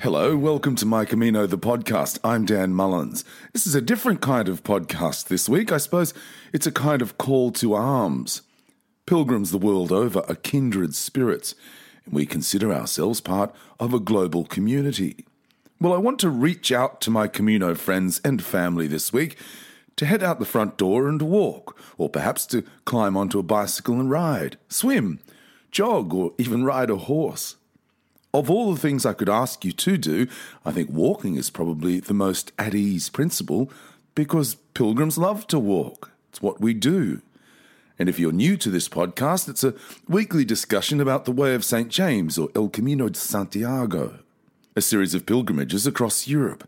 Hello, 0.00 0.34
welcome 0.34 0.76
to 0.76 0.86
My 0.86 1.04
Camino, 1.04 1.46
the 1.46 1.58
podcast. 1.58 2.18
I'm 2.24 2.46
Dan 2.46 2.72
Mullins. 2.72 3.22
This 3.52 3.66
is 3.66 3.74
a 3.74 3.82
different 3.82 4.22
kind 4.22 4.48
of 4.48 4.62
podcast 4.62 5.28
this 5.28 5.46
week. 5.46 5.70
I 5.70 5.76
suppose 5.76 6.14
it's 6.54 6.66
a 6.66 6.72
kind 6.72 7.02
of 7.02 7.18
call 7.18 7.52
to 7.52 7.74
arms. 7.74 8.40
Pilgrims 9.04 9.50
the 9.50 9.58
world 9.58 9.92
over 9.92 10.20
are 10.26 10.36
kindred 10.36 10.94
spirits, 10.94 11.54
and 12.06 12.14
we 12.14 12.24
consider 12.24 12.72
ourselves 12.72 13.20
part 13.20 13.54
of 13.78 13.92
a 13.92 14.00
global 14.00 14.46
community. 14.46 15.26
Well, 15.78 15.92
I 15.92 15.98
want 15.98 16.18
to 16.20 16.30
reach 16.30 16.72
out 16.72 17.02
to 17.02 17.10
my 17.10 17.28
Camino 17.28 17.74
friends 17.74 18.22
and 18.24 18.42
family 18.42 18.86
this 18.86 19.12
week 19.12 19.36
to 19.96 20.06
head 20.06 20.22
out 20.22 20.38
the 20.38 20.46
front 20.46 20.78
door 20.78 21.10
and 21.10 21.20
walk, 21.20 21.78
or 21.98 22.08
perhaps 22.08 22.46
to 22.46 22.64
climb 22.86 23.18
onto 23.18 23.38
a 23.38 23.42
bicycle 23.42 24.00
and 24.00 24.10
ride, 24.10 24.56
swim, 24.66 25.20
jog, 25.70 26.14
or 26.14 26.32
even 26.38 26.64
ride 26.64 26.88
a 26.88 26.96
horse. 26.96 27.56
Of 28.32 28.48
all 28.48 28.72
the 28.72 28.80
things 28.80 29.04
I 29.04 29.12
could 29.12 29.28
ask 29.28 29.64
you 29.64 29.72
to 29.72 29.98
do, 29.98 30.28
I 30.64 30.70
think 30.70 30.90
walking 30.90 31.36
is 31.36 31.50
probably 31.50 31.98
the 31.98 32.14
most 32.14 32.52
at 32.58 32.74
ease 32.74 33.08
principle 33.08 33.70
because 34.14 34.54
pilgrims 34.74 35.18
love 35.18 35.46
to 35.48 35.58
walk. 35.58 36.12
It's 36.28 36.40
what 36.40 36.60
we 36.60 36.74
do. 36.74 37.22
And 37.98 38.08
if 38.08 38.18
you're 38.18 38.32
new 38.32 38.56
to 38.56 38.70
this 38.70 38.88
podcast, 38.88 39.48
it's 39.48 39.64
a 39.64 39.74
weekly 40.08 40.44
discussion 40.44 41.00
about 41.00 41.24
the 41.24 41.32
Way 41.32 41.54
of 41.54 41.64
St. 41.64 41.88
James 41.88 42.38
or 42.38 42.48
El 42.54 42.68
Camino 42.68 43.08
de 43.08 43.18
Santiago, 43.18 44.20
a 44.76 44.80
series 44.80 45.12
of 45.12 45.26
pilgrimages 45.26 45.86
across 45.86 46.28
Europe. 46.28 46.66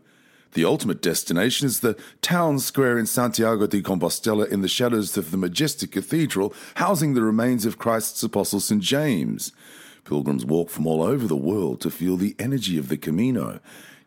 The 0.53 0.65
ultimate 0.65 1.01
destination 1.01 1.65
is 1.65 1.79
the 1.79 1.97
town 2.21 2.59
square 2.59 2.99
in 2.99 3.07
Santiago 3.07 3.65
de 3.65 3.81
Compostela 3.81 4.47
in 4.47 4.61
the 4.61 4.67
shadows 4.67 5.17
of 5.17 5.31
the 5.31 5.37
majestic 5.37 5.91
cathedral 5.91 6.53
housing 6.75 7.13
the 7.13 7.23
remains 7.23 7.65
of 7.65 7.79
Christ's 7.79 8.21
apostle 8.21 8.59
St. 8.59 8.81
James. 8.81 9.51
Pilgrims 10.05 10.45
walk 10.45 10.69
from 10.69 10.85
all 10.85 11.01
over 11.01 11.27
the 11.27 11.35
world 11.35 11.79
to 11.81 11.89
feel 11.89 12.17
the 12.17 12.35
energy 12.37 12.77
of 12.77 12.89
the 12.89 12.97
Camino. 12.97 13.59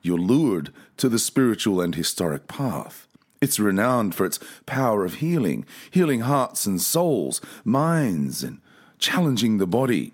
You're 0.03 0.19
lured 0.19 0.73
to 0.99 1.09
the 1.09 1.19
spiritual 1.19 1.81
and 1.81 1.95
historic 1.95 2.49
path. 2.49 3.07
It's 3.41 3.59
renowned 3.59 4.15
for 4.15 4.25
its 4.25 4.39
power 4.67 5.05
of 5.05 5.15
healing, 5.15 5.65
healing 5.91 6.21
hearts 6.21 6.67
and 6.67 6.81
souls, 6.81 7.41
minds, 7.65 8.43
and 8.43 8.61
challenging 8.99 9.59
the 9.59 9.67
body. 9.67 10.13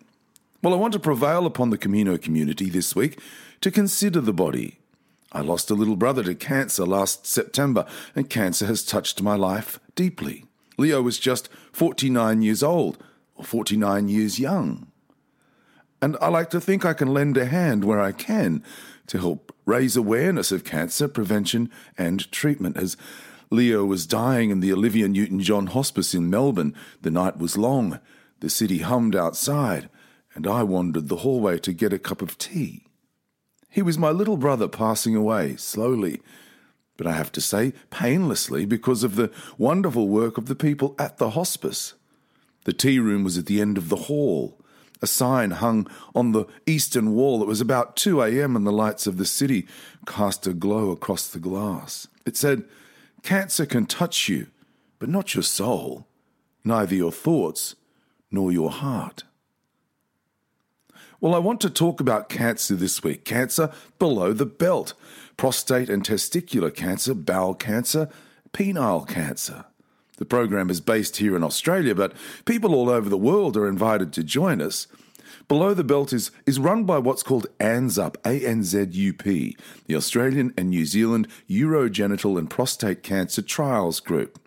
Well, 0.62 0.74
I 0.74 0.76
want 0.76 0.92
to 0.92 1.00
prevail 1.00 1.46
upon 1.46 1.70
the 1.70 1.78
Camino 1.78 2.16
community 2.16 2.70
this 2.70 2.94
week 2.94 3.20
to 3.60 3.70
consider 3.70 4.20
the 4.20 4.32
body. 4.32 4.78
I 5.32 5.40
lost 5.40 5.70
a 5.70 5.74
little 5.74 5.96
brother 5.96 6.22
to 6.24 6.34
cancer 6.34 6.84
last 6.84 7.26
September, 7.26 7.86
and 8.14 8.28
cancer 8.28 8.66
has 8.66 8.84
touched 8.84 9.22
my 9.22 9.34
life 9.34 9.80
deeply. 9.94 10.44
Leo 10.76 11.02
was 11.02 11.18
just 11.18 11.48
49 11.72 12.42
years 12.42 12.62
old, 12.62 13.02
or 13.34 13.44
49 13.44 14.08
years 14.08 14.38
young. 14.38 14.91
And 16.02 16.16
I 16.20 16.28
like 16.28 16.50
to 16.50 16.60
think 16.60 16.84
I 16.84 16.94
can 16.94 17.14
lend 17.14 17.36
a 17.36 17.46
hand 17.46 17.84
where 17.84 18.00
I 18.00 18.10
can 18.10 18.64
to 19.06 19.18
help 19.18 19.54
raise 19.64 19.96
awareness 19.96 20.50
of 20.50 20.64
cancer 20.64 21.06
prevention 21.06 21.70
and 21.96 22.30
treatment. 22.32 22.76
As 22.76 22.96
Leo 23.50 23.84
was 23.84 24.04
dying 24.04 24.50
in 24.50 24.58
the 24.58 24.72
Olivia 24.72 25.06
Newton 25.06 25.40
John 25.40 25.68
Hospice 25.68 26.12
in 26.12 26.28
Melbourne, 26.28 26.74
the 27.02 27.10
night 27.10 27.38
was 27.38 27.56
long, 27.56 28.00
the 28.40 28.50
city 28.50 28.78
hummed 28.78 29.14
outside, 29.14 29.88
and 30.34 30.44
I 30.44 30.64
wandered 30.64 31.08
the 31.08 31.18
hallway 31.18 31.58
to 31.60 31.72
get 31.72 31.92
a 31.92 32.00
cup 32.00 32.20
of 32.20 32.36
tea. 32.36 32.84
He 33.70 33.80
was 33.80 33.96
my 33.96 34.10
little 34.10 34.36
brother 34.36 34.66
passing 34.66 35.14
away 35.14 35.54
slowly, 35.54 36.20
but 36.96 37.06
I 37.06 37.12
have 37.12 37.30
to 37.32 37.40
say 37.40 37.74
painlessly 37.90 38.66
because 38.66 39.04
of 39.04 39.14
the 39.14 39.30
wonderful 39.56 40.08
work 40.08 40.36
of 40.36 40.46
the 40.46 40.56
people 40.56 40.96
at 40.98 41.18
the 41.18 41.30
hospice. 41.30 41.94
The 42.64 42.72
tea 42.72 42.98
room 42.98 43.22
was 43.22 43.38
at 43.38 43.46
the 43.46 43.60
end 43.60 43.78
of 43.78 43.88
the 43.88 43.96
hall. 43.96 44.58
A 45.02 45.06
sign 45.06 45.50
hung 45.50 45.88
on 46.14 46.32
the 46.32 46.46
eastern 46.64 47.14
wall. 47.14 47.42
It 47.42 47.48
was 47.48 47.60
about 47.60 47.96
2 47.96 48.22
a.m., 48.22 48.56
and 48.56 48.66
the 48.66 48.72
lights 48.72 49.06
of 49.06 49.18
the 49.18 49.26
city 49.26 49.66
cast 50.06 50.46
a 50.46 50.54
glow 50.54 50.90
across 50.90 51.26
the 51.26 51.40
glass. 51.40 52.06
It 52.24 52.36
said, 52.36 52.64
Cancer 53.22 53.66
can 53.66 53.86
touch 53.86 54.28
you, 54.28 54.46
but 54.98 55.08
not 55.08 55.34
your 55.34 55.42
soul, 55.42 56.06
neither 56.64 56.94
your 56.94 57.12
thoughts 57.12 57.74
nor 58.30 58.52
your 58.52 58.70
heart. 58.70 59.24
Well, 61.20 61.34
I 61.36 61.38
want 61.38 61.60
to 61.60 61.70
talk 61.70 62.00
about 62.00 62.28
cancer 62.28 62.74
this 62.74 63.04
week 63.04 63.24
cancer 63.24 63.72
below 64.00 64.32
the 64.32 64.46
belt, 64.46 64.94
prostate 65.36 65.88
and 65.88 66.02
testicular 66.02 66.74
cancer, 66.74 67.14
bowel 67.14 67.54
cancer, 67.54 68.08
penile 68.52 69.08
cancer. 69.08 69.66
The 70.18 70.24
program 70.24 70.70
is 70.70 70.80
based 70.80 71.16
here 71.16 71.34
in 71.34 71.42
Australia, 71.42 71.94
but 71.94 72.12
people 72.44 72.74
all 72.74 72.90
over 72.90 73.08
the 73.08 73.16
world 73.16 73.56
are 73.56 73.68
invited 73.68 74.12
to 74.12 74.22
join 74.22 74.60
us. 74.60 74.86
Below 75.48 75.74
the 75.74 75.84
Belt 75.84 76.12
is, 76.12 76.30
is 76.46 76.58
run 76.58 76.84
by 76.84 76.98
what's 76.98 77.22
called 77.22 77.46
ANZUP, 77.58 78.16
A-N-Z-U-P, 78.24 79.56
the 79.86 79.96
Australian 79.96 80.54
and 80.56 80.70
New 80.70 80.86
Zealand 80.86 81.28
Urogenital 81.48 82.38
and 82.38 82.48
Prostate 82.48 83.02
Cancer 83.02 83.42
Trials 83.42 84.00
Group. 84.00 84.38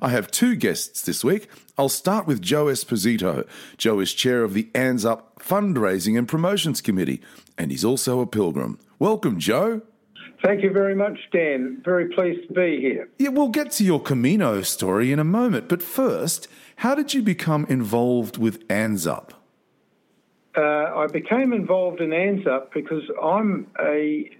I 0.00 0.10
have 0.10 0.30
two 0.30 0.54
guests 0.54 1.02
this 1.02 1.24
week. 1.24 1.48
I'll 1.76 1.88
start 1.88 2.26
with 2.26 2.40
Joe 2.40 2.66
Esposito. 2.66 3.46
Joe 3.76 3.98
is 4.00 4.12
chair 4.12 4.44
of 4.44 4.54
the 4.54 4.70
ANZUP 4.74 5.22
Fundraising 5.40 6.16
and 6.16 6.28
Promotions 6.28 6.80
Committee, 6.80 7.20
and 7.58 7.70
he's 7.70 7.84
also 7.84 8.20
a 8.20 8.26
pilgrim. 8.26 8.78
Welcome, 8.98 9.40
Joe. 9.40 9.82
Thank 10.44 10.62
you 10.62 10.70
very 10.70 10.94
much, 10.94 11.18
Dan. 11.32 11.80
Very 11.82 12.10
pleased 12.10 12.48
to 12.48 12.52
be 12.52 12.78
here. 12.78 13.08
Yeah, 13.18 13.30
we'll 13.30 13.48
get 13.48 13.70
to 13.72 13.84
your 13.84 13.98
Camino 13.98 14.60
story 14.60 15.10
in 15.10 15.18
a 15.18 15.24
moment, 15.24 15.70
but 15.70 15.82
first, 15.82 16.48
how 16.76 16.94
did 16.94 17.14
you 17.14 17.22
become 17.22 17.64
involved 17.70 18.36
with 18.36 18.68
ANZUP? 18.68 19.30
Uh, 20.54 20.60
I 20.60 21.06
became 21.10 21.54
involved 21.54 22.02
in 22.02 22.10
ANZUP 22.10 22.74
because 22.74 23.04
I'm 23.22 23.68
a 23.80 24.30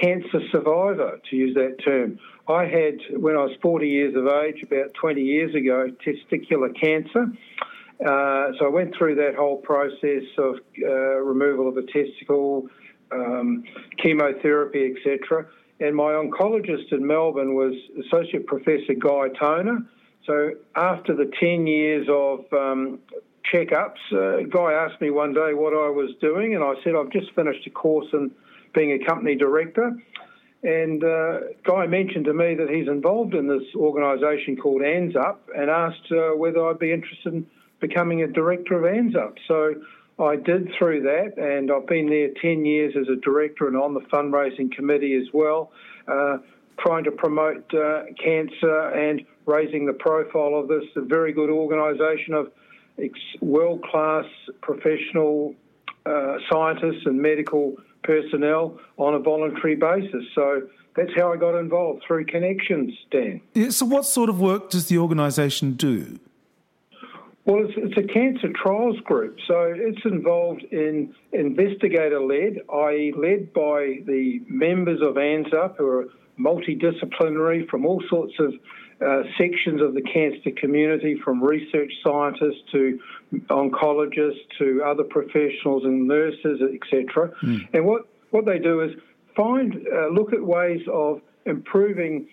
cancer 0.00 0.40
survivor, 0.52 1.18
to 1.28 1.36
use 1.36 1.56
that 1.56 1.82
term. 1.84 2.20
I 2.46 2.64
had, 2.64 3.20
when 3.20 3.34
I 3.34 3.40
was 3.40 3.56
40 3.60 3.88
years 3.88 4.14
of 4.14 4.28
age, 4.28 4.62
about 4.62 4.94
20 4.94 5.20
years 5.20 5.56
ago, 5.56 5.90
testicular 6.06 6.72
cancer. 6.80 7.26
Uh, 8.00 8.52
so 8.58 8.66
I 8.66 8.68
went 8.68 8.94
through 8.96 9.16
that 9.16 9.34
whole 9.34 9.56
process 9.56 10.22
of 10.38 10.60
uh, 10.84 10.88
removal 10.88 11.68
of 11.68 11.76
a 11.76 11.82
testicle, 11.82 12.68
um, 13.12 13.64
chemotherapy, 14.02 14.94
etc. 14.94 15.46
And 15.80 15.94
my 15.94 16.12
oncologist 16.12 16.92
in 16.92 17.06
Melbourne 17.06 17.54
was 17.54 17.74
Associate 18.06 18.46
Professor 18.46 18.94
Guy 18.98 19.28
Toner. 19.38 19.78
So 20.26 20.50
after 20.76 21.14
the 21.14 21.30
10 21.40 21.66
years 21.66 22.06
of 22.10 22.40
um, 22.52 22.98
checkups, 23.52 23.96
uh, 24.12 24.42
Guy 24.48 24.72
asked 24.72 25.00
me 25.00 25.10
one 25.10 25.32
day 25.32 25.54
what 25.54 25.72
I 25.72 25.88
was 25.88 26.10
doing, 26.20 26.54
and 26.54 26.64
I 26.64 26.74
said, 26.82 26.94
I've 26.94 27.10
just 27.10 27.32
finished 27.34 27.66
a 27.66 27.70
course 27.70 28.08
in 28.12 28.30
being 28.74 28.92
a 28.92 29.06
company 29.06 29.36
director. 29.36 29.96
And 30.62 31.04
uh, 31.04 31.38
Guy 31.64 31.86
mentioned 31.86 32.24
to 32.24 32.34
me 32.34 32.56
that 32.56 32.68
he's 32.68 32.88
involved 32.88 33.34
in 33.34 33.46
this 33.46 33.62
organisation 33.76 34.56
called 34.56 34.82
ANZUP 34.82 35.36
and 35.56 35.70
asked 35.70 36.10
uh, 36.10 36.36
whether 36.36 36.66
I'd 36.66 36.80
be 36.80 36.92
interested 36.92 37.32
in 37.32 37.46
becoming 37.80 38.22
a 38.22 38.26
director 38.26 38.74
of 38.74 38.82
ANZUP. 38.82 39.36
So 39.46 39.74
I 40.18 40.36
did 40.36 40.70
through 40.76 41.02
that, 41.02 41.38
and 41.38 41.70
I've 41.70 41.86
been 41.86 42.08
there 42.08 42.30
10 42.42 42.64
years 42.64 42.94
as 43.00 43.06
a 43.08 43.16
director 43.20 43.68
and 43.68 43.76
on 43.76 43.94
the 43.94 44.00
fundraising 44.00 44.72
committee 44.72 45.14
as 45.14 45.32
well, 45.32 45.70
uh, 46.08 46.38
trying 46.80 47.04
to 47.04 47.12
promote 47.12 47.72
uh, 47.72 48.02
cancer 48.22 48.88
and 48.90 49.24
raising 49.46 49.86
the 49.86 49.92
profile 49.92 50.54
of 50.56 50.68
this 50.68 50.84
a 50.96 51.00
very 51.00 51.32
good 51.32 51.50
organisation 51.50 52.34
of 52.34 52.50
world 53.40 53.82
class 53.82 54.24
professional 54.60 55.54
uh, 56.04 56.36
scientists 56.50 57.06
and 57.06 57.20
medical 57.20 57.76
personnel 58.02 58.78
on 58.96 59.14
a 59.14 59.18
voluntary 59.18 59.76
basis. 59.76 60.24
So 60.34 60.62
that's 60.96 61.10
how 61.16 61.32
I 61.32 61.36
got 61.36 61.56
involved 61.58 62.02
through 62.06 62.26
connections, 62.26 62.92
Dan. 63.10 63.40
Yeah, 63.54 63.70
so, 63.70 63.86
what 63.86 64.04
sort 64.04 64.28
of 64.28 64.40
work 64.40 64.70
does 64.70 64.88
the 64.88 64.98
organisation 64.98 65.74
do? 65.74 66.18
Well, 67.48 67.64
it's, 67.64 67.72
it's, 67.78 67.96
a 67.96 68.12
cancer 68.12 68.52
trials 68.62 69.00
group, 69.04 69.38
so 69.46 69.72
it's 69.74 70.04
involved 70.04 70.64
in 70.70 71.14
investigator 71.32 72.20
led, 72.20 72.58
i.e., 72.70 73.14
led 73.16 73.54
by 73.54 74.00
the 74.04 74.42
members 74.46 75.00
of 75.00 75.14
ANZUP 75.14 75.78
who 75.78 75.86
are 75.86 76.04
multidisciplinary 76.38 77.66
from 77.70 77.86
all 77.86 78.02
sorts 78.10 78.34
of 78.38 78.52
uh, 79.00 79.22
sections 79.38 79.80
of 79.80 79.94
the 79.94 80.02
cancer 80.02 80.50
community, 80.60 81.18
from 81.24 81.42
research 81.42 81.90
scientists 82.04 82.60
to 82.72 83.00
oncologists 83.48 84.44
to 84.58 84.82
other 84.84 85.04
professionals 85.04 85.84
and 85.84 86.06
nurses, 86.06 86.60
etc. 86.60 87.32
Mm. 87.42 87.66
And 87.72 87.86
what, 87.86 88.08
what 88.28 88.44
they 88.44 88.58
do 88.58 88.82
is 88.82 88.90
find, 89.34 89.74
uh, 89.90 90.08
look 90.08 90.34
at 90.34 90.44
ways 90.44 90.82
of 90.92 91.22
improving 91.46 92.28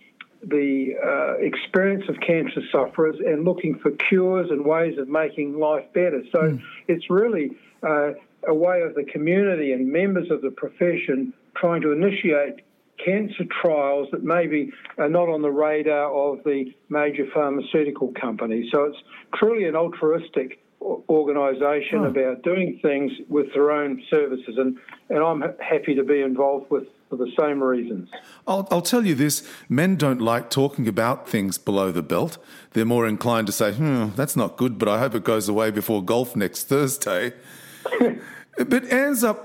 the 0.47 0.93
uh, 1.03 1.43
experience 1.43 2.03
of 2.07 2.15
cancer 2.25 2.61
sufferers 2.71 3.15
and 3.25 3.45
looking 3.45 3.79
for 3.79 3.91
cures 3.91 4.49
and 4.51 4.65
ways 4.65 4.97
of 4.97 5.07
making 5.07 5.59
life 5.59 5.85
better. 5.93 6.23
So 6.31 6.39
mm. 6.39 6.61
it's 6.87 7.09
really 7.09 7.51
uh, 7.83 8.11
a 8.47 8.53
way 8.53 8.81
of 8.81 8.95
the 8.95 9.03
community 9.03 9.71
and 9.73 9.91
members 9.91 10.29
of 10.31 10.41
the 10.41 10.51
profession 10.51 11.33
trying 11.55 11.81
to 11.81 11.91
initiate 11.91 12.61
cancer 13.03 13.43
trials 13.61 14.07
that 14.11 14.23
maybe 14.23 14.71
are 14.97 15.09
not 15.09 15.27
on 15.29 15.41
the 15.41 15.51
radar 15.51 16.11
of 16.11 16.43
the 16.43 16.73
major 16.89 17.25
pharmaceutical 17.33 18.13
companies. 18.19 18.71
So 18.73 18.83
it's 18.85 18.97
truly 19.35 19.67
an 19.67 19.75
altruistic 19.75 20.61
organisation 20.81 21.99
oh. 21.99 22.05
about 22.05 22.43
doing 22.43 22.79
things 22.81 23.11
with 23.27 23.47
their 23.53 23.71
own 23.71 24.01
services, 24.09 24.55
and, 24.57 24.77
and 25.09 25.19
I'm 25.19 25.41
happy 25.59 25.95
to 25.95 26.03
be 26.03 26.21
involved 26.21 26.69
with 26.69 26.87
for 27.09 27.17
the 27.17 27.31
same 27.39 27.63
reasons. 27.63 28.09
I'll, 28.47 28.67
I'll 28.71 28.81
tell 28.81 29.05
you 29.05 29.15
this 29.15 29.47
men 29.69 29.95
don't 29.95 30.21
like 30.21 30.49
talking 30.49 30.87
about 30.87 31.29
things 31.29 31.57
below 31.57 31.91
the 31.91 32.01
belt. 32.01 32.37
They're 32.73 32.85
more 32.85 33.07
inclined 33.07 33.47
to 33.47 33.53
say, 33.53 33.73
hmm, 33.73 34.09
that's 34.15 34.35
not 34.35 34.57
good, 34.57 34.77
but 34.77 34.87
I 34.87 34.99
hope 34.99 35.15
it 35.15 35.23
goes 35.23 35.47
away 35.47 35.71
before 35.71 36.03
golf 36.03 36.35
next 36.35 36.63
Thursday. 36.67 37.33
but 38.57 38.83
ANZUP 38.83 39.37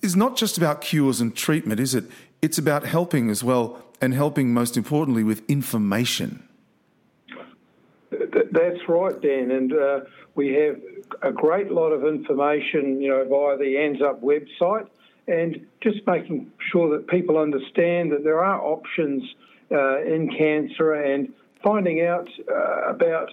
is 0.00 0.16
not 0.16 0.36
just 0.36 0.56
about 0.56 0.80
cures 0.80 1.20
and 1.20 1.34
treatment, 1.34 1.80
is 1.80 1.94
it? 1.94 2.04
It's 2.40 2.58
about 2.58 2.84
helping 2.84 3.30
as 3.30 3.44
well, 3.44 3.84
and 4.00 4.12
helping 4.12 4.52
most 4.52 4.76
importantly 4.76 5.22
with 5.22 5.48
information. 5.48 6.42
That's 8.10 8.88
right, 8.88 9.20
Dan. 9.22 9.50
And 9.50 9.72
uh, 9.72 10.00
we 10.34 10.52
have 10.54 10.80
a 11.22 11.30
great 11.30 11.70
lot 11.70 11.90
of 11.90 12.04
information, 12.04 13.00
you 13.00 13.08
know, 13.08 13.24
via 13.24 13.56
the 13.56 13.76
ANZUP 13.76 14.20
website, 14.20 14.88
and 15.28 15.66
just 15.82 15.98
making 16.06 16.50
sure 16.70 16.96
that 16.96 17.06
people 17.08 17.38
understand 17.38 18.12
that 18.12 18.24
there 18.24 18.42
are 18.42 18.60
options 18.60 19.22
uh, 19.70 20.02
in 20.02 20.28
cancer 20.36 20.94
and 20.94 21.32
finding 21.62 22.02
out 22.02 22.28
uh, 22.50 22.90
about 22.90 23.32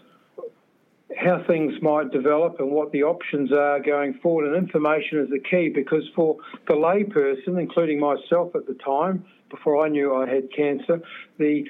how 1.17 1.43
things 1.47 1.73
might 1.81 2.11
develop 2.11 2.59
and 2.59 2.69
what 2.69 2.91
the 2.91 3.03
options 3.03 3.51
are 3.51 3.79
going 3.79 4.13
forward. 4.21 4.45
And 4.45 4.55
information 4.55 5.19
is 5.19 5.29
the 5.29 5.39
key 5.39 5.69
because 5.69 6.03
for 6.15 6.37
the 6.67 6.73
layperson, 6.73 7.59
including 7.59 7.99
myself 7.99 8.55
at 8.55 8.67
the 8.67 8.75
time, 8.75 9.25
before 9.49 9.83
I 9.83 9.89
knew 9.89 10.15
I 10.15 10.29
had 10.29 10.51
cancer, 10.55 11.01
the 11.37 11.65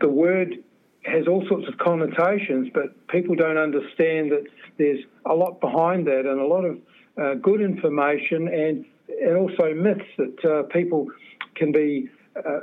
the 0.00 0.08
word 0.08 0.56
has 1.04 1.28
all 1.28 1.44
sorts 1.48 1.66
of 1.68 1.78
connotations, 1.78 2.68
but 2.74 3.06
people 3.08 3.36
don't 3.36 3.56
understand 3.56 4.32
that 4.32 4.44
there's 4.78 5.00
a 5.26 5.34
lot 5.34 5.60
behind 5.60 6.06
that 6.06 6.26
and 6.26 6.40
a 6.40 6.46
lot 6.46 6.64
of 6.64 6.78
uh, 7.20 7.34
good 7.34 7.60
information 7.60 8.48
and 8.48 8.84
and 9.20 9.36
also 9.36 9.74
myths 9.74 10.04
that 10.18 10.44
uh, 10.44 10.62
people 10.64 11.06
can 11.54 11.72
be 11.72 12.08
uh, 12.36 12.60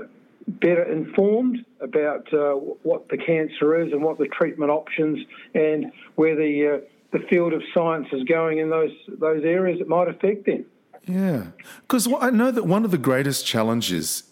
better 0.47 0.83
informed 0.83 1.65
about 1.79 2.31
uh, 2.33 2.53
what 2.83 3.07
the 3.09 3.17
cancer 3.17 3.81
is 3.81 3.91
and 3.91 4.01
what 4.03 4.17
the 4.17 4.27
treatment 4.27 4.71
options 4.71 5.19
and 5.53 5.91
where 6.15 6.35
the 6.35 6.77
uh, 6.77 6.85
the 7.11 7.25
field 7.27 7.53
of 7.53 7.61
science 7.73 8.07
is 8.11 8.23
going 8.23 8.59
in 8.59 8.69
those 8.69 8.91
those 9.07 9.43
areas 9.43 9.79
that 9.79 9.87
might 9.87 10.07
affect 10.07 10.45
them. 10.45 10.65
Yeah, 11.05 11.47
because 11.81 12.07
I 12.19 12.29
know 12.29 12.51
that 12.51 12.65
one 12.65 12.85
of 12.85 12.91
the 12.91 12.97
greatest 12.97 13.45
challenges 13.45 14.23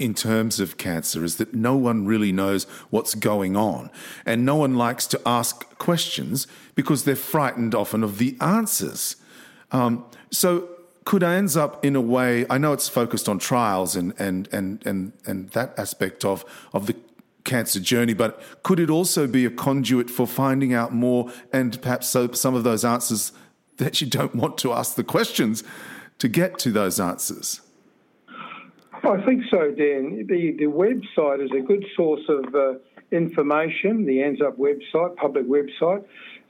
in 0.00 0.14
terms 0.14 0.58
of 0.58 0.78
cancer 0.78 1.22
is 1.22 1.36
that 1.36 1.54
no 1.54 1.76
one 1.76 2.06
really 2.06 2.32
knows 2.32 2.64
what's 2.88 3.14
going 3.14 3.54
on. 3.54 3.90
And 4.24 4.46
no 4.46 4.56
one 4.56 4.74
likes 4.74 5.06
to 5.08 5.20
ask 5.26 5.76
questions 5.76 6.46
because 6.74 7.04
they're 7.04 7.14
frightened 7.14 7.74
often 7.74 8.02
of 8.02 8.16
the 8.16 8.36
answers. 8.40 9.16
Um, 9.70 10.06
so, 10.30 10.68
could 11.10 11.22
ANZUP 11.22 11.84
in 11.84 11.96
a 11.96 12.00
way, 12.00 12.46
I 12.48 12.56
know 12.56 12.72
it's 12.72 12.88
focused 12.88 13.28
on 13.28 13.40
trials 13.40 13.96
and, 13.96 14.14
and, 14.16 14.48
and, 14.52 14.86
and, 14.86 15.12
and 15.26 15.50
that 15.50 15.76
aspect 15.76 16.24
of, 16.24 16.44
of 16.72 16.86
the 16.86 16.94
cancer 17.42 17.80
journey, 17.80 18.14
but 18.14 18.40
could 18.62 18.78
it 18.78 18.90
also 18.90 19.26
be 19.26 19.44
a 19.44 19.50
conduit 19.50 20.08
for 20.08 20.24
finding 20.24 20.72
out 20.72 20.94
more 20.94 21.32
and 21.52 21.82
perhaps 21.82 22.06
so, 22.06 22.30
some 22.30 22.54
of 22.54 22.62
those 22.62 22.84
answers 22.84 23.32
that 23.78 24.00
you 24.00 24.06
don't 24.06 24.36
want 24.36 24.56
to 24.58 24.72
ask 24.72 24.94
the 24.94 25.02
questions 25.02 25.64
to 26.20 26.28
get 26.28 26.60
to 26.60 26.70
those 26.70 27.00
answers? 27.00 27.60
I 29.02 29.20
think 29.26 29.42
so, 29.50 29.72
Dan. 29.72 30.28
The, 30.28 30.54
the 30.60 30.66
website 30.66 31.44
is 31.44 31.50
a 31.50 31.60
good 31.60 31.84
source 31.96 32.22
of 32.28 32.54
uh, 32.54 32.74
information, 33.10 34.06
the 34.06 34.18
ANZUP 34.18 34.58
website, 34.58 35.16
public 35.16 35.48
website. 35.48 36.04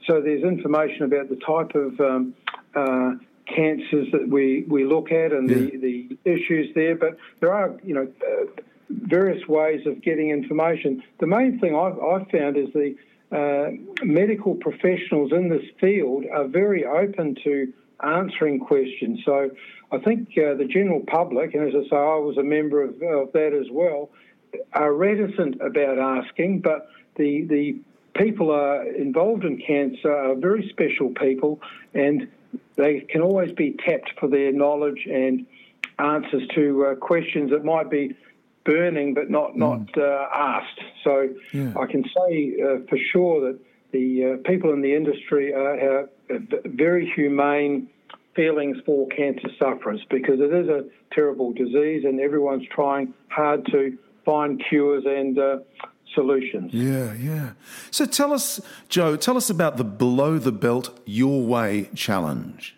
So 0.07 0.21
there's 0.21 0.43
information 0.43 1.05
about 1.05 1.29
the 1.29 1.37
type 1.37 1.73
of 1.73 1.99
um, 1.99 2.35
uh, 2.75 3.13
cancers 3.55 4.07
that 4.11 4.27
we, 4.27 4.65
we 4.67 4.85
look 4.85 5.11
at 5.11 5.31
and 5.31 5.49
yeah. 5.49 5.55
the, 5.55 5.77
the 5.77 6.17
issues 6.25 6.73
there. 6.75 6.95
But 6.95 7.17
there 7.39 7.53
are, 7.53 7.75
you 7.83 7.93
know, 7.93 8.07
uh, 8.25 8.61
various 8.89 9.47
ways 9.47 9.85
of 9.85 10.01
getting 10.01 10.29
information. 10.29 11.03
The 11.19 11.27
main 11.27 11.59
thing 11.59 11.75
I've, 11.75 11.99
I've 11.99 12.27
found 12.29 12.57
is 12.57 12.69
the 12.73 12.95
uh, 13.31 13.71
medical 14.03 14.55
professionals 14.55 15.31
in 15.31 15.49
this 15.49 15.63
field 15.79 16.25
are 16.31 16.47
very 16.47 16.85
open 16.85 17.35
to 17.43 17.71
answering 18.03 18.59
questions. 18.59 19.19
So 19.25 19.51
I 19.91 19.97
think 19.99 20.29
uh, 20.37 20.55
the 20.55 20.67
general 20.69 21.01
public, 21.07 21.53
and 21.53 21.67
as 21.67 21.73
I 21.75 21.89
say, 21.89 21.95
I 21.95 22.15
was 22.15 22.37
a 22.37 22.43
member 22.43 22.81
of, 22.81 23.01
of 23.01 23.31
that 23.33 23.53
as 23.53 23.67
well, 23.71 24.09
are 24.73 24.93
reticent 24.93 25.61
about 25.61 25.97
asking, 25.97 26.59
but 26.59 26.89
the 27.15 27.45
the 27.45 27.79
people 28.13 28.51
are 28.51 28.83
involved 28.83 29.45
in 29.45 29.57
cancer 29.57 30.11
are 30.11 30.35
very 30.35 30.67
special 30.69 31.09
people, 31.09 31.61
and 31.93 32.27
they 32.75 33.01
can 33.01 33.21
always 33.21 33.51
be 33.51 33.75
tapped 33.85 34.11
for 34.19 34.27
their 34.27 34.51
knowledge 34.51 35.07
and 35.09 35.45
answers 35.99 36.47
to 36.55 36.85
uh, 36.85 36.95
questions 36.95 37.51
that 37.51 37.63
might 37.63 37.89
be 37.89 38.15
burning 38.63 39.13
but 39.13 39.29
not 39.29 39.57
not 39.57 39.79
mm. 39.79 39.97
uh, 39.97 40.27
asked. 40.33 40.81
So 41.03 41.29
yeah. 41.53 41.73
I 41.79 41.85
can 41.85 42.03
say 42.03 42.55
uh, 42.61 42.77
for 42.89 42.97
sure 43.11 43.51
that 43.51 43.59
the 43.91 44.39
uh, 44.39 44.49
people 44.49 44.71
in 44.73 44.81
the 44.81 44.95
industry 44.95 45.53
are, 45.53 46.01
are 46.01 46.09
very 46.65 47.11
humane 47.15 47.89
feelings 48.35 48.77
for 48.85 49.07
cancer 49.09 49.49
sufferers 49.59 50.01
because 50.09 50.39
it 50.39 50.53
is 50.53 50.69
a 50.69 50.85
terrible 51.11 51.51
disease 51.51 52.05
and 52.05 52.19
everyone's 52.19 52.65
trying 52.73 53.13
hard 53.29 53.65
to 53.65 53.97
find 54.23 54.63
cures 54.69 55.03
and 55.05 55.37
uh, 55.37 55.57
solutions. 56.13 56.73
Yeah, 56.73 57.13
yeah. 57.13 57.51
So 57.91 58.05
tell 58.05 58.33
us, 58.33 58.59
Joe, 58.89 59.15
tell 59.15 59.37
us 59.37 59.49
about 59.49 59.77
the 59.77 59.83
Below 59.83 60.37
the 60.37 60.51
Belt 60.51 60.99
Your 61.05 61.41
Way 61.41 61.89
Challenge. 61.95 62.75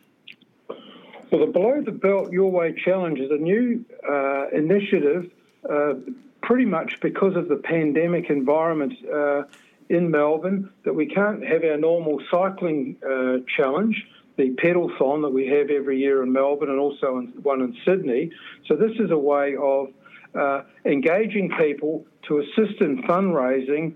Well, 1.31 1.45
the 1.45 1.51
Below 1.51 1.81
the 1.81 1.91
Belt 1.91 2.31
Your 2.31 2.51
Way 2.51 2.74
Challenge 2.74 3.19
is 3.19 3.31
a 3.31 3.38
new 3.38 3.83
uh, 4.07 4.50
initiative, 4.50 5.31
uh, 5.69 5.94
pretty 6.41 6.65
much 6.65 7.00
because 7.01 7.35
of 7.35 7.47
the 7.47 7.56
pandemic 7.56 8.30
environment 8.30 8.94
uh, 9.12 9.44
in 9.89 10.12
Melbourne, 10.12 10.69
that 10.85 10.94
we 10.94 11.07
can't 11.07 11.44
have 11.45 11.63
our 11.63 11.77
normal 11.77 12.21
cycling 12.30 12.97
uh, 13.03 13.38
challenge 13.56 14.06
the 14.38 14.50
pedalthon 14.56 15.21
that 15.21 15.30
we 15.30 15.45
have 15.47 15.69
every 15.69 16.00
year 16.00 16.24
in 16.24 16.31
Melbourne 16.31 16.69
and 16.69 16.80
also 16.80 17.19
in, 17.19 17.27
one 17.44 17.62
in 17.62 17.77
Sydney. 17.85 18.31
So 18.68 18.75
this 18.75 18.94
is 19.00 19.12
a 19.12 19.18
way 19.18 19.56
of 19.56 19.89
uh, 20.35 20.63
engaging 20.85 21.52
people 21.59 22.06
to 22.28 22.40
assist 22.40 22.81
in 22.81 23.04
fundraising 23.04 23.95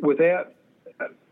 without 0.00 0.52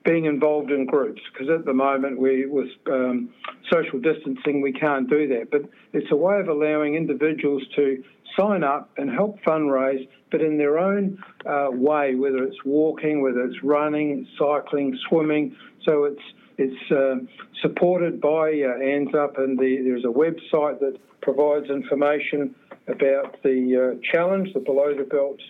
being 0.04 0.25
involved 0.25 0.71
in 0.71 0.87
groups 0.87 1.21
because 1.33 1.49
at 1.50 1.64
the 1.64 1.75
moment 1.75 2.19
we 2.19 2.47
with 2.47 2.69
um, 2.90 3.28
social 3.71 3.99
distancing 4.00 4.61
we 4.61 4.73
can't 4.73 5.09
do 5.11 5.28
that. 5.28 5.50
But 5.50 5.62
it's 5.92 6.11
a 6.11 6.16
way 6.16 6.40
of 6.40 6.49
allowing 6.49 6.95
individuals 6.95 7.62
to 7.76 8.02
sign 8.38 8.64
up 8.64 8.90
and 8.97 9.11
help 9.11 9.38
fundraise 9.42 10.09
but 10.30 10.40
in 10.40 10.57
their 10.57 10.78
own 10.78 11.23
uh, 11.45 11.69
way 11.71 12.14
whether 12.14 12.42
it's 12.45 12.64
walking 12.64 13.23
whether 13.23 13.45
it's 13.45 13.62
running 13.62 14.26
cycling 14.38 14.99
swimming. 15.09 15.54
So 15.85 16.04
it's 16.04 16.23
it's 16.57 16.92
uh, 16.92 17.16
supported 17.62 18.21
by 18.21 18.50
uh, 18.50 18.85
ANZUP, 18.85 19.38
and 19.38 19.59
the, 19.59 19.78
there's 19.83 20.04
a 20.04 20.09
website 20.09 20.78
that 20.80 20.99
provides 21.23 21.71
information 21.71 22.54
about 22.90 23.42
the 23.42 23.97
uh, 23.97 24.12
challenge, 24.12 24.52
the 24.54 24.61
Below 24.61 24.94
the 24.94 25.04
Belt 25.04 25.40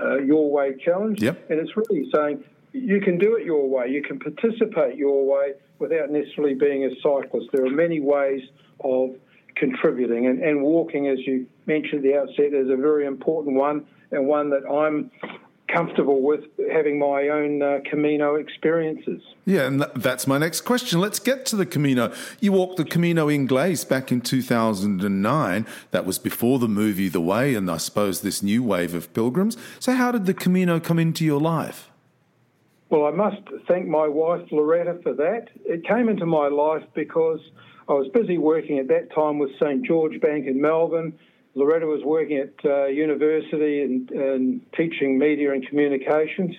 uh, 0.00 0.18
Your 0.18 0.50
Way 0.50 0.76
Challenge. 0.84 1.20
Yep. 1.20 1.50
And 1.50 1.60
it's 1.60 1.76
really 1.76 2.10
saying 2.12 2.44
you 2.72 3.00
can 3.00 3.18
do 3.18 3.36
it 3.36 3.44
your 3.44 3.68
way, 3.68 3.88
you 3.88 4.02
can 4.02 4.18
participate 4.18 4.96
your 4.96 5.26
way 5.26 5.54
without 5.78 6.10
necessarily 6.10 6.54
being 6.54 6.84
a 6.84 6.90
cyclist. 7.02 7.48
There 7.52 7.64
are 7.64 7.70
many 7.70 8.00
ways 8.00 8.42
of 8.84 9.16
contributing, 9.56 10.26
and, 10.26 10.42
and 10.42 10.62
walking, 10.62 11.08
as 11.08 11.18
you 11.26 11.46
mentioned 11.66 12.04
at 12.04 12.10
the 12.10 12.16
outset, 12.16 12.54
is 12.54 12.70
a 12.70 12.76
very 12.76 13.06
important 13.06 13.56
one 13.56 13.86
and 14.10 14.26
one 14.26 14.50
that 14.50 14.62
I'm 14.70 15.10
comfortable 15.72 16.22
with 16.22 16.44
having 16.72 16.98
my 16.98 17.28
own 17.28 17.62
uh, 17.62 17.78
Camino 17.88 18.34
experiences. 18.36 19.22
Yeah, 19.44 19.66
and 19.66 19.84
that's 19.94 20.26
my 20.26 20.38
next 20.38 20.62
question. 20.62 21.00
Let's 21.00 21.18
get 21.18 21.46
to 21.46 21.56
the 21.56 21.66
Camino. 21.66 22.12
You 22.40 22.52
walked 22.52 22.76
the 22.76 22.84
Camino 22.84 23.28
Inglés 23.28 23.88
back 23.88 24.12
in 24.12 24.20
2009. 24.20 25.66
That 25.90 26.04
was 26.04 26.18
before 26.18 26.58
the 26.58 26.68
movie 26.68 27.08
The 27.08 27.20
Way, 27.20 27.54
and 27.54 27.70
I 27.70 27.78
suppose 27.78 28.20
this 28.20 28.42
new 28.42 28.62
wave 28.62 28.94
of 28.94 29.12
pilgrims. 29.14 29.56
So, 29.78 29.92
how 29.92 30.12
did 30.12 30.26
the 30.26 30.34
Camino 30.34 30.80
come 30.80 30.98
into 30.98 31.24
your 31.24 31.40
life? 31.40 31.90
Well, 32.90 33.06
I 33.06 33.12
must 33.12 33.42
thank 33.68 33.86
my 33.86 34.08
wife 34.08 34.46
Loretta 34.50 34.98
for 35.02 35.14
that. 35.14 35.48
It 35.64 35.86
came 35.86 36.08
into 36.08 36.26
my 36.26 36.48
life 36.48 36.82
because 36.94 37.40
I 37.88 37.92
was 37.92 38.08
busy 38.08 38.36
working 38.36 38.78
at 38.78 38.88
that 38.88 39.14
time 39.14 39.38
with 39.38 39.50
St 39.60 39.84
George 39.84 40.20
Bank 40.20 40.46
in 40.46 40.60
Melbourne 40.60 41.12
Loretta 41.54 41.86
was 41.86 42.02
working 42.04 42.38
at 42.38 42.54
uh, 42.64 42.86
university 42.86 43.82
and, 43.82 44.10
and, 44.10 44.60
teaching 44.76 45.18
media 45.18 45.52
and 45.52 45.66
communications. 45.66 46.54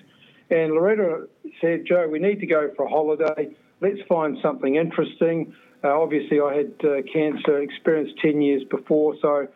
And 0.50 0.72
Loretta 0.72 1.28
said, 1.60 1.86
Joe, 1.86 2.08
we 2.08 2.18
need 2.18 2.40
to 2.40 2.46
go 2.46 2.70
for 2.76 2.84
a 2.84 2.88
holiday. 2.88 3.54
Let's 3.80 4.00
find 4.08 4.36
something 4.42 4.76
interesting. 4.76 5.54
Uh, 5.82 5.98
obviously, 5.98 6.40
I 6.40 6.54
had 6.54 6.74
uh, 6.84 7.02
cancer 7.12 7.62
experience 7.62 8.10
10 8.20 8.42
years 8.42 8.62
before, 8.70 9.16
so 9.22 9.48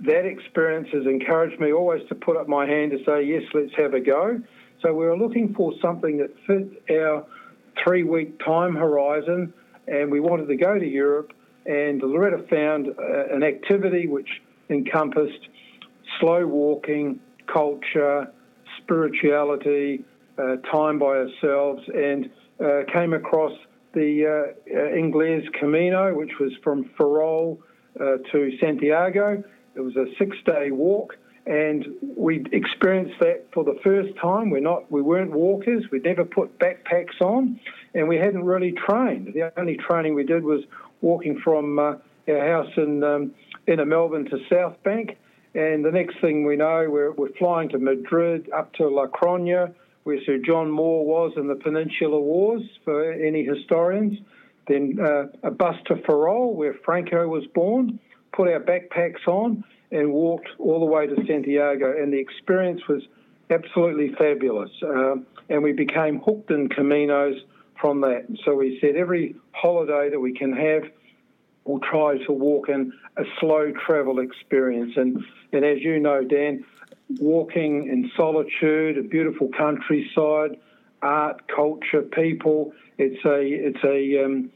that 0.00 0.26
experience 0.26 0.88
has 0.92 1.06
encouraged 1.06 1.60
me 1.60 1.72
always 1.72 2.02
to 2.08 2.14
put 2.14 2.36
up 2.36 2.48
my 2.48 2.66
hand 2.66 2.92
to 2.92 2.98
say, 3.04 3.24
yes, 3.24 3.42
let's 3.54 3.72
have 3.76 3.94
a 3.94 4.00
go. 4.00 4.40
So 4.82 4.92
we 4.92 5.06
were 5.06 5.16
looking 5.16 5.54
for 5.54 5.72
something 5.80 6.18
that 6.18 6.30
fit 6.46 6.82
our 6.98 7.24
three 7.82 8.02
week 8.02 8.38
time 8.44 8.74
horizon, 8.74 9.54
and 9.86 10.10
we 10.10 10.20
wanted 10.20 10.46
to 10.48 10.56
go 10.56 10.78
to 10.78 10.86
Europe. 10.86 11.32
And 11.66 12.02
Loretta 12.02 12.44
found 12.48 12.88
uh, 12.88 13.34
an 13.34 13.42
activity 13.42 14.08
which 14.08 14.28
encompassed 14.68 15.48
slow 16.20 16.46
walking, 16.46 17.20
culture, 17.46 18.32
spirituality, 18.78 20.04
uh, 20.38 20.56
time 20.70 20.98
by 20.98 21.18
ourselves, 21.18 21.82
and 21.94 22.30
uh, 22.64 22.82
came 22.92 23.12
across 23.12 23.52
the 23.94 24.24
uh, 24.24 24.74
uh 24.74 24.96
Inglés 24.96 25.44
Camino, 25.52 26.14
which 26.14 26.32
was 26.40 26.52
from 26.64 26.90
Ferrol 26.96 27.60
uh, 28.00 28.16
to 28.32 28.50
Santiago. 28.58 29.42
It 29.74 29.80
was 29.80 29.96
a 29.96 30.06
six-day 30.18 30.70
walk, 30.70 31.16
and 31.46 31.86
we 32.16 32.44
experienced 32.52 33.18
that 33.20 33.46
for 33.52 33.64
the 33.64 33.78
first 33.82 34.16
time. 34.20 34.50
We're 34.50 34.60
not, 34.60 34.90
we 34.90 35.02
weren't 35.02 35.32
walkers. 35.32 35.84
We'd 35.90 36.04
never 36.04 36.24
put 36.24 36.58
backpacks 36.58 37.20
on, 37.20 37.60
and 37.94 38.08
we 38.08 38.16
hadn't 38.16 38.44
really 38.44 38.72
trained. 38.72 39.32
The 39.34 39.52
only 39.58 39.76
training 39.76 40.14
we 40.14 40.24
did 40.24 40.44
was 40.44 40.62
walking 41.02 41.38
from 41.44 41.78
uh, 41.78 41.94
our 42.28 42.46
house 42.46 42.72
in 42.76 43.04
um, 43.04 43.32
inner 43.66 43.84
Melbourne 43.84 44.24
to 44.30 44.38
South 44.50 44.82
Bank. 44.82 45.18
And 45.54 45.84
the 45.84 45.90
next 45.90 46.18
thing 46.20 46.46
we 46.46 46.56
know, 46.56 46.86
we're, 46.88 47.12
we're 47.12 47.34
flying 47.38 47.68
to 47.70 47.78
Madrid, 47.78 48.48
up 48.56 48.72
to 48.74 48.88
La 48.88 49.06
Coruña, 49.08 49.74
where 50.04 50.18
Sir 50.24 50.38
John 50.38 50.70
Moore 50.70 51.04
was 51.04 51.32
in 51.36 51.46
the 51.46 51.54
Peninsular 51.54 52.18
Wars, 52.18 52.62
for 52.84 53.12
any 53.12 53.44
historians. 53.44 54.18
Then 54.66 54.96
uh, 55.00 55.24
a 55.42 55.50
bus 55.50 55.76
to 55.86 55.96
Ferrol, 56.06 56.54
where 56.54 56.74
Franco 56.84 57.28
was 57.28 57.44
born, 57.54 58.00
put 58.32 58.48
our 58.48 58.60
backpacks 58.60 59.26
on, 59.26 59.62
and 59.90 60.12
walked 60.12 60.48
all 60.58 60.80
the 60.80 60.86
way 60.86 61.06
to 61.06 61.16
Santiago. 61.26 61.92
And 62.00 62.12
the 62.12 62.18
experience 62.18 62.80
was 62.88 63.02
absolutely 63.50 64.14
fabulous. 64.16 64.70
Uh, 64.82 65.16
and 65.50 65.62
we 65.62 65.72
became 65.72 66.20
hooked 66.20 66.50
in 66.50 66.68
Caminos 66.68 67.38
from 67.82 68.00
that. 68.00 68.26
So 68.46 68.54
we 68.54 68.78
said 68.80 68.96
every 68.96 69.34
holiday 69.50 70.08
that 70.08 70.20
we 70.20 70.32
can 70.32 70.54
have, 70.54 70.84
we'll 71.64 71.80
try 71.80 72.16
to 72.26 72.32
walk 72.32 72.70
in 72.70 72.92
a 73.18 73.24
slow 73.40 73.72
travel 73.86 74.20
experience. 74.20 74.92
And, 74.96 75.22
and 75.52 75.64
as 75.64 75.80
you 75.80 76.00
know, 76.00 76.24
Dan, 76.24 76.64
walking 77.20 77.88
in 77.88 78.10
solitude, 78.16 78.96
a 78.96 79.02
beautiful 79.02 79.50
countryside, 79.56 80.58
art, 81.02 81.42
culture, 81.54 82.02
people. 82.02 82.72
It's 82.98 83.22
a 83.24 83.40
it's 83.42 83.84
a 83.84 84.24
um, 84.24 84.50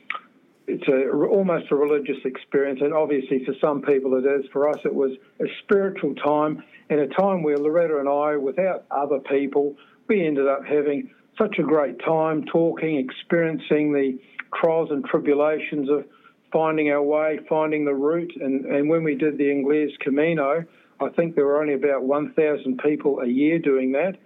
it's 0.66 0.86
a 0.88 1.10
almost 1.10 1.70
a 1.70 1.74
religious 1.74 2.18
experience, 2.24 2.80
and 2.82 2.94
obviously 2.94 3.44
for 3.44 3.54
some 3.60 3.82
people 3.82 4.14
it 4.14 4.24
is. 4.24 4.46
For 4.52 4.68
us, 4.68 4.78
it 4.84 4.94
was 4.94 5.12
a 5.40 5.46
spiritual 5.64 6.14
time 6.14 6.62
and 6.88 7.00
a 7.00 7.08
time 7.08 7.42
where 7.42 7.58
Loretta 7.58 7.98
and 7.98 8.08
I, 8.08 8.36
without 8.36 8.84
other 8.90 9.18
people, 9.18 9.76
we 10.06 10.24
ended 10.24 10.46
up 10.46 10.64
having 10.64 11.10
such 11.38 11.58
a 11.58 11.62
great 11.62 11.98
time 12.04 12.44
talking, 12.44 12.96
experiencing 12.96 13.92
the 13.92 14.18
trials 14.54 14.90
and 14.90 15.04
tribulations 15.04 15.88
of 15.90 16.04
finding 16.52 16.90
our 16.90 17.02
way, 17.02 17.38
finding 17.48 17.84
the 17.84 17.94
route. 17.94 18.32
And, 18.40 18.64
and 18.64 18.88
when 18.88 19.04
we 19.04 19.14
did 19.14 19.38
the 19.38 19.44
Inglés 19.44 19.98
Camino, 20.00 20.64
I 21.00 21.08
think 21.10 21.34
there 21.34 21.44
were 21.44 21.60
only 21.60 21.74
about 21.74 22.04
1,000 22.04 22.78
people 22.78 23.20
a 23.20 23.26
year 23.26 23.58
doing 23.58 23.92
that, 23.92 24.16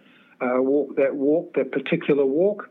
uh, 0.41 0.63
walk 0.63 0.97
that 0.97 1.15
walk, 1.15 1.55
that 1.55 1.73
particular 1.73 2.25
walk. 2.25 2.69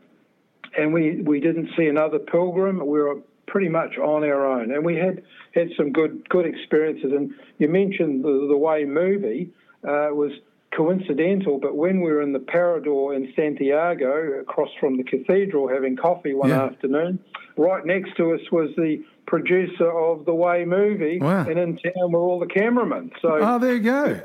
And 0.78 0.92
we, 0.92 1.20
we 1.22 1.40
didn't 1.40 1.70
see 1.76 1.86
another 1.86 2.18
pilgrim. 2.18 2.78
We 2.78 3.00
were 3.00 3.18
pretty 3.46 3.68
much 3.68 3.98
on 3.98 4.24
our 4.24 4.46
own. 4.46 4.72
And 4.72 4.84
we 4.84 4.96
had, 4.96 5.22
had 5.54 5.68
some 5.76 5.92
good 5.92 6.28
good 6.28 6.46
experiences. 6.46 7.12
And 7.12 7.34
you 7.58 7.68
mentioned 7.68 8.24
the, 8.24 8.46
the 8.48 8.56
Way 8.56 8.84
movie 8.84 9.50
uh, 9.84 10.08
was 10.12 10.32
coincidental, 10.74 11.58
but 11.58 11.76
when 11.76 12.00
we 12.00 12.10
were 12.10 12.22
in 12.22 12.32
the 12.32 12.38
Parador 12.38 13.14
in 13.14 13.32
Santiago, 13.34 14.40
across 14.40 14.70
from 14.78 14.96
the 14.96 15.04
cathedral, 15.04 15.68
having 15.68 15.96
coffee 15.96 16.34
one 16.34 16.50
yeah. 16.50 16.64
afternoon, 16.64 17.18
right 17.56 17.84
next 17.84 18.16
to 18.16 18.32
us 18.34 18.40
was 18.52 18.70
the 18.76 19.02
producer 19.26 19.90
of 19.90 20.24
the 20.24 20.34
Way 20.34 20.64
movie, 20.64 21.18
wow. 21.18 21.46
and 21.48 21.58
in 21.58 21.76
town 21.78 22.12
were 22.12 22.20
all 22.20 22.38
the 22.38 22.46
cameramen. 22.46 23.10
So, 23.20 23.38
oh, 23.40 23.58
there 23.58 23.74
you 23.74 23.80
go. 23.80 24.20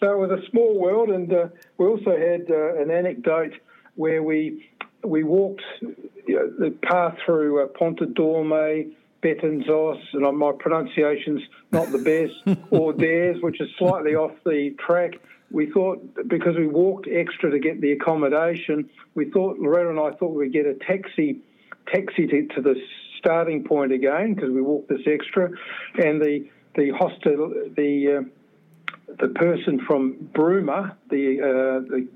So 0.00 0.12
it 0.12 0.18
was 0.18 0.30
a 0.30 0.50
small 0.50 0.78
world, 0.80 1.10
and 1.10 1.32
uh, 1.32 1.48
we 1.78 1.86
also 1.86 2.10
had 2.10 2.50
uh, 2.50 2.80
an 2.80 2.90
anecdote 2.90 3.52
where 3.94 4.22
we 4.22 4.68
we 5.04 5.24
walked 5.24 5.62
you 5.80 6.36
know, 6.36 6.50
the 6.58 6.70
path 6.70 7.16
through 7.24 7.64
uh, 7.64 7.66
Pontedeume, 7.68 8.92
Betanzos, 9.22 10.00
and 10.12 10.38
my 10.38 10.52
pronunciation's 10.58 11.42
not 11.70 11.90
the 11.90 11.98
best, 11.98 12.58
or 12.70 12.92
Dares, 12.92 13.40
which 13.42 13.60
is 13.60 13.68
slightly 13.78 14.14
off 14.14 14.32
the 14.44 14.74
track. 14.84 15.14
We 15.52 15.70
thought, 15.70 16.28
because 16.28 16.56
we 16.56 16.66
walked 16.66 17.08
extra 17.12 17.50
to 17.50 17.58
get 17.58 17.80
the 17.80 17.92
accommodation, 17.92 18.88
we 19.14 19.30
thought, 19.30 19.58
Loretta 19.58 19.90
and 19.90 20.00
I 20.00 20.12
thought 20.12 20.34
we'd 20.34 20.52
get 20.52 20.66
a 20.66 20.74
taxi 20.74 21.40
taxi 21.92 22.26
to, 22.26 22.46
to 22.54 22.62
the 22.62 22.74
starting 23.18 23.64
point 23.64 23.92
again 23.92 24.34
because 24.34 24.50
we 24.50 24.62
walked 24.62 24.88
this 24.88 25.02
extra, 25.06 25.50
and 25.96 26.20
the 26.20 26.48
the 26.74 26.90
hostel 26.90 27.52
the 27.76 28.20
uh, 28.20 29.14
the 29.20 29.28
person 29.28 29.80
from 29.86 30.30
Bruma, 30.32 30.96
the 31.10 31.40
uh, 31.40 31.80
the 31.90 32.08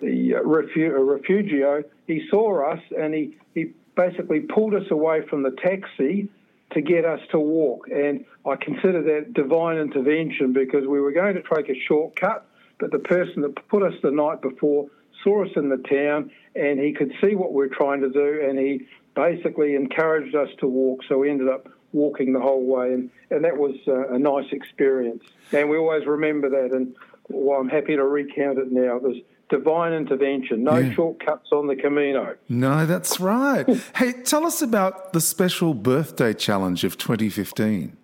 the 0.00 0.32
refu- 0.44 1.08
refugio, 1.08 1.82
he 2.06 2.26
saw 2.30 2.72
us 2.72 2.80
and 2.98 3.14
he, 3.14 3.36
he 3.54 3.72
basically 3.96 4.40
pulled 4.40 4.74
us 4.74 4.90
away 4.90 5.26
from 5.28 5.42
the 5.42 5.50
taxi 5.62 6.28
to 6.72 6.80
get 6.80 7.04
us 7.04 7.20
to 7.30 7.38
walk. 7.38 7.86
And 7.92 8.24
I 8.46 8.56
consider 8.56 9.02
that 9.02 9.34
divine 9.34 9.76
intervention 9.76 10.52
because 10.52 10.86
we 10.86 11.00
were 11.00 11.12
going 11.12 11.34
to 11.34 11.42
take 11.42 11.68
a 11.68 11.78
shortcut, 11.86 12.46
but 12.78 12.90
the 12.90 12.98
person 12.98 13.42
that 13.42 13.68
put 13.68 13.82
us 13.82 13.94
the 14.02 14.10
night 14.10 14.42
before 14.42 14.86
saw 15.22 15.44
us 15.44 15.50
in 15.56 15.68
the 15.68 15.82
town 15.88 16.30
and 16.54 16.78
he 16.78 16.92
could 16.92 17.12
see 17.22 17.34
what 17.34 17.52
we 17.52 17.64
are 17.64 17.68
trying 17.68 18.00
to 18.00 18.10
do 18.10 18.42
and 18.46 18.58
he 18.58 18.86
basically 19.14 19.74
encouraged 19.74 20.34
us 20.34 20.48
to 20.58 20.66
walk. 20.66 21.00
So 21.08 21.18
we 21.18 21.30
ended 21.30 21.48
up 21.48 21.68
walking 21.92 22.32
the 22.32 22.40
whole 22.40 22.64
way 22.64 22.92
and, 22.92 23.10
and 23.30 23.44
that 23.44 23.56
was 23.56 23.76
uh, 23.86 24.08
a 24.08 24.18
nice 24.18 24.52
experience. 24.52 25.22
And 25.52 25.70
we 25.70 25.76
always 25.76 26.06
remember 26.06 26.50
that 26.50 26.70
and 26.72 26.94
well, 27.28 27.58
I'm 27.58 27.68
happy 27.68 27.96
to 27.96 28.04
recount 28.04 28.58
it 28.58 28.70
now. 28.70 28.96
It 28.96 29.02
was 29.02 29.16
divine 29.48 29.92
intervention. 29.92 30.64
No 30.64 30.76
yeah. 30.76 30.92
shortcuts 30.92 31.48
on 31.52 31.66
the 31.66 31.76
Camino. 31.76 32.36
No, 32.48 32.86
that's 32.86 33.20
right. 33.20 33.64
hey, 33.96 34.12
tell 34.24 34.44
us 34.46 34.62
about 34.62 35.12
the 35.12 35.20
special 35.20 35.74
birthday 35.74 36.34
challenge 36.34 36.84
of 36.84 36.98
2015. 36.98 37.96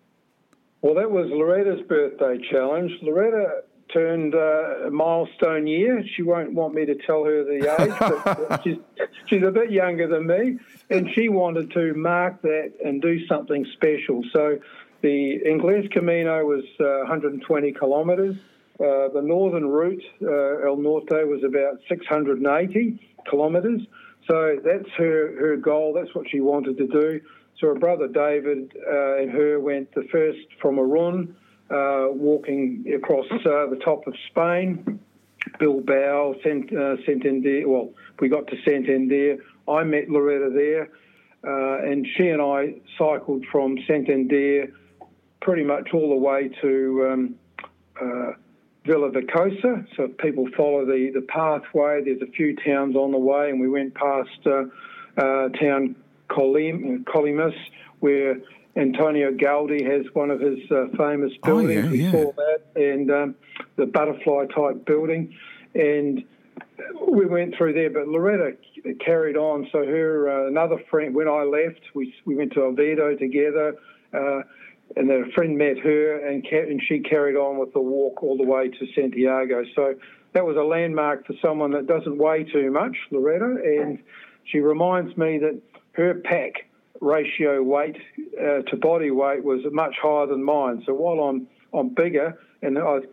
Well, 0.82 0.94
that 0.94 1.10
was 1.10 1.26
Loretta's 1.28 1.86
birthday 1.86 2.38
challenge. 2.50 2.92
Loretta 3.02 3.64
turned 3.92 4.34
uh, 4.34 4.86
a 4.86 4.90
milestone 4.90 5.66
year. 5.66 6.04
She 6.14 6.22
won't 6.22 6.52
want 6.52 6.74
me 6.74 6.86
to 6.86 6.94
tell 6.94 7.24
her 7.24 7.44
the 7.44 7.76
age, 7.80 8.46
but 8.48 8.62
she's, 8.64 8.78
she's 9.26 9.42
a 9.42 9.50
bit 9.50 9.70
younger 9.70 10.06
than 10.06 10.26
me, 10.26 10.58
and 10.90 11.08
she 11.14 11.28
wanted 11.28 11.70
to 11.72 11.94
mark 11.94 12.42
that 12.42 12.72
and 12.84 13.00
do 13.02 13.26
something 13.26 13.66
special. 13.74 14.22
So 14.32 14.58
the 15.02 15.40
Inglés 15.46 15.90
Camino 15.90 16.44
was 16.44 16.64
uh, 16.78 17.08
120 17.08 17.72
kilometres. 17.72 18.36
Uh, 18.78 19.08
the 19.12 19.20
northern 19.22 19.66
route, 19.66 20.02
uh, 20.22 20.66
El 20.66 20.76
Norte, 20.76 21.26
was 21.26 21.42
about 21.44 21.80
680 21.88 22.98
kilometres. 23.28 23.82
So 24.26 24.58
that's 24.64 24.88
her, 24.96 25.36
her 25.38 25.56
goal. 25.56 25.92
That's 25.92 26.14
what 26.14 26.28
she 26.30 26.40
wanted 26.40 26.78
to 26.78 26.86
do. 26.86 27.20
So 27.58 27.68
her 27.68 27.74
brother 27.74 28.08
David 28.08 28.72
uh, 28.76 29.16
and 29.18 29.30
her 29.30 29.60
went 29.60 29.94
the 29.94 30.04
first 30.10 30.38
from 30.60 30.76
Irun, 30.76 31.34
uh, 31.70 32.08
walking 32.10 32.84
across 32.94 33.26
uh, 33.30 33.66
the 33.70 33.80
top 33.84 34.06
of 34.06 34.14
Spain, 34.30 35.00
Bilbao, 35.58 36.34
Sant, 36.42 36.72
uh, 36.72 36.96
Santander. 37.06 37.68
Well, 37.68 37.90
we 38.20 38.28
got 38.28 38.46
to 38.48 38.56
Santander. 38.64 39.36
I 39.68 39.84
met 39.84 40.08
Loretta 40.08 40.50
there, 40.52 40.88
and 41.42 42.06
she 42.16 42.28
and 42.28 42.42
I 42.42 42.74
cycled 42.98 43.44
from 43.52 43.78
Santander 43.86 44.72
pretty 45.40 45.64
much 45.64 45.88
all 45.94 46.10
the 46.10 46.16
way 46.16 46.50
to 46.60 47.08
um, 47.10 47.34
Villa 48.84 49.10
Vicosa. 49.10 49.86
So 49.96 50.04
if 50.04 50.16
people 50.18 50.48
follow 50.56 50.84
the, 50.84 51.10
the 51.14 51.22
pathway, 51.22 52.02
there's 52.04 52.22
a 52.22 52.30
few 52.32 52.56
towns 52.56 52.96
on 52.96 53.12
the 53.12 53.18
way, 53.18 53.50
and 53.50 53.60
we 53.60 53.68
went 53.68 53.94
past 53.94 54.46
uh, 54.46 54.64
uh, 55.16 55.48
town 55.50 55.96
Colim, 56.28 57.04
Colimas, 57.04 57.54
where 58.00 58.36
Antonio 58.76 59.32
Gaudi 59.32 59.84
has 59.84 60.06
one 60.14 60.30
of 60.30 60.40
his 60.40 60.58
uh, 60.70 60.86
famous 60.96 61.32
buildings. 61.42 61.86
Oh, 61.88 61.92
yeah, 61.92 62.04
yeah. 62.04 62.12
saw 62.12 62.32
that, 62.32 62.62
and 62.76 63.10
um, 63.10 63.34
the 63.76 63.86
butterfly 63.86 64.46
type 64.46 64.84
building. 64.86 65.34
And 65.74 66.24
we 67.08 67.26
went 67.26 67.56
through 67.56 67.74
there, 67.74 67.90
but 67.90 68.08
Loretta 68.08 68.56
carried 69.04 69.36
on. 69.36 69.68
So 69.72 69.78
her 69.78 70.28
uh, 70.28 70.48
another 70.48 70.82
friend, 70.90 71.14
when 71.14 71.28
I 71.28 71.42
left, 71.42 71.80
we 71.94 72.14
we 72.24 72.36
went 72.36 72.52
to 72.54 72.62
Oviedo 72.62 73.16
together. 73.16 73.76
Uh, 74.12 74.42
and 74.96 75.08
then 75.08 75.24
a 75.28 75.32
friend 75.32 75.56
met 75.56 75.78
her, 75.78 76.26
and, 76.26 76.44
and 76.44 76.82
she 76.88 76.98
carried 76.98 77.36
on 77.36 77.58
with 77.58 77.72
the 77.72 77.80
walk 77.80 78.24
all 78.24 78.36
the 78.36 78.44
way 78.44 78.68
to 78.68 78.86
Santiago. 78.94 79.64
So 79.76 79.94
that 80.32 80.44
was 80.44 80.56
a 80.56 80.62
landmark 80.62 81.26
for 81.26 81.34
someone 81.40 81.70
that 81.72 81.86
doesn't 81.86 82.18
weigh 82.18 82.44
too 82.44 82.70
much, 82.70 82.96
Loretta, 83.10 83.56
and 83.64 84.00
she 84.44 84.58
reminds 84.58 85.16
me 85.16 85.38
that 85.38 85.60
her 85.92 86.14
pack 86.14 86.66
ratio 87.00 87.62
weight 87.62 87.96
uh, 88.38 88.62
to 88.62 88.76
body 88.76 89.10
weight 89.10 89.42
was 89.42 89.60
much 89.72 89.94
higher 90.00 90.26
than 90.26 90.42
mine. 90.42 90.82
So 90.86 90.94
while 90.94 91.20
I'm 91.28 91.46
I'm 91.72 91.88
bigger, 91.94 92.38
and 92.62 92.78
I 92.78 92.82
was 92.82 93.04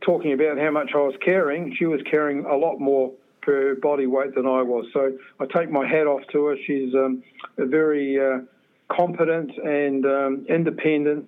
talking 0.00 0.32
about 0.32 0.58
how 0.58 0.70
much 0.70 0.90
I 0.94 0.98
was 0.98 1.14
carrying, 1.24 1.74
she 1.76 1.86
was 1.86 2.00
carrying 2.10 2.44
a 2.44 2.56
lot 2.56 2.78
more 2.78 3.12
per 3.42 3.74
body 3.76 4.06
weight 4.06 4.34
than 4.34 4.46
I 4.46 4.62
was. 4.62 4.86
So 4.92 5.12
I 5.38 5.46
take 5.46 5.70
my 5.70 5.86
hat 5.86 6.06
off 6.06 6.22
to 6.32 6.46
her. 6.46 6.56
She's 6.66 6.94
um, 6.94 7.22
a 7.58 7.66
very 7.66 8.18
uh, 8.18 8.40
competent 8.88 9.50
and 9.58 10.04
um, 10.06 10.46
independent, 10.48 11.26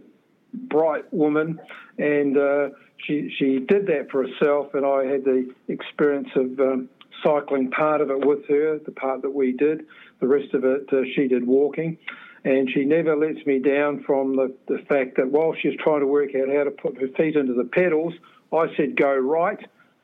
bright 0.55 1.13
woman, 1.13 1.61
and 1.99 2.37
uh, 2.37 2.69
she 2.99 3.35
she 3.39 3.59
did 3.59 3.87
that 3.87 4.09
for 4.11 4.27
herself. 4.27 4.75
And 4.75 4.87
I 4.87 5.05
had 5.05 5.25
the 5.25 5.53
experience 5.69 6.29
of 6.37 6.59
um, 6.61 6.89
cycling 7.23 7.71
part 7.71 8.01
of 8.01 8.11
it 8.11 8.25
with 8.27 8.47
her, 8.49 8.79
the 8.79 8.93
part 8.93 9.23
that 9.23 9.31
we 9.31 9.53
did. 9.53 9.87
The 10.23 10.29
rest 10.29 10.55
of 10.55 10.64
it 10.64 10.88
uh, 10.93 11.02
she 11.14 11.26
did 11.26 11.47
walking. 11.47 11.99
And 12.45 12.71
she 12.71 12.85
never 12.85 13.17
lets 13.17 13.45
me 13.45 13.59
down 13.59 14.05
from 14.05 14.37
the, 14.37 14.55
the 14.67 14.79
fact 14.88 15.17
that 15.17 15.31
while 15.31 15.55
she 15.61 15.69
was 15.69 15.76
trying 15.79 16.00
to 16.00 16.07
work 16.07 16.31
out 16.35 16.49
how 16.49 16.64
to 16.64 16.71
put 16.71 17.00
her 17.00 17.09
feet 17.09 17.37
into 17.37 17.55
the 17.55 17.64
pedals, 17.64 18.14
I 18.52 18.67
said 18.76 18.97
go 18.97 19.17
right, 19.17 19.59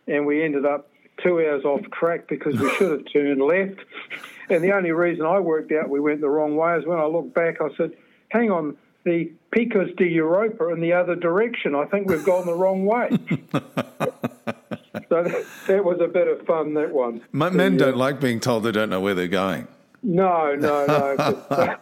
and 0.07 0.27
we 0.27 0.43
ended 0.45 0.67
up 0.67 0.89
two 1.23 1.41
hours 1.41 1.65
off 1.65 1.83
track 1.93 2.29
because 2.29 2.59
we 2.59 2.71
should 2.75 2.91
have 2.91 3.13
turned 3.13 3.41
left. 3.41 3.81
And 4.51 4.63
the 4.63 4.73
only 4.73 4.93
reason 4.93 5.27
I 5.27 5.41
worked 5.41 5.73
out 5.73 5.89
we 5.89 6.01
went 6.01 6.21
the 6.21 6.29
wrong 6.29 6.57
way 6.57 6.77
is 6.77 6.87
when 6.87 6.99
I 6.99 7.07
looked 7.07 7.35
back, 7.35 7.61
I 7.61 7.75
said, 7.77 7.93
hang 8.29 8.51
on, 8.51 8.77
the 9.05 9.31
Picos 9.55 9.97
de 9.97 10.07
Europa 10.07 10.69
in 10.69 10.81
the 10.81 10.93
other 10.93 11.15
direction. 11.15 11.75
I 11.75 11.85
think 11.87 12.09
we've 12.09 12.25
gone 12.25 12.47
the 12.47 12.55
wrong 12.55 12.87
way. 12.87 13.11
so 15.09 15.23
that, 15.23 15.47
that, 15.67 15.85
was 15.85 16.01
a 16.01 16.09
bit 16.09 16.29
of 16.29 16.47
fun, 16.47 16.75
that 16.75 16.93
one. 16.93 17.23
Men 17.33 17.77
don't 17.77 17.97
like 17.97 18.21
being 18.21 18.41
told 18.41 18.65
they 18.65 18.73
don't 18.73 18.91
know 18.91 19.01
where 19.01 19.15
they're 19.15 19.29
going. 19.29 19.67
No, 20.03 20.55
no, 20.55 20.87
no. 20.87 21.77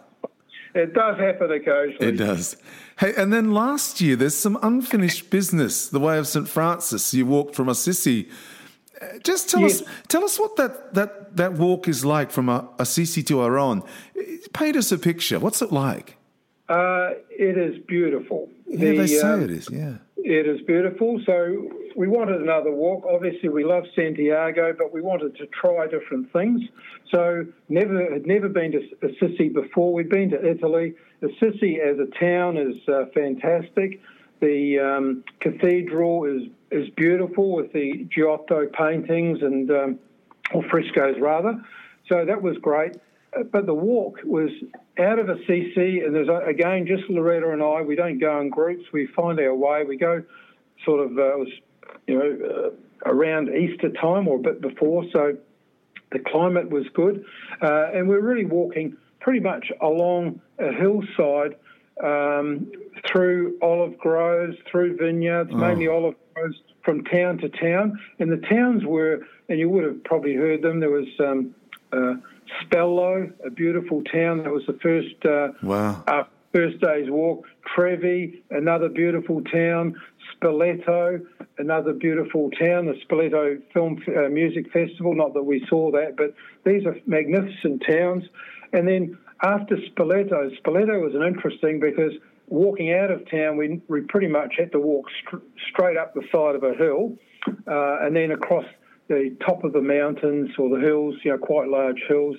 it 0.75 0.95
does 0.95 1.19
happen 1.19 1.51
occasionally. 1.53 2.09
It 2.09 2.17
does. 2.17 2.57
Hey, 2.99 3.13
and 3.17 3.33
then 3.33 3.53
last 3.53 4.01
year, 4.01 4.17
there's 4.17 4.35
some 4.35 4.59
unfinished 4.63 5.29
business, 5.31 5.89
the 5.89 6.01
way 6.01 6.19
of 6.19 6.27
St. 6.27 6.49
Francis. 6.49 7.13
You 7.13 7.27
walked 7.27 7.55
from 7.55 7.69
Assisi. 7.69 8.29
Uh, 9.01 9.19
just 9.23 9.51
tell 9.51 9.61
yes. 9.61 9.83
us, 9.83 9.89
tell 10.09 10.25
us 10.25 10.39
what 10.39 10.57
that, 10.57 10.95
that, 10.95 11.37
that 11.37 11.53
walk 11.53 11.89
is 11.89 12.05
like 12.05 12.31
from 12.31 12.49
Assisi 12.79 13.23
to 13.25 13.43
Aron. 13.43 13.83
Paint 14.55 14.77
us 14.77 14.91
a 14.93 14.99
picture. 14.99 15.39
What's 15.39 15.61
it 15.61 15.73
like? 15.73 16.17
Uh, 16.69 17.11
it 17.31 17.59
is 17.59 17.79
beautiful. 17.87 18.49
Yeah, 18.67 18.91
the, 18.91 18.97
they 18.99 19.07
say 19.07 19.21
um, 19.21 19.43
it 19.43 19.51
is. 19.51 19.69
Yeah, 19.71 19.95
it 20.17 20.47
is 20.47 20.61
beautiful. 20.63 21.21
So 21.25 21.71
we 21.97 22.09
wanted 22.09 22.43
another 22.43 22.71
walk. 22.71 23.05
Obviously, 23.09 23.49
we 23.49 23.65
love 23.65 23.85
Santiago, 23.95 24.75
but 24.77 24.93
we 24.93 25.01
wanted 25.01 25.37
to 25.37 25.47
try 25.47 25.87
different 25.87 26.33
things. 26.33 26.61
So 27.11 27.47
never 27.69 28.13
had 28.13 28.27
never 28.27 28.49
been 28.49 28.73
to 28.73 28.81
Assisi 29.03 29.49
before. 29.49 29.93
We'd 29.93 30.11
been 30.11 30.31
to 30.31 30.49
Italy. 30.49 30.95
Assisi 31.23 31.81
as 31.81 31.99
a 31.99 32.07
town 32.19 32.57
is 32.57 32.77
uh, 32.89 33.07
fantastic. 33.15 34.01
The 34.41 34.79
um, 34.79 35.25
cathedral 35.41 36.25
is 36.25 36.51
is 36.71 36.91
beautiful 36.97 37.53
with 37.53 37.73
the 37.73 38.07
Giotto 38.11 38.67
paintings 38.67 39.39
and 39.41 39.71
um, 39.71 39.99
or 40.53 40.63
frescoes 40.71 41.17
rather. 41.19 41.61
So 42.09 42.25
that 42.25 42.43
was 42.43 42.57
great 42.59 42.97
but 43.53 43.67
the 43.67 43.75
walk 43.75 44.19
was 44.25 44.51
out 44.99 45.19
of 45.19 45.29
Assisi, 45.29 46.01
and 46.01 46.15
there's 46.15 46.29
again 46.47 46.87
just 46.87 47.09
Loretta 47.11 47.51
and 47.51 47.63
I. 47.63 47.83
We 47.83 47.97
don't 47.97 48.19
go 48.19 48.41
in 48.41 48.49
groups. 48.49 48.85
We 48.93 49.09
find 49.09 49.39
our 49.41 49.55
way. 49.55 49.85
We 49.85 49.97
go 49.97 50.23
sort 50.85 51.01
of 51.01 51.13
uh, 51.13 51.37
was 51.37 51.49
you 52.07 52.19
know 52.19 52.49
uh, 52.49 53.11
around 53.11 53.49
Easter 53.49 53.91
time 53.91 54.29
or 54.29 54.37
a 54.37 54.41
bit 54.41 54.61
before, 54.61 55.05
so 55.13 55.37
the 56.13 56.19
climate 56.19 56.71
was 56.71 56.85
good, 56.95 57.25
uh, 57.63 57.91
and 57.93 58.09
we're 58.09 58.21
really 58.21 58.45
walking 58.45 58.97
pretty 59.21 59.41
much 59.41 59.71
along 59.81 60.41
a 60.59 60.73
hillside 60.73 61.57
um, 62.03 62.71
through 63.11 63.59
olive 63.63 63.99
groves, 63.99 64.57
through 64.71 64.97
vineyards, 64.97 65.51
oh. 65.53 65.57
mainly 65.57 65.89
olive 65.89 66.15
groves 66.35 66.57
from 66.85 67.03
town 67.05 67.39
to 67.39 67.49
town, 67.49 67.99
and 68.19 68.31
the 68.31 68.47
towns 68.49 68.85
were, 68.85 69.27
and 69.49 69.59
you 69.59 69.69
would 69.69 69.85
have 69.85 70.03
probably 70.05 70.35
heard 70.35 70.63
them. 70.63 70.81
There 70.81 70.91
was 70.91 71.09
um, 71.19 71.55
uh, 71.93 72.15
Spello, 72.63 73.33
a 73.45 73.51
beautiful 73.51 74.03
town. 74.05 74.45
That 74.45 74.53
was 74.53 74.63
the 74.67 74.79
first 74.83 75.25
uh, 75.25 75.49
wow. 75.63 76.29
First 76.57 76.81
day's 76.81 77.11
walk. 77.11 77.45
Trevi, 77.75 78.43
another 78.51 78.89
beautiful 78.89 79.43
town. 79.43 79.95
Spoleto, 80.33 81.21
another 81.59 81.93
beautiful 81.93 82.51
town. 82.53 82.87
The 82.87 82.95
Spoleto 83.07 83.61
Film 83.75 84.03
uh, 84.09 84.31
Music 84.31 84.73
Festival. 84.73 85.15
Not 85.15 85.35
that 85.35 85.43
we 85.43 85.67
saw 85.69 85.91
that, 85.91 86.17
but 86.17 86.33
these 86.65 86.87
are 86.87 86.97
magnificent 87.05 87.83
towns. 87.87 88.25
And 88.73 88.89
then 88.89 89.19
after 89.43 89.77
Spoleto, 89.77 90.49
Spoleto 90.59 90.99
was 91.03 91.15
an 91.15 91.23
interesting 91.23 91.79
because 91.79 92.13
walking 92.47 92.91
out 92.91 93.11
of 93.11 93.31
town, 93.31 93.59
we, 93.59 93.83
we 93.89 94.01
pretty 94.09 94.29
much 94.29 94.55
had 94.57 94.73
to 94.73 94.81
walk 94.81 95.05
st- 95.29 95.43
straight 95.71 95.99
up 95.99 96.15
the 96.15 96.23
side 96.33 96.55
of 96.55 96.63
a 96.63 96.73
hill 96.73 97.19
uh, 97.69 97.99
and 98.01 98.17
then 98.17 98.31
across 98.31 98.65
the 99.09 99.37
top 99.45 99.63
of 99.63 99.75
the 99.75 99.83
mountains 99.83 100.49
or 100.59 100.71
the 100.71 100.83
hills, 100.83 101.17
you 101.23 101.33
know, 101.33 101.37
quite 101.37 101.69
large 101.69 102.01
hills, 102.09 102.37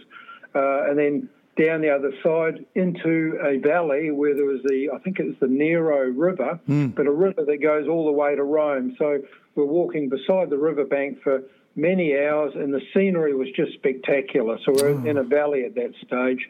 uh, 0.55 0.89
and 0.89 0.97
then 0.97 1.29
down 1.57 1.81
the 1.81 1.89
other 1.89 2.11
side 2.23 2.65
into 2.75 3.37
a 3.43 3.57
valley 3.57 4.11
where 4.11 4.35
there 4.35 4.45
was 4.45 4.61
the, 4.63 4.89
I 4.93 4.99
think 4.99 5.19
it 5.19 5.25
was 5.25 5.35
the 5.39 5.47
Nera 5.47 6.11
River, 6.11 6.59
mm. 6.67 6.93
but 6.93 7.07
a 7.07 7.11
river 7.11 7.43
that 7.45 7.57
goes 7.61 7.87
all 7.87 8.05
the 8.05 8.11
way 8.11 8.35
to 8.35 8.43
Rome. 8.43 8.95
So 8.97 9.19
we're 9.55 9.65
walking 9.65 10.09
beside 10.09 10.49
the 10.49 10.57
riverbank 10.57 11.21
for 11.21 11.43
many 11.75 12.17
hours, 12.17 12.53
and 12.55 12.73
the 12.73 12.81
scenery 12.93 13.35
was 13.35 13.47
just 13.55 13.73
spectacular. 13.73 14.57
So 14.65 14.73
we're 14.73 14.89
oh. 14.89 15.05
in 15.05 15.17
a 15.17 15.23
valley 15.23 15.63
at 15.65 15.75
that 15.75 15.93
stage. 16.05 16.49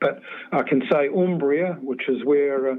But 0.00 0.20
I 0.52 0.62
can 0.62 0.82
say 0.90 1.08
Umbria, 1.08 1.78
which 1.80 2.08
is 2.08 2.24
where 2.24 2.72
uh, 2.72 2.76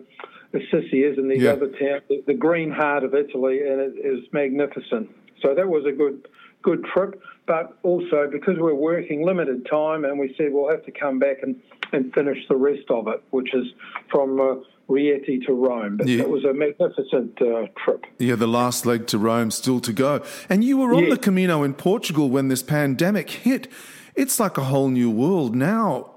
Assisi 0.54 1.04
is, 1.04 1.18
and 1.18 1.30
these 1.30 1.42
yeah. 1.42 1.52
other 1.52 1.68
towns, 1.68 2.04
the, 2.10 2.24
the 2.26 2.34
green 2.34 2.72
heart 2.72 3.04
of 3.04 3.14
Italy, 3.14 3.60
and 3.60 3.80
it 3.82 3.94
is 4.04 4.24
magnificent. 4.32 5.10
So 5.42 5.54
that 5.56 5.68
was 5.68 5.86
a 5.86 5.92
good 5.92 6.28
good 6.62 6.86
trip, 6.94 7.22
but 7.48 7.78
also 7.84 8.30
because 8.32 8.58
we're 8.58 8.74
working 8.74 9.26
limited 9.26 9.66
time 9.70 10.06
and 10.06 10.20
we 10.20 10.34
said 10.38 10.48
we'll 10.52 10.70
have 10.70 10.86
to 10.86 10.92
come 10.92 11.20
back 11.20 11.38
and, 11.42 11.56
and 11.92 12.14
finish 12.14 12.38
the 12.48 12.56
rest 12.56 12.90
of 12.90 13.08
it, 13.08 13.24
which 13.32 13.54
is 13.54 13.66
from 14.12 14.40
uh, 14.40 14.56
Rieti 14.90 15.46
to 15.46 15.54
Rome. 15.54 15.98
But 15.98 16.08
yeah. 16.08 16.22
it 16.22 16.30
was 16.30 16.44
a 16.44 16.54
magnificent 16.54 17.42
uh, 17.42 17.68
trip. 17.84 18.06
Yeah, 18.18 18.36
the 18.36 18.48
last 18.48 18.86
leg 18.86 19.08
to 19.08 19.18
Rome 19.18 19.52
still 19.52 19.80
to 19.82 19.94
go. 19.94 20.24
And 20.50 20.64
you 20.64 20.78
were 20.78 20.94
on 20.94 21.06
yeah. 21.06 21.12
the 21.12 21.18
Camino 21.18 21.64
in 21.64 21.74
Portugal 21.74 22.30
when 22.30 22.48
this 22.48 22.64
pandemic 22.64 23.30
hit. 23.30 23.68
It's 24.16 24.40
like 24.40 24.58
a 24.58 24.66
whole 24.66 24.90
new 24.90 25.10
world 25.10 25.56
now, 25.56 26.12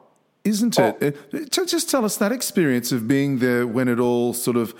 isn't 0.44 0.78
it? 0.78 1.16
Oh. 1.32 1.38
Uh, 1.38 1.64
just 1.66 1.88
tell 1.88 2.04
us 2.04 2.16
that 2.16 2.32
experience 2.32 2.90
of 2.90 3.06
being 3.06 3.38
there 3.38 3.66
when 3.66 3.88
it 3.88 4.00
all 4.00 4.34
sort 4.34 4.56
of, 4.56 4.74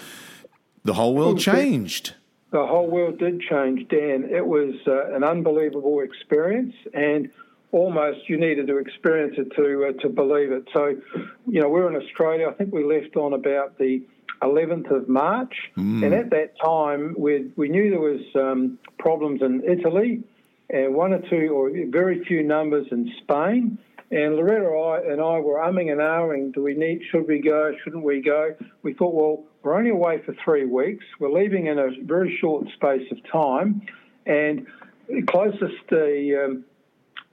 the 0.84 0.94
whole 0.94 1.14
world 1.14 1.38
changed 1.38 2.14
the 2.52 2.66
whole 2.66 2.88
world 2.88 3.18
did 3.18 3.40
change, 3.40 3.88
Dan. 3.88 4.28
It 4.30 4.46
was 4.46 4.74
uh, 4.86 5.14
an 5.14 5.24
unbelievable 5.24 6.00
experience, 6.00 6.74
and 6.92 7.30
almost 7.72 8.28
you 8.28 8.38
needed 8.38 8.66
to 8.66 8.76
experience 8.76 9.36
it 9.38 9.56
to 9.56 9.88
uh, 9.88 10.02
to 10.02 10.10
believe 10.10 10.52
it. 10.52 10.68
So, 10.72 10.94
you 11.46 11.60
know, 11.60 11.68
we're 11.68 11.88
in 11.88 12.00
Australia. 12.00 12.48
I 12.48 12.52
think 12.52 12.72
we 12.72 12.84
left 12.84 13.16
on 13.16 13.32
about 13.32 13.78
the 13.78 14.02
11th 14.42 14.94
of 14.94 15.08
March, 15.08 15.54
mm. 15.76 16.04
and 16.04 16.14
at 16.14 16.30
that 16.30 16.52
time 16.62 17.16
we 17.18 17.50
we 17.56 17.68
knew 17.70 17.90
there 17.90 18.00
was 18.00 18.20
um, 18.34 18.78
problems 18.98 19.40
in 19.40 19.62
Italy, 19.66 20.22
and 20.68 20.94
one 20.94 21.14
or 21.14 21.22
two 21.30 21.48
or 21.54 21.70
very 21.88 22.22
few 22.24 22.42
numbers 22.42 22.86
in 22.90 23.10
Spain. 23.22 23.78
And 24.10 24.36
Loretta 24.36 25.10
and 25.10 25.22
I 25.22 25.38
were 25.38 25.58
umming 25.58 25.90
and 25.90 25.98
ahhing, 25.98 26.52
do 26.52 26.62
we 26.62 26.74
need, 26.74 27.00
should 27.10 27.26
we 27.26 27.40
go, 27.40 27.72
shouldn't 27.82 28.04
we 28.04 28.20
go? 28.20 28.54
We 28.82 28.92
thought, 28.92 29.14
well, 29.14 29.44
we're 29.62 29.74
only 29.74 29.90
away 29.90 30.20
for 30.24 30.34
three 30.44 30.66
weeks. 30.66 31.04
We're 31.18 31.32
leaving 31.32 31.66
in 31.66 31.78
a 31.78 31.88
very 32.02 32.36
short 32.40 32.66
space 32.74 33.10
of 33.10 33.18
time. 33.30 33.82
And 34.26 34.66
the 35.08 35.22
closest 35.22 35.74
the, 35.90 36.44
um, 36.44 36.64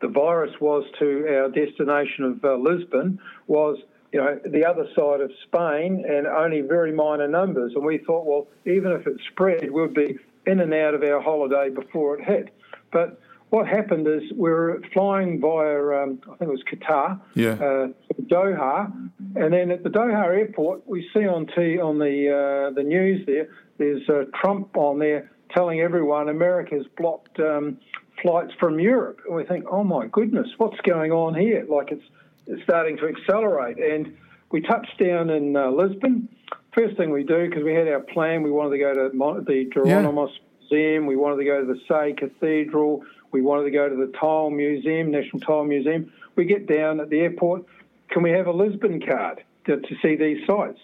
the 0.01 0.07
virus 0.07 0.51
was 0.59 0.85
to 0.99 1.27
our 1.27 1.49
destination 1.49 2.25
of 2.25 2.45
uh, 2.45 2.55
Lisbon 2.55 3.19
was 3.47 3.77
you 4.11 4.19
know, 4.19 4.39
the 4.43 4.65
other 4.65 4.85
side 4.95 5.21
of 5.21 5.31
Spain 5.47 6.03
and 6.07 6.25
only 6.25 6.61
very 6.61 6.91
minor 6.91 7.27
numbers. 7.27 7.73
And 7.75 7.85
we 7.85 7.99
thought, 7.99 8.25
well, 8.25 8.47
even 8.65 8.91
if 8.91 9.05
it 9.05 9.17
spread, 9.31 9.69
we'd 9.71 9.93
be 9.93 10.17
in 10.47 10.59
and 10.59 10.73
out 10.73 10.93
of 10.93 11.03
our 11.03 11.21
holiday 11.21 11.69
before 11.69 12.17
it 12.19 12.25
hit. 12.25 12.53
But 12.91 13.19
what 13.49 13.67
happened 13.67 14.07
is 14.07 14.21
we 14.35 14.49
were 14.49 14.81
flying 14.93 15.41
via, 15.41 16.03
um, 16.03 16.19
I 16.25 16.35
think 16.37 16.41
it 16.41 16.49
was 16.49 16.63
Qatar, 16.71 17.19
yeah. 17.33 17.53
uh, 17.53 17.87
Doha, 18.23 18.91
and 19.35 19.53
then 19.53 19.71
at 19.71 19.83
the 19.83 19.89
Doha 19.89 20.25
airport, 20.25 20.87
we 20.87 21.09
see 21.13 21.25
on 21.27 21.47
T 21.47 21.79
on 21.79 21.97
the 21.97 22.69
uh, 22.69 22.73
the 22.75 22.83
news 22.83 23.25
there, 23.25 23.49
there's 23.77 24.07
uh, 24.07 24.25
Trump 24.39 24.77
on 24.77 24.99
there 24.99 25.31
telling 25.51 25.79
everyone 25.79 26.29
America's 26.29 26.85
blocked 26.97 27.39
um, 27.39 27.79
flights 28.21 28.53
from 28.59 28.79
Europe, 28.79 29.19
and 29.25 29.35
we 29.35 29.45
think, 29.45 29.65
oh 29.71 29.83
my 29.83 30.07
goodness, 30.07 30.47
what's 30.57 30.79
going 30.81 31.11
on 31.11 31.33
here? 31.33 31.65
Like 31.67 31.91
it's 31.91 32.05
it's 32.45 32.61
starting 32.63 32.97
to 32.97 33.07
accelerate, 33.07 33.77
and 33.77 34.15
we 34.51 34.61
touched 34.61 34.99
down 34.99 35.29
in 35.29 35.55
uh, 35.55 35.69
Lisbon. 35.71 36.29
First 36.77 36.97
thing 36.97 37.09
we 37.11 37.23
do 37.23 37.49
because 37.49 37.63
we 37.63 37.73
had 37.73 37.87
our 37.87 37.99
plan, 37.99 38.43
we 38.43 38.51
wanted 38.51 38.77
to 38.77 38.79
go 38.79 38.93
to 38.93 39.43
the 39.43 39.69
Jerónimos 39.75 40.29
yeah. 40.33 40.77
Museum, 40.77 41.07
we 41.07 41.15
wanted 41.15 41.37
to 41.37 41.45
go 41.45 41.65
to 41.65 41.65
the 41.65 41.79
Sé 41.89 42.15
Cathedral 42.15 43.03
we 43.31 43.41
wanted 43.41 43.65
to 43.65 43.71
go 43.71 43.89
to 43.89 43.95
the 43.95 44.11
Tile 44.19 44.49
Museum, 44.49 45.11
National 45.11 45.39
Tile 45.39 45.63
Museum. 45.63 46.11
We 46.35 46.45
get 46.45 46.67
down 46.67 46.99
at 46.99 47.09
the 47.09 47.19
airport. 47.19 47.65
Can 48.09 48.23
we 48.23 48.31
have 48.31 48.47
a 48.47 48.51
Lisbon 48.51 49.01
card 49.01 49.43
to, 49.65 49.77
to 49.77 49.95
see 50.01 50.15
these 50.15 50.45
sites? 50.47 50.79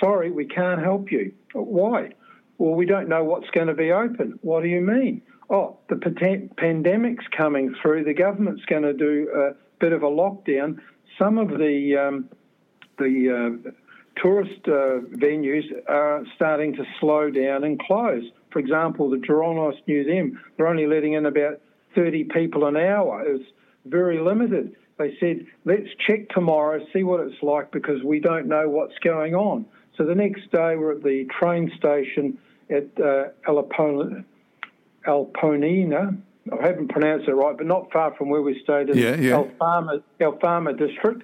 Sorry, 0.00 0.30
we 0.30 0.46
can't 0.46 0.80
help 0.80 1.10
you. 1.10 1.32
Why? 1.52 2.10
Well, 2.58 2.74
we 2.74 2.86
don't 2.86 3.08
know 3.08 3.24
what's 3.24 3.50
going 3.50 3.66
to 3.66 3.74
be 3.74 3.92
open. 3.92 4.38
What 4.42 4.62
do 4.62 4.68
you 4.68 4.80
mean? 4.80 5.22
Oh, 5.50 5.78
the 5.88 5.96
pandemic's 6.56 7.24
coming 7.36 7.74
through. 7.82 8.04
The 8.04 8.14
government's 8.14 8.64
going 8.66 8.84
to 8.84 8.92
do 8.94 9.28
a 9.34 9.54
bit 9.80 9.92
of 9.92 10.02
a 10.02 10.06
lockdown. 10.06 10.78
Some 11.18 11.38
of 11.38 11.48
the 11.48 11.96
um, 11.96 12.28
the 12.98 13.60
uh, 13.66 13.70
tourist 14.16 14.60
uh, 14.66 15.00
venues 15.16 15.64
are 15.88 16.24
starting 16.36 16.74
to 16.76 16.84
slow 17.00 17.30
down 17.30 17.64
and 17.64 17.78
close. 17.80 18.22
For 18.50 18.58
example, 18.58 19.10
the 19.10 19.16
Jerónimos 19.16 19.76
Museum, 19.86 20.40
they're 20.56 20.68
only 20.68 20.86
letting 20.86 21.14
in 21.14 21.26
about 21.26 21.60
30 21.94 22.24
people 22.24 22.66
an 22.66 22.76
hour. 22.76 23.22
It's 23.26 23.44
very 23.86 24.20
limited. 24.20 24.76
They 24.98 25.16
said, 25.18 25.46
let's 25.64 25.88
check 26.06 26.28
tomorrow, 26.28 26.84
see 26.92 27.02
what 27.02 27.20
it's 27.20 27.42
like, 27.42 27.72
because 27.72 28.02
we 28.04 28.20
don't 28.20 28.46
know 28.46 28.68
what's 28.68 28.98
going 29.02 29.34
on. 29.34 29.66
So 29.96 30.04
the 30.04 30.14
next 30.14 30.50
day, 30.52 30.76
we're 30.76 30.92
at 30.92 31.02
the 31.02 31.26
train 31.38 31.70
station 31.76 32.38
at 32.70 32.88
uh, 33.00 33.28
Alponina. 33.48 34.24
I 35.06 36.66
haven't 36.66 36.88
pronounced 36.88 37.28
it 37.28 37.32
right, 37.32 37.56
but 37.56 37.66
not 37.66 37.92
far 37.92 38.14
from 38.16 38.28
where 38.28 38.42
we 38.42 38.60
stayed 38.62 38.88
in 38.88 38.98
yeah, 38.98 39.14
yeah. 39.16 39.32
Alfama, 39.32 40.02
Alfama 40.20 40.76
district. 40.76 41.22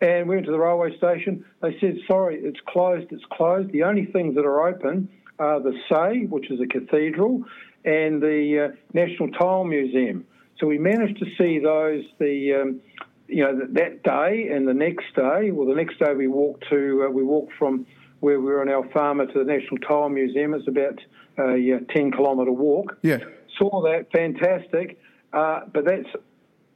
And 0.00 0.28
we 0.28 0.36
went 0.36 0.46
to 0.46 0.52
the 0.52 0.58
railway 0.58 0.96
station. 0.96 1.44
They 1.60 1.76
said, 1.80 1.98
sorry, 2.06 2.40
it's 2.42 2.60
closed, 2.68 3.08
it's 3.10 3.24
closed. 3.32 3.72
The 3.72 3.82
only 3.82 4.06
things 4.06 4.34
that 4.36 4.46
are 4.46 4.68
open 4.68 5.08
are 5.38 5.60
the 5.60 5.74
Sé, 5.90 6.28
which 6.28 6.50
is 6.50 6.60
a 6.60 6.66
cathedral, 6.66 7.44
and 7.84 8.22
the 8.22 8.70
uh, 8.70 8.76
National 8.92 9.30
Tile 9.30 9.64
Museum. 9.64 10.24
So 10.58 10.66
we 10.66 10.78
managed 10.78 11.18
to 11.18 11.26
see 11.38 11.58
those 11.58 12.04
the 12.18 12.60
um, 12.62 12.80
you 13.28 13.42
know 13.42 13.58
that 13.72 14.02
day 14.02 14.48
and 14.52 14.68
the 14.68 14.74
next 14.74 15.06
day. 15.14 15.50
Well, 15.50 15.66
the 15.66 15.74
next 15.74 15.98
day 15.98 16.14
we 16.14 16.28
walked 16.28 16.64
to 16.70 17.06
uh, 17.06 17.10
we 17.10 17.22
walked 17.22 17.52
from 17.58 17.86
where 18.20 18.38
we 18.38 18.46
were 18.46 18.62
in 18.62 18.68
Alfama 18.68 19.32
to 19.32 19.38
the 19.38 19.44
National 19.44 19.78
Tile 19.78 20.08
Museum. 20.08 20.52
It's 20.54 20.68
about 20.68 21.00
a 21.38 21.76
uh, 21.76 21.92
ten 21.94 22.12
kilometre 22.12 22.52
walk. 22.52 22.98
Yeah, 23.02 23.18
saw 23.58 23.82
that 23.82 24.10
fantastic. 24.12 24.98
Uh, 25.32 25.60
but 25.72 25.84
that's 25.84 26.08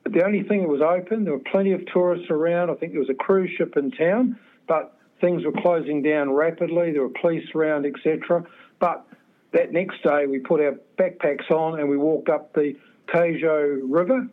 the 0.05 0.25
only 0.25 0.43
thing 0.43 0.63
that 0.63 0.69
was 0.69 0.81
open. 0.81 1.25
There 1.25 1.33
were 1.33 1.51
plenty 1.51 1.73
of 1.73 1.83
tourists 1.93 2.31
around. 2.31 2.71
I 2.71 2.75
think 2.75 2.93
there 2.93 3.01
was 3.01 3.11
a 3.11 3.15
cruise 3.15 3.51
ship 3.57 3.77
in 3.77 3.91
town, 3.91 4.39
but 4.69 4.97
things 5.21 5.45
were 5.45 5.61
closing 5.61 6.03
down 6.03 6.31
rapidly. 6.33 6.93
There 6.93 7.03
were 7.03 7.15
police 7.21 7.47
around, 7.55 7.87
etc. 7.87 8.45
But 8.79 9.07
that 9.55 9.73
next 9.73 10.03
day, 10.03 10.27
we 10.27 10.39
put 10.39 10.61
our 10.61 10.75
backpacks 10.99 11.51
on 11.51 11.81
and 11.81 11.89
we 11.89 11.97
walked 11.97 12.29
up 12.29 12.53
the 12.53 12.77
Tejo 13.09 13.81
River 13.83 14.29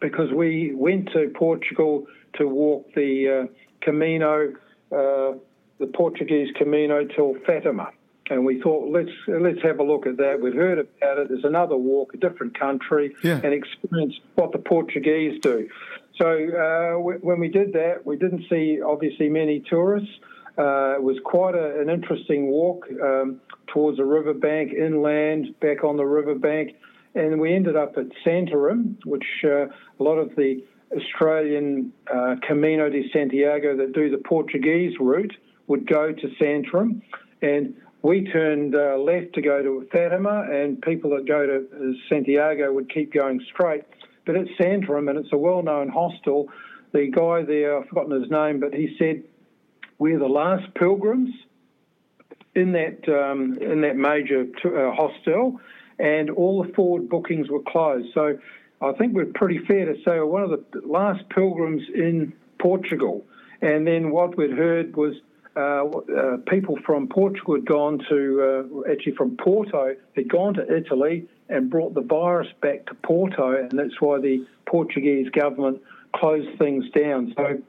because 0.00 0.32
we 0.32 0.72
went 0.74 1.10
to 1.12 1.30
Portugal 1.34 2.06
to 2.38 2.48
walk 2.48 2.86
the 2.94 3.44
uh, 3.44 3.52
Camino, 3.82 4.52
uh, 4.90 5.32
the 5.78 5.86
Portuguese 5.92 6.48
Camino 6.56 7.04
till 7.04 7.34
Fatima 7.46 7.90
and 8.30 8.44
we 8.44 8.60
thought 8.60 8.90
let's 8.90 9.10
let's 9.28 9.60
have 9.62 9.78
a 9.78 9.82
look 9.82 10.06
at 10.06 10.16
that. 10.16 10.40
We've 10.40 10.54
heard 10.54 10.78
about 10.78 11.18
it. 11.18 11.28
There's 11.28 11.44
another 11.44 11.76
walk, 11.76 12.14
a 12.14 12.16
different 12.16 12.58
country, 12.58 13.14
yeah. 13.22 13.40
and 13.42 13.52
experience 13.52 14.14
what 14.34 14.52
the 14.52 14.58
Portuguese 14.58 15.40
do. 15.42 15.68
So 16.16 16.26
uh, 16.26 16.98
when 16.98 17.40
we 17.40 17.48
did 17.48 17.72
that, 17.74 18.06
we 18.06 18.16
didn't 18.16 18.44
see 18.48 18.80
obviously 18.80 19.28
many 19.28 19.60
tourists. 19.68 20.10
Uh, 20.56 20.94
it 20.94 21.02
was 21.02 21.16
quite 21.24 21.54
a, 21.54 21.80
an 21.80 21.90
interesting 21.90 22.46
walk 22.46 22.86
um, 23.02 23.40
towards 23.66 23.98
the 23.98 24.04
riverbank, 24.04 24.72
inland, 24.72 25.58
back 25.60 25.82
on 25.82 25.96
the 25.96 26.04
riverbank, 26.04 26.76
and 27.14 27.40
we 27.40 27.54
ended 27.54 27.76
up 27.76 27.96
at 27.96 28.06
Santarém, 28.24 28.96
which 29.04 29.24
uh, 29.44 29.66
a 29.66 30.02
lot 30.02 30.16
of 30.16 30.34
the 30.36 30.62
Australian 30.96 31.92
uh, 32.12 32.36
Camino 32.46 32.88
de 32.88 33.08
Santiago 33.12 33.76
that 33.76 33.92
do 33.92 34.10
the 34.10 34.18
Portuguese 34.18 34.92
route 35.00 35.32
would 35.66 35.88
go 35.88 36.12
to 36.12 36.28
Santarém. 36.40 37.02
And 37.42 37.74
we 38.02 38.24
turned 38.24 38.76
uh, 38.76 38.96
left 38.98 39.34
to 39.34 39.42
go 39.42 39.62
to 39.62 39.88
Fatima, 39.90 40.46
and 40.50 40.80
people 40.82 41.10
that 41.10 41.26
go 41.26 41.46
to 41.46 41.56
uh, 41.56 41.92
Santiago 42.08 42.72
would 42.72 42.92
keep 42.92 43.12
going 43.12 43.40
straight. 43.52 43.84
But 44.26 44.36
it's 44.36 44.50
Santarém, 44.60 45.10
and 45.10 45.18
it's 45.18 45.32
a 45.32 45.38
well-known 45.38 45.88
hostel. 45.88 46.48
The 46.92 47.10
guy 47.10 47.42
there, 47.42 47.78
I've 47.78 47.88
forgotten 47.88 48.20
his 48.20 48.30
name, 48.30 48.60
but 48.60 48.72
he 48.72 48.94
said 48.98 49.24
we're 50.04 50.18
the 50.18 50.26
last 50.26 50.66
pilgrims 50.74 51.30
in 52.54 52.72
that 52.72 53.08
um, 53.08 53.56
in 53.58 53.80
that 53.80 53.96
major 53.96 54.44
t- 54.44 54.68
uh, 54.68 54.92
hostel, 54.92 55.58
and 55.98 56.28
all 56.28 56.62
the 56.62 56.70
forward 56.74 57.08
bookings 57.08 57.48
were 57.48 57.62
closed. 57.62 58.08
So 58.12 58.38
I 58.82 58.92
think 58.98 59.14
we're 59.14 59.32
pretty 59.42 59.60
fair 59.64 59.86
to 59.86 59.94
say 60.04 60.12
we're 60.18 60.26
one 60.26 60.42
of 60.42 60.50
the 60.50 60.82
last 60.84 61.26
pilgrims 61.30 61.84
in 61.94 62.34
Portugal. 62.58 63.24
And 63.62 63.86
then 63.86 64.10
what 64.10 64.36
we'd 64.36 64.50
heard 64.50 64.94
was 64.94 65.14
uh, 65.56 65.86
uh, 65.86 66.36
people 66.48 66.76
from 66.84 67.08
Portugal 67.08 67.54
had 67.54 67.64
gone 67.64 67.98
to, 68.10 68.20
uh, 68.86 68.92
actually 68.92 69.14
from 69.14 69.38
Porto, 69.38 69.96
had 70.16 70.28
gone 70.28 70.52
to 70.52 70.76
Italy 70.80 71.26
and 71.48 71.70
brought 71.70 71.94
the 71.94 72.02
virus 72.02 72.48
back 72.60 72.84
to 72.88 72.94
Porto, 72.94 73.56
and 73.56 73.70
that's 73.70 73.98
why 74.02 74.20
the 74.20 74.46
Portuguese 74.66 75.30
government 75.30 75.80
closed 76.14 76.58
things 76.58 76.84
down. 76.90 77.32
So, 77.38 77.62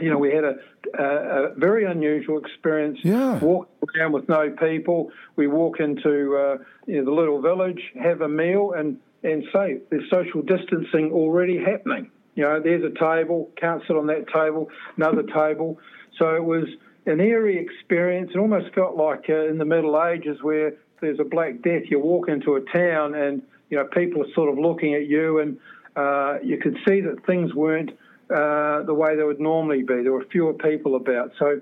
you 0.00 0.10
know, 0.10 0.18
we 0.18 0.32
had 0.32 0.44
a, 0.44 0.54
a, 0.98 1.04
a 1.04 1.54
very 1.54 1.84
unusual 1.84 2.38
experience. 2.38 2.98
Yeah. 3.02 3.38
Walk 3.38 3.68
around 3.96 4.12
with 4.12 4.28
no 4.28 4.50
people. 4.50 5.10
We 5.36 5.46
walk 5.46 5.80
into 5.80 6.36
uh, 6.36 6.58
you 6.86 6.98
know, 6.98 7.04
the 7.04 7.10
little 7.10 7.40
village, 7.40 7.80
have 8.00 8.20
a 8.20 8.28
meal, 8.28 8.72
and 8.76 8.98
and 9.22 9.44
say 9.52 9.80
there's 9.90 10.08
social 10.10 10.42
distancing 10.42 11.12
already 11.12 11.58
happening. 11.58 12.10
You 12.34 12.44
know, 12.44 12.60
there's 12.60 12.82
a 12.82 12.98
table, 12.98 13.50
can't 13.56 13.82
sit 13.86 13.96
on 13.96 14.06
that 14.06 14.26
table, 14.28 14.68
another 14.96 15.22
table. 15.22 15.78
So 16.18 16.34
it 16.34 16.42
was 16.42 16.64
an 17.06 17.20
eerie 17.20 17.58
experience. 17.58 18.30
It 18.34 18.38
almost 18.38 18.74
felt 18.74 18.96
like 18.96 19.26
uh, 19.28 19.46
in 19.46 19.58
the 19.58 19.64
Middle 19.64 20.02
Ages 20.02 20.38
where 20.42 20.74
there's 21.00 21.20
a 21.20 21.24
Black 21.24 21.62
Death. 21.62 21.82
You 21.90 21.98
walk 21.98 22.28
into 22.28 22.54
a 22.56 22.60
town 22.60 23.14
and 23.14 23.42
you 23.68 23.76
know 23.76 23.84
people 23.84 24.22
are 24.22 24.32
sort 24.34 24.48
of 24.48 24.58
looking 24.58 24.94
at 24.94 25.06
you, 25.06 25.40
and 25.40 25.58
uh, 25.96 26.38
you 26.42 26.58
could 26.58 26.78
see 26.88 27.00
that 27.02 27.24
things 27.26 27.54
weren't 27.54 27.90
uh, 28.32 28.82
the 28.84 28.94
way 28.94 29.16
they 29.16 29.24
would 29.24 29.40
normally 29.40 29.82
be. 29.82 30.02
There 30.02 30.12
were 30.12 30.24
fewer 30.30 30.54
people 30.54 30.96
about. 30.96 31.32
So, 31.38 31.60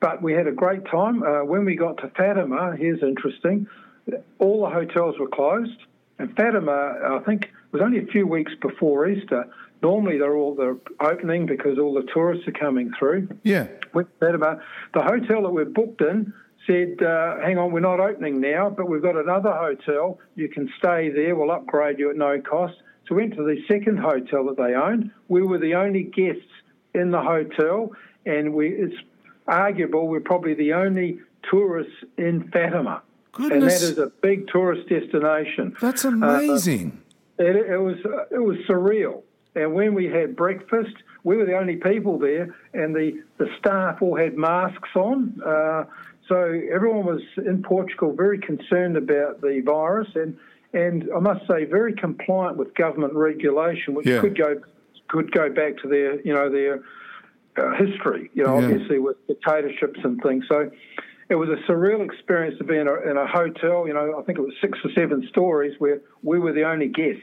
but 0.00 0.22
we 0.22 0.32
had 0.32 0.46
a 0.46 0.52
great 0.52 0.84
time. 0.86 1.22
Uh, 1.22 1.44
when 1.44 1.64
we 1.64 1.76
got 1.76 1.96
to 1.98 2.08
Fatima, 2.16 2.76
here's 2.76 3.02
interesting. 3.02 3.66
All 4.38 4.62
the 4.62 4.70
hotels 4.70 5.18
were 5.18 5.28
closed, 5.28 5.78
and 6.18 6.34
Fatima, 6.36 6.94
I 7.04 7.20
think, 7.24 7.50
was 7.70 7.80
only 7.82 7.98
a 7.98 8.06
few 8.06 8.26
weeks 8.26 8.52
before 8.60 9.08
Easter. 9.08 9.46
Normally, 9.82 10.18
they're 10.18 10.36
all 10.36 10.54
they're 10.54 10.76
opening 11.00 11.46
because 11.46 11.78
all 11.78 11.94
the 11.94 12.06
tourists 12.12 12.46
are 12.46 12.52
coming 12.52 12.92
through. 12.98 13.28
Yeah. 13.42 13.68
With 13.94 14.06
Fatima, 14.20 14.60
the 14.94 15.02
hotel 15.02 15.42
that 15.42 15.50
we're 15.50 15.64
booked 15.64 16.00
in 16.00 16.32
said, 16.66 17.02
uh, 17.02 17.38
"Hang 17.40 17.58
on, 17.58 17.72
we're 17.72 17.80
not 17.80 18.00
opening 18.00 18.40
now, 18.40 18.70
but 18.70 18.88
we've 18.88 19.02
got 19.02 19.16
another 19.16 19.52
hotel. 19.52 20.18
You 20.34 20.48
can 20.48 20.68
stay 20.78 21.10
there. 21.10 21.34
We'll 21.34 21.50
upgrade 21.50 21.98
you 21.98 22.10
at 22.10 22.16
no 22.16 22.40
cost." 22.40 22.74
So 23.08 23.14
we 23.14 23.22
went 23.22 23.34
to 23.34 23.44
the 23.44 23.62
second 23.68 23.98
hotel 23.98 24.46
that 24.46 24.56
they 24.56 24.74
owned. 24.74 25.10
We 25.28 25.42
were 25.42 25.58
the 25.58 25.74
only 25.74 26.04
guests 26.04 26.42
in 26.94 27.10
the 27.10 27.20
hotel, 27.20 27.92
and 28.26 28.54
we 28.54 28.68
it's 28.68 28.96
arguable 29.48 30.08
we're 30.08 30.20
probably 30.20 30.54
the 30.54 30.72
only 30.72 31.18
tourists 31.50 32.04
in 32.16 32.48
Fatima. 32.50 33.02
Goodness. 33.32 33.52
And 33.52 33.62
that 33.62 33.92
is 33.92 33.98
a 33.98 34.12
big 34.20 34.46
tourist 34.48 34.88
destination. 34.88 35.74
That's 35.80 36.04
amazing. 36.04 37.02
Uh, 37.40 37.44
it, 37.44 37.56
it 37.56 37.78
was 37.78 37.96
it 38.30 38.42
was 38.42 38.58
surreal. 38.68 39.22
And 39.54 39.74
when 39.74 39.94
we 39.94 40.06
had 40.06 40.34
breakfast, 40.34 40.94
we 41.24 41.36
were 41.36 41.44
the 41.44 41.56
only 41.56 41.76
people 41.76 42.18
there, 42.18 42.54
and 42.72 42.94
the, 42.94 43.22
the 43.36 43.48
staff 43.58 44.00
all 44.00 44.16
had 44.16 44.36
masks 44.36 44.88
on. 44.94 45.40
Uh, 45.44 45.84
so 46.26 46.36
everyone 46.72 47.04
was 47.04 47.22
in 47.36 47.62
Portugal 47.62 48.14
very 48.14 48.38
concerned 48.38 48.96
about 48.96 49.40
the 49.40 49.60
virus, 49.64 50.08
and 50.14 50.38
and 50.72 51.08
I 51.14 51.18
must 51.18 51.46
say 51.46 51.64
very 51.64 51.94
compliant 51.94 52.56
with 52.56 52.74
government 52.74 53.14
regulation, 53.14 53.94
which 53.94 54.06
yeah. 54.06 54.20
could 54.20 54.36
go 54.36 54.60
could 55.08 55.30
go 55.32 55.50
back 55.50 55.76
to 55.82 55.88
their 55.88 56.20
you 56.22 56.32
know 56.32 56.50
their 56.50 56.82
uh, 57.56 57.74
history, 57.76 58.30
you 58.34 58.44
know, 58.44 58.58
Yeah. 58.58 58.66
obviously 58.66 58.98
with 58.98 59.16
dictatorships 59.26 60.00
and 60.02 60.20
things. 60.22 60.44
So 60.48 60.70
it 61.28 61.34
was 61.34 61.48
a 61.48 61.56
surreal 61.70 62.04
experience 62.04 62.58
to 62.58 62.64
be 62.64 62.76
in 62.76 62.88
a, 62.88 62.94
in 63.10 63.16
a 63.16 63.26
hotel. 63.26 63.86
You 63.86 63.94
know, 63.94 64.18
I 64.18 64.22
think 64.22 64.38
it 64.38 64.42
was 64.42 64.54
six 64.60 64.78
or 64.84 64.90
seven 64.94 65.26
stories 65.28 65.74
where 65.78 66.00
we 66.22 66.38
were 66.38 66.52
the 66.52 66.64
only 66.64 66.88
guests. 66.88 67.22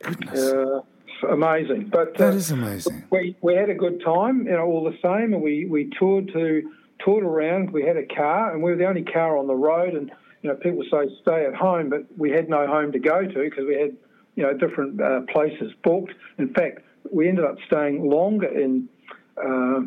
Goodness. 0.00 0.52
Uh, 0.52 0.80
amazing. 1.28 1.88
But 1.92 2.16
that 2.18 2.32
uh, 2.32 2.36
is 2.36 2.50
amazing. 2.50 3.04
we 3.10 3.36
we 3.40 3.54
had 3.54 3.70
a 3.70 3.74
good 3.74 4.02
time, 4.04 4.46
you 4.46 4.52
know, 4.52 4.64
all 4.64 4.84
the 4.84 4.98
same, 5.02 5.32
and 5.32 5.42
we 5.42 5.66
we 5.66 5.90
toured 5.98 6.28
to 6.32 6.70
toured 7.04 7.24
around. 7.24 7.70
We 7.70 7.84
had 7.84 7.96
a 7.96 8.06
car, 8.06 8.52
and 8.52 8.62
we 8.62 8.70
were 8.70 8.76
the 8.76 8.86
only 8.86 9.04
car 9.04 9.36
on 9.36 9.46
the 9.46 9.54
road. 9.54 9.94
And 9.94 10.10
you 10.44 10.50
know, 10.50 10.56
people 10.56 10.84
say 10.90 11.08
stay 11.22 11.46
at 11.46 11.54
home, 11.54 11.88
but 11.88 12.04
we 12.18 12.30
had 12.30 12.50
no 12.50 12.66
home 12.66 12.92
to 12.92 12.98
go 12.98 13.22
to 13.22 13.34
because 13.34 13.64
we 13.66 13.74
had 13.80 13.96
you 14.36 14.42
know 14.42 14.52
different 14.52 15.00
uh, 15.00 15.22
places 15.32 15.72
booked. 15.82 16.12
In 16.38 16.52
fact, 16.52 16.80
we 17.10 17.28
ended 17.28 17.46
up 17.46 17.56
staying 17.66 18.08
longer 18.08 18.46
in. 18.46 18.88
Uh, 19.42 19.80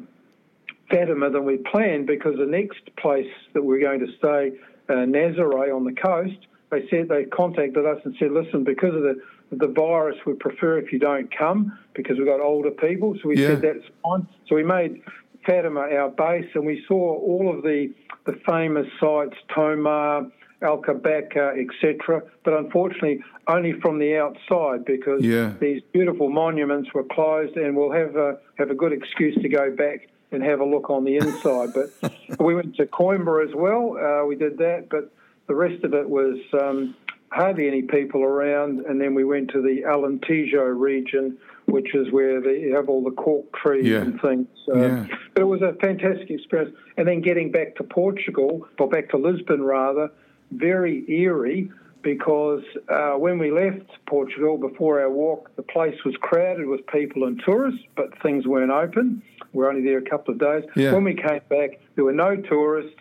Fatima 0.89 1.29
than 1.29 1.43
we 1.43 1.57
planned 1.57 2.07
because 2.07 2.37
the 2.37 2.45
next 2.45 2.79
place 2.95 3.27
that 3.53 3.61
we 3.61 3.75
are 3.75 3.79
going 3.81 3.99
to 3.99 4.07
stay, 4.19 4.57
uh, 4.87 4.93
Nazaré 5.05 5.75
on 5.75 5.83
the 5.83 5.91
coast, 5.91 6.37
they 6.69 6.87
said 6.89 7.09
they 7.09 7.25
contacted 7.25 7.85
us 7.85 7.97
and 8.05 8.15
said, 8.17 8.31
listen, 8.31 8.63
because 8.63 8.95
of 8.95 9.01
the 9.01 9.21
the 9.51 9.67
virus, 9.67 10.15
we 10.25 10.33
prefer 10.33 10.77
if 10.77 10.91
you 10.93 10.99
don't 10.99 11.29
come 11.37 11.77
because 11.93 12.17
we've 12.17 12.27
got 12.27 12.39
older 12.39 12.71
people. 12.71 13.15
So 13.21 13.29
we 13.29 13.37
Yeah. 13.37 13.47
said 13.49 13.61
that's 13.61 13.85
fine. 14.01 14.27
So 14.47 14.55
we 14.55 14.63
made 14.63 15.01
Fatima, 15.45 15.81
our 15.81 16.09
base, 16.09 16.49
and 16.55 16.65
we 16.65 16.83
saw 16.87 17.17
all 17.17 17.53
of 17.55 17.63
the, 17.63 17.93
the 18.25 18.33
famous 18.47 18.87
sites, 18.99 19.35
Tomar, 19.53 20.29
Al 20.61 20.83
etc. 20.83 22.23
But 22.43 22.53
unfortunately, 22.53 23.23
only 23.47 23.73
from 23.79 23.99
the 23.99 24.17
outside 24.17 24.85
because 24.85 25.23
yeah. 25.23 25.53
these 25.59 25.81
beautiful 25.91 26.29
monuments 26.29 26.93
were 26.93 27.03
closed, 27.03 27.57
and 27.57 27.75
we'll 27.75 27.91
have 27.91 28.15
a, 28.15 28.39
have 28.57 28.71
a 28.71 28.75
good 28.75 28.91
excuse 28.91 29.35
to 29.41 29.49
go 29.49 29.75
back 29.75 30.07
and 30.31 30.43
have 30.43 30.59
a 30.59 30.65
look 30.65 30.89
on 30.89 31.03
the 31.03 31.17
inside. 31.17 31.69
but 31.73 32.13
we 32.39 32.55
went 32.55 32.75
to 32.77 32.85
Coimbra 32.85 33.47
as 33.47 33.55
well. 33.55 33.97
Uh, 33.97 34.25
we 34.25 34.35
did 34.35 34.57
that, 34.57 34.87
but 34.89 35.11
the 35.47 35.55
rest 35.55 35.83
of 35.83 35.93
it 35.93 36.09
was 36.09 36.37
um, 36.59 36.95
hardly 37.31 37.67
any 37.67 37.83
people 37.83 38.23
around. 38.23 38.79
And 38.81 38.99
then 38.99 39.13
we 39.13 39.23
went 39.23 39.51
to 39.51 39.61
the 39.61 39.83
Alentejo 39.87 40.77
region, 40.77 41.37
which 41.65 41.95
is 41.95 42.11
where 42.11 42.41
they 42.41 42.69
have 42.69 42.89
all 42.89 43.03
the 43.03 43.11
cork 43.11 43.45
trees 43.53 43.85
yeah. 43.85 44.01
and 44.01 44.21
things. 44.21 44.47
Uh, 44.67 44.79
yeah. 44.79 45.07
But 45.33 45.41
it 45.41 45.45
was 45.45 45.61
a 45.61 45.73
fantastic 45.73 46.29
experience. 46.29 46.75
And 46.97 47.07
then 47.07 47.21
getting 47.21 47.51
back 47.51 47.75
to 47.75 47.83
Portugal, 47.83 48.67
or 48.79 48.89
back 48.89 49.09
to 49.09 49.17
Lisbon 49.17 49.63
rather, 49.63 50.11
very 50.51 51.05
eerie 51.09 51.71
because 52.03 52.63
uh, 52.89 53.13
when 53.13 53.37
we 53.37 53.51
left 53.51 53.85
Portugal 54.05 54.57
before 54.57 55.01
our 55.01 55.09
walk, 55.09 55.53
the 55.55 55.63
place 55.63 55.95
was 56.05 56.15
crowded 56.21 56.67
with 56.67 56.85
people 56.87 57.25
and 57.25 57.41
tourists, 57.43 57.81
but 57.95 58.05
things 58.21 58.47
weren't 58.47 58.71
open. 58.71 59.21
We 59.51 59.65
are 59.65 59.69
only 59.69 59.83
there 59.83 59.97
a 59.97 60.09
couple 60.09 60.33
of 60.33 60.39
days. 60.39 60.63
Yeah. 60.75 60.93
When 60.93 61.03
we 61.03 61.15
came 61.15 61.41
back, 61.49 61.81
there 61.95 62.05
were 62.05 62.13
no 62.13 62.35
tourists. 62.35 62.99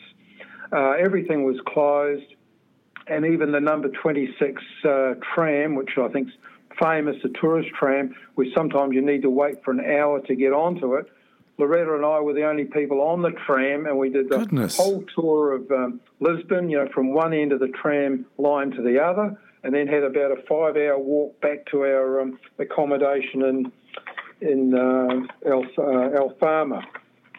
Uh, 0.73 0.93
everything 0.93 1.45
was 1.45 1.57
closed, 1.69 2.35
and 3.07 3.25
even 3.25 3.53
the 3.53 3.61
number 3.61 3.89
26 3.89 4.63
uh, 4.85 5.15
tram, 5.35 5.77
which 5.77 5.91
I 5.99 6.09
think 6.09 6.29
is 6.29 6.35
famous, 6.81 7.17
the 7.23 7.31
tourist 7.41 7.71
tram, 7.79 8.15
where 8.35 8.47
sometimes 8.55 8.95
you 8.95 9.03
need 9.03 9.23
to 9.23 9.31
wait 9.31 9.63
for 9.65 9.71
an 9.71 9.81
hour 9.81 10.21
to 10.21 10.35
get 10.35 10.53
onto 10.53 10.95
it. 10.95 11.07
Loretta 11.59 11.95
and 11.95 12.05
I 12.05 12.21
were 12.21 12.35
the 12.35 12.47
only 12.47 12.65
people 12.65 13.01
on 13.01 13.23
the 13.23 13.31
tram, 13.47 13.87
and 13.87 13.99
we 13.99 14.11
did 14.11 14.29
the 14.29 14.39
Goodness. 14.39 14.77
whole 14.77 15.05
tour 15.15 15.55
of 15.55 15.71
um, 15.71 16.01
Lisbon, 16.21 16.69
you 16.69 16.77
know, 16.79 16.89
from 16.93 17.13
one 17.15 17.33
end 17.33 17.53
of 17.53 17.61
the 17.61 17.69
tram 17.69 18.27
line 18.37 18.71
to 18.73 18.83
the 18.83 19.03
other, 19.03 19.37
and 19.63 19.75
then 19.75 19.87
had 19.87 20.03
about 20.03 20.33
a 20.33 20.43
five-hour 20.49 20.99
walk 20.99 21.41
back 21.41 21.65
to 21.71 21.83
our 21.83 22.21
um, 22.21 22.39
accommodation 22.59 23.43
in 23.43 23.73
in 24.43 24.75
uh, 24.75 25.49
El, 25.51 25.63
uh, 25.79 26.21
Alfama. 26.21 26.83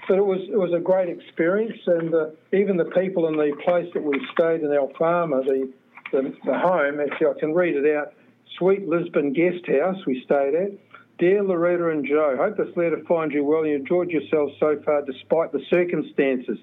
But 0.08 0.17
it 0.17 0.25
was 0.25 0.39
it 0.49 0.58
was 0.58 0.73
a 0.73 0.80
great 0.80 1.10
experience, 1.10 1.80
and 1.86 2.13
uh, 2.13 2.30
even 2.53 2.77
the 2.77 2.86
people 2.86 3.27
in 3.27 3.36
the 3.36 3.56
place 3.63 3.88
that 3.93 4.03
we 4.03 4.19
stayed 4.34 4.62
in 4.62 4.69
Alfama, 4.69 5.45
the, 5.45 5.71
the 6.12 6.34
the 6.43 6.58
home, 6.58 6.99
actually 6.99 7.27
I 7.27 7.39
can 7.39 7.53
read 7.53 7.75
it 7.75 7.95
out. 7.95 8.13
Sweet 8.58 8.88
Lisbon 8.88 9.34
Guest 9.34 9.67
House 9.67 10.03
we 10.08 10.23
stayed 10.23 10.56
at. 10.56 10.71
Dear 11.17 11.41
Loretta 11.41 11.89
and 11.89 12.06
Joe, 12.06 12.38
hope 12.38 12.58
this 12.58 12.75
letter 12.77 13.01
finds 13.08 13.34
you 13.34 13.43
well 13.43 13.62
and 13.62 13.69
you 13.69 13.75
enjoyed 13.77 14.12
yourselves 14.12 14.53
so 14.60 14.80
far 14.86 15.03
despite 15.03 15.51
the 15.51 15.63
circumstances. 15.67 16.60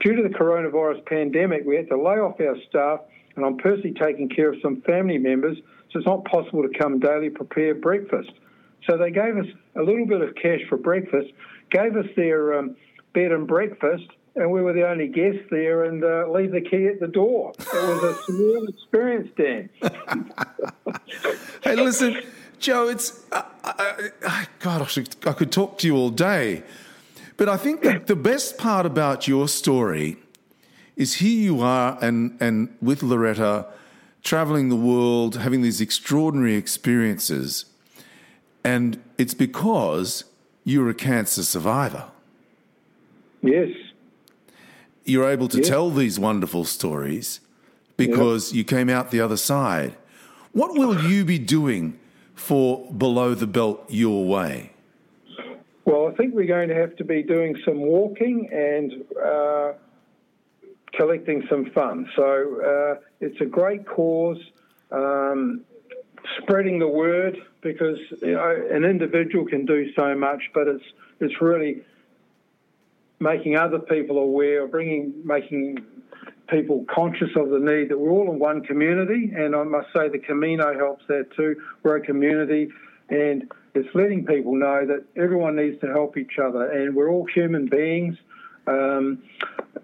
Due 0.00 0.14
to 0.14 0.22
the 0.22 0.28
coronavirus 0.28 1.06
pandemic, 1.06 1.62
we 1.64 1.76
had 1.76 1.88
to 1.88 1.96
lay 1.96 2.16
off 2.16 2.38
our 2.38 2.56
staff, 2.68 3.00
and 3.36 3.44
I'm 3.46 3.56
personally 3.56 3.94
taking 3.98 4.28
care 4.28 4.52
of 4.52 4.60
some 4.60 4.82
family 4.82 5.16
members, 5.16 5.56
so 5.90 5.98
it's 5.98 6.06
not 6.06 6.26
possible 6.26 6.62
to 6.62 6.78
come 6.78 6.98
daily 6.98 7.30
prepare 7.30 7.74
breakfast. 7.74 8.32
So 8.86 8.98
they 8.98 9.10
gave 9.10 9.38
us 9.38 9.46
a 9.76 9.82
little 9.82 10.06
bit 10.06 10.20
of 10.20 10.34
cash 10.34 10.60
for 10.68 10.76
breakfast, 10.76 11.32
gave 11.70 11.96
us 11.96 12.06
their 12.16 12.58
um, 12.58 12.76
bed 13.14 13.32
and 13.32 13.46
breakfast, 13.46 14.08
and 14.34 14.50
we 14.50 14.60
were 14.60 14.74
the 14.74 14.86
only 14.86 15.08
guests 15.08 15.40
there, 15.50 15.84
and 15.84 16.04
uh, 16.04 16.30
leave 16.30 16.52
the 16.52 16.60
key 16.60 16.86
at 16.86 17.00
the 17.00 17.08
door. 17.08 17.54
It 17.58 17.72
was 17.72 18.02
a 18.04 18.30
surreal 18.30 18.68
experience, 18.68 19.30
Dan. 19.38 19.70
hey, 21.64 21.76
listen, 21.76 22.22
Joe, 22.58 22.88
it's 22.88 23.24
uh, 23.32 23.42
I, 23.64 24.10
I, 24.26 24.46
God, 24.60 24.82
I, 24.82 24.86
should, 24.86 25.14
I 25.26 25.32
could 25.32 25.52
talk 25.52 25.78
to 25.78 25.86
you 25.86 25.96
all 25.96 26.10
day, 26.10 26.62
but 27.36 27.48
I 27.48 27.56
think 27.56 27.82
that 27.82 28.06
the 28.06 28.16
best 28.16 28.58
part 28.58 28.86
about 28.86 29.28
your 29.28 29.48
story 29.48 30.16
is 30.96 31.14
here 31.14 31.38
you 31.38 31.60
are, 31.60 31.98
and 32.00 32.36
and 32.40 32.74
with 32.80 33.02
Loretta, 33.02 33.66
traveling 34.22 34.68
the 34.68 34.76
world, 34.76 35.36
having 35.36 35.62
these 35.62 35.80
extraordinary 35.80 36.54
experiences 36.54 37.66
and 38.66 39.00
it's 39.16 39.32
because 39.32 40.24
you're 40.64 40.90
a 40.90 40.94
cancer 40.94 41.44
survivor. 41.44 42.06
Yes. 43.40 43.70
You're 45.04 45.30
able 45.30 45.46
to 45.48 45.58
yes. 45.58 45.68
tell 45.68 45.88
these 45.90 46.18
wonderful 46.18 46.64
stories 46.64 47.38
because 47.96 48.50
yep. 48.50 48.56
you 48.56 48.64
came 48.64 48.90
out 48.90 49.12
the 49.12 49.20
other 49.20 49.36
side. 49.36 49.94
What 50.50 50.72
will 50.74 51.04
you 51.04 51.24
be 51.24 51.38
doing 51.38 51.96
for 52.36 52.92
Below 52.92 53.34
the 53.34 53.46
Belt 53.46 53.84
your 53.88 54.24
way? 54.24 54.70
Well, 55.84 56.08
I 56.08 56.14
think 56.14 56.34
we're 56.34 56.46
going 56.46 56.68
to 56.68 56.74
have 56.74 56.94
to 56.96 57.04
be 57.04 57.22
doing 57.22 57.56
some 57.64 57.80
walking 57.80 58.48
and 58.52 59.04
uh, 59.20 59.72
collecting 60.94 61.44
some 61.50 61.70
funds. 61.70 62.08
So 62.14 62.60
uh, 62.94 63.00
it's 63.20 63.40
a 63.40 63.46
great 63.46 63.86
cause. 63.86 64.38
Um, 64.92 65.64
spreading 66.38 66.78
the 66.78 66.88
word 66.88 67.36
because 67.60 67.98
you 68.22 68.32
know, 68.32 68.66
an 68.70 68.84
individual 68.84 69.46
can 69.46 69.64
do 69.64 69.92
so 69.94 70.14
much, 70.14 70.42
but 70.54 70.68
it's 70.68 70.84
it's 71.20 71.40
really 71.40 71.82
making 73.20 73.56
other 73.56 73.78
people 73.78 74.18
aware, 74.18 74.66
bringing 74.66 75.14
making 75.24 75.84
people 76.48 76.84
conscious 76.92 77.30
of 77.36 77.50
the 77.50 77.58
need 77.58 77.88
that 77.90 77.98
we're 77.98 78.10
all 78.10 78.30
in 78.30 78.38
one 78.38 78.62
community, 78.62 79.32
and 79.34 79.54
I 79.54 79.64
must 79.64 79.88
say 79.94 80.08
the 80.08 80.18
Camino 80.18 80.76
helps 80.76 81.04
that 81.08 81.28
too. 81.36 81.56
We're 81.82 81.96
a 81.96 82.00
community, 82.00 82.68
and 83.08 83.50
it's 83.74 83.88
letting 83.94 84.24
people 84.26 84.54
know 84.54 84.86
that 84.86 85.04
everyone 85.20 85.56
needs 85.56 85.80
to 85.80 85.88
help 85.88 86.16
each 86.16 86.38
other, 86.42 86.70
and 86.70 86.94
we're 86.94 87.10
all 87.10 87.26
human 87.34 87.66
beings. 87.66 88.16
Um, 88.66 89.22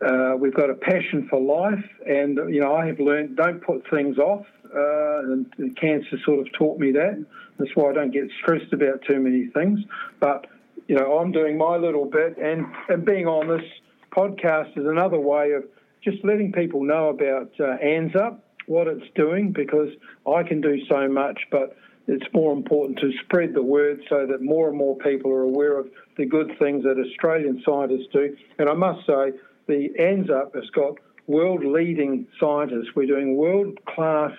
uh, 0.05 0.35
we've 0.39 0.55
got 0.55 0.71
a 0.71 0.75
passion 0.75 1.29
for 1.29 1.41
life, 1.41 1.85
and 2.07 2.37
you 2.53 2.61
know 2.61 2.75
I 2.75 2.87
have 2.87 2.99
learned 2.99 3.37
don't 3.37 3.63
put 3.63 3.89
things 3.91 4.19
off 4.19 4.47
uh, 4.75 5.33
and, 5.33 5.47
and 5.59 5.77
cancer 5.77 6.17
sort 6.25 6.41
of 6.41 6.53
taught 6.55 6.79
me 6.79 6.93
that. 6.93 7.25
That's 7.59 7.71
why 7.75 7.91
I 7.91 7.93
don't 7.93 8.11
get 8.11 8.29
stressed 8.41 8.73
about 8.73 9.03
too 9.09 9.21
many 9.21 9.49
things. 9.49 9.81
But 10.21 10.47
you 10.89 10.97
know, 10.97 11.19
I'm 11.19 11.33
doing 11.33 11.57
my 11.57 11.77
little 11.77 12.07
bit, 12.07 12.39
and 12.39 12.67
and 12.89 13.05
being 13.05 13.27
on 13.27 13.49
this 13.49 13.69
podcast 14.11 14.77
is 14.77 14.87
another 14.87 15.19
way 15.19 15.53
of 15.53 15.65
just 16.03 16.25
letting 16.25 16.53
people 16.53 16.83
know 16.83 17.09
about 17.09 17.53
uh, 17.61 17.77
ANZUP, 17.83 18.39
what 18.67 18.87
it's 18.87 19.07
doing, 19.15 19.53
because 19.53 19.89
I 20.27 20.43
can 20.43 20.61
do 20.61 20.79
so 20.89 21.09
much, 21.09 21.39
but 21.51 21.77
it's 22.09 22.27
more 22.33 22.53
important 22.53 22.99
to 22.99 23.13
spread 23.25 23.55
the 23.55 23.63
word 23.63 24.03
so 24.09 24.27
that 24.27 24.43
more 24.43 24.69
and 24.69 24.77
more 24.77 24.97
people 24.99 25.31
are 25.31 25.43
aware 25.43 25.79
of 25.79 25.89
the 26.17 26.27
good 26.27 26.53
things 26.59 26.83
that 26.85 26.99
Australian 26.99 27.63
scientists 27.65 28.09
do. 28.13 28.37
And 28.59 28.69
I 28.69 28.75
must 28.75 29.07
say, 29.07 29.33
the 29.69 29.91
ANZUP 29.99 30.55
has 30.55 30.69
got 30.71 30.99
world 31.27 31.65
leading 31.65 32.27
scientists. 32.41 32.89
We're 32.97 33.07
doing 33.07 33.37
world 33.37 33.79
class 33.87 34.33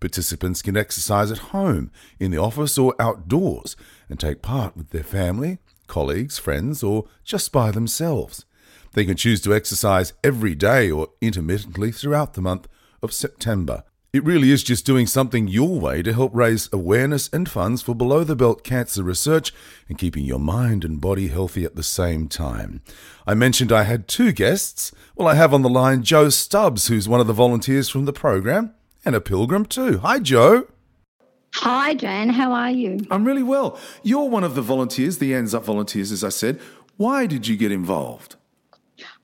Participants 0.00 0.62
can 0.62 0.76
exercise 0.76 1.32
at 1.32 1.38
home, 1.38 1.90
in 2.20 2.30
the 2.30 2.38
office, 2.38 2.78
or 2.78 2.94
outdoors 3.00 3.74
and 4.08 4.20
take 4.20 4.42
part 4.42 4.76
with 4.76 4.90
their 4.90 5.02
family, 5.02 5.58
colleagues, 5.88 6.38
friends, 6.38 6.82
or 6.82 7.06
just 7.24 7.50
by 7.50 7.72
themselves. 7.72 8.44
They 8.94 9.04
can 9.04 9.16
choose 9.16 9.40
to 9.42 9.54
exercise 9.54 10.12
every 10.22 10.54
day 10.54 10.90
or 10.90 11.08
intermittently 11.20 11.90
throughout 11.90 12.34
the 12.34 12.40
month 12.40 12.68
of 13.02 13.12
September. 13.12 13.82
It 14.10 14.24
really 14.24 14.50
is 14.50 14.62
just 14.62 14.86
doing 14.86 15.06
something 15.06 15.48
your 15.48 15.78
way 15.78 16.00
to 16.02 16.14
help 16.14 16.34
raise 16.34 16.70
awareness 16.72 17.28
and 17.30 17.46
funds 17.46 17.82
for 17.82 17.94
below 17.94 18.24
the 18.24 18.34
belt 18.34 18.64
cancer 18.64 19.02
research 19.02 19.52
and 19.86 19.98
keeping 19.98 20.24
your 20.24 20.38
mind 20.38 20.82
and 20.82 20.98
body 20.98 21.28
healthy 21.28 21.64
at 21.64 21.76
the 21.76 21.82
same 21.82 22.26
time. 22.26 22.80
I 23.26 23.34
mentioned 23.34 23.70
I 23.70 23.82
had 23.82 24.08
two 24.08 24.32
guests. 24.32 24.92
Well, 25.14 25.28
I 25.28 25.34
have 25.34 25.52
on 25.52 25.60
the 25.60 25.68
line 25.68 26.04
Joe 26.04 26.30
Stubbs, 26.30 26.88
who's 26.88 27.06
one 27.06 27.20
of 27.20 27.26
the 27.26 27.34
volunteers 27.34 27.90
from 27.90 28.06
the 28.06 28.14
program, 28.14 28.72
and 29.04 29.14
a 29.14 29.20
pilgrim 29.20 29.66
too. 29.66 29.98
Hi, 29.98 30.20
Joe. 30.20 30.68
Hi, 31.56 31.92
Dan. 31.92 32.30
How 32.30 32.52
are 32.52 32.70
you? 32.70 33.00
I'm 33.10 33.26
really 33.26 33.42
well. 33.42 33.78
You're 34.02 34.30
one 34.30 34.44
of 34.44 34.54
the 34.54 34.62
volunteers, 34.62 35.18
the 35.18 35.32
ANZUP 35.32 35.64
volunteers, 35.64 36.12
as 36.12 36.24
I 36.24 36.30
said. 36.30 36.60
Why 36.96 37.26
did 37.26 37.46
you 37.46 37.58
get 37.58 37.72
involved? 37.72 38.36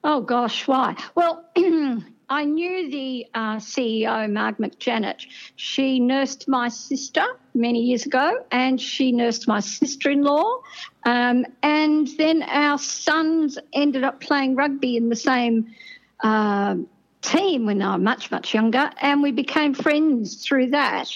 Oh, 0.03 0.21
gosh, 0.21 0.69
why? 0.69 0.95
Well, 1.15 1.49
I 2.29 2.45
knew 2.45 2.91
the 2.91 3.27
uh, 3.35 3.57
CEO, 3.57 4.31
Marg 4.33 4.57
McJannett. 4.57 5.27
She 5.57 6.01
nursed 6.01 6.49
my 6.49 6.69
sister 6.69 7.25
many 7.55 7.81
years 7.81 8.07
ago, 8.07 8.45
and 8.51 8.81
she 8.81 9.13
nursed 9.13 9.47
my 9.47 9.61
sister 9.61 10.11
in 10.11 10.23
law. 10.23 10.61
Um, 11.05 11.45
and 11.63 12.09
then 12.19 12.43
our 12.43 12.79
sons 12.79 13.59
ended 13.73 14.05
up 14.05 14.21
playing 14.21 14.57
rugby 14.57 14.97
in 14.97 15.09
the 15.09 15.17
same 15.17 15.75
uh, 16.23 16.77
team 17.21 17.67
when 17.67 17.79
they 17.79 17.87
were 17.87 17.99
much, 17.99 18.31
much 18.31 18.55
younger, 18.55 18.91
and 19.01 19.23
we 19.23 19.31
became 19.31 19.75
friends 19.75 20.45
through 20.45 20.71
that. 20.71 21.11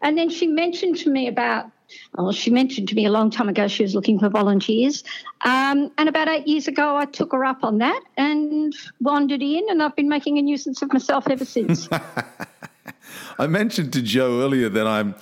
And 0.00 0.16
then 0.16 0.30
she 0.30 0.46
mentioned 0.46 0.96
to 0.98 1.10
me 1.10 1.28
about 1.28 1.70
well, 2.16 2.32
she 2.32 2.50
mentioned 2.50 2.88
to 2.88 2.94
me 2.94 3.06
a 3.06 3.10
long 3.10 3.30
time 3.30 3.48
ago 3.48 3.68
she 3.68 3.82
was 3.82 3.94
looking 3.94 4.18
for 4.18 4.28
volunteers. 4.28 5.04
Um, 5.44 5.90
and 5.98 6.08
about 6.08 6.28
eight 6.28 6.46
years 6.46 6.68
ago, 6.68 6.96
I 6.96 7.04
took 7.04 7.32
her 7.32 7.44
up 7.44 7.64
on 7.64 7.78
that 7.78 8.00
and 8.16 8.74
wandered 9.00 9.42
in, 9.42 9.66
and 9.68 9.82
I've 9.82 9.96
been 9.96 10.08
making 10.08 10.38
a 10.38 10.42
nuisance 10.42 10.82
of 10.82 10.92
myself 10.92 11.28
ever 11.28 11.44
since. 11.44 11.88
I 13.38 13.46
mentioned 13.46 13.92
to 13.94 14.02
Joe 14.02 14.40
earlier 14.40 14.68
that 14.68 14.86
I'm 14.86 15.14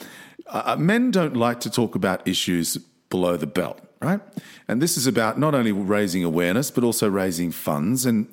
uh, 0.49 0.77
men 0.79 1.11
don't 1.11 1.37
like 1.37 1.61
to 1.61 1.71
talk 1.71 1.95
about 1.95 2.27
issues 2.27 2.77
below 3.11 3.37
the 3.37 3.47
belt, 3.47 3.81
right? 4.01 4.21
And 4.69 4.81
this 4.81 4.97
is 4.97 5.07
about 5.07 5.39
not 5.39 5.55
only 5.55 5.73
raising 5.73 6.25
awareness 6.25 6.71
but 6.71 6.85
also 6.85 7.09
raising 7.09 7.51
funds 7.51 8.07
and 8.07 8.27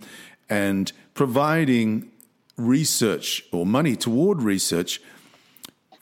and 0.49 0.91
providing 1.13 2.11
research 2.57 3.43
or 3.51 3.65
money 3.65 3.95
toward 3.95 4.41
research 4.41 5.01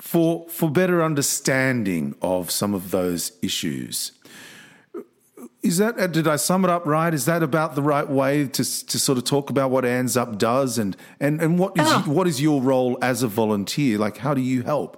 for 0.02 0.48
for 0.50 0.70
better 0.70 1.04
understanding 1.04 2.16
of 2.22 2.50
some 2.50 2.74
of 2.74 2.90
those 2.90 3.34
issues. 3.44 4.12
Is 5.62 5.78
that 5.78 6.00
uh, 6.00 6.08
did 6.08 6.28
I 6.28 6.38
sum 6.38 6.66
it 6.66 6.72
up 6.72 6.88
right? 6.88 7.14
Is 7.14 7.26
that 7.26 7.44
about 7.44 7.76
the 7.76 7.84
right 7.84 8.10
way 8.10 8.48
to 8.48 8.64
to 8.64 9.00
sort 9.00 9.20
of 9.20 9.26
talk 9.26 9.52
about 9.52 9.70
what 9.70 9.84
ANZUP 9.84 10.40
does 10.40 10.80
and 10.80 10.98
and 11.20 11.40
and 11.40 11.60
what 11.60 11.78
is 11.78 11.86
oh. 11.88 12.04
what 12.08 12.28
is 12.28 12.42
your 12.42 12.62
role 12.62 12.98
as 13.02 13.22
a 13.22 13.28
volunteer? 13.28 14.00
Like, 14.00 14.18
how 14.18 14.34
do 14.34 14.42
you 14.42 14.64
help? 14.64 14.98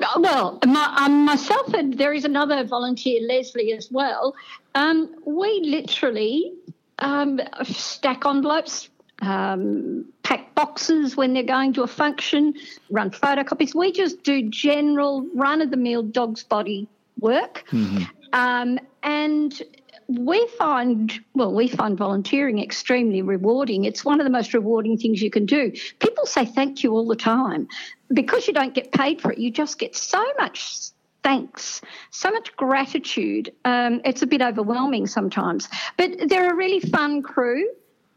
Uh, 0.00 0.20
well, 0.20 0.58
my, 0.64 0.94
um, 0.98 1.24
myself 1.24 1.74
and 1.74 1.98
there 1.98 2.12
is 2.12 2.24
another 2.24 2.62
volunteer, 2.64 3.20
Leslie, 3.26 3.72
as 3.72 3.90
well. 3.90 4.34
Um, 4.76 5.12
we 5.24 5.60
literally 5.64 6.52
um, 7.00 7.40
stack 7.64 8.24
envelopes, 8.24 8.88
um, 9.22 10.04
pack 10.22 10.54
boxes 10.54 11.16
when 11.16 11.32
they're 11.32 11.42
going 11.42 11.72
to 11.74 11.82
a 11.82 11.86
function, 11.86 12.54
run 12.90 13.10
photocopies. 13.10 13.74
We 13.74 13.92
just 13.92 14.22
do 14.22 14.48
general 14.48 15.26
run 15.34 15.62
of 15.62 15.70
the 15.70 15.76
mill 15.76 16.02
dog's 16.02 16.42
body 16.42 16.88
work. 17.20 17.64
Mm-hmm. 17.70 18.04
Um, 18.32 18.78
and 19.02 19.62
we 20.08 20.46
find, 20.58 21.12
well, 21.34 21.52
we 21.52 21.68
find 21.68 21.96
volunteering 21.96 22.62
extremely 22.62 23.22
rewarding. 23.22 23.84
It's 23.84 24.04
one 24.04 24.20
of 24.20 24.24
the 24.24 24.30
most 24.30 24.54
rewarding 24.54 24.98
things 24.98 25.20
you 25.20 25.30
can 25.30 25.46
do. 25.46 25.72
People 25.98 26.26
say 26.26 26.44
thank 26.44 26.82
you 26.82 26.92
all 26.92 27.06
the 27.06 27.16
time. 27.16 27.68
Because 28.12 28.46
you 28.46 28.52
don't 28.52 28.72
get 28.72 28.92
paid 28.92 29.20
for 29.20 29.32
it, 29.32 29.38
you 29.38 29.50
just 29.50 29.80
get 29.80 29.96
so 29.96 30.24
much 30.38 30.90
thanks, 31.24 31.80
so 32.12 32.30
much 32.30 32.54
gratitude. 32.54 33.52
Um, 33.64 34.00
it's 34.04 34.22
a 34.22 34.28
bit 34.28 34.40
overwhelming 34.40 35.08
sometimes. 35.08 35.68
But 35.96 36.28
they're 36.28 36.52
a 36.52 36.54
really 36.54 36.78
fun 36.78 37.20
crew. 37.22 37.68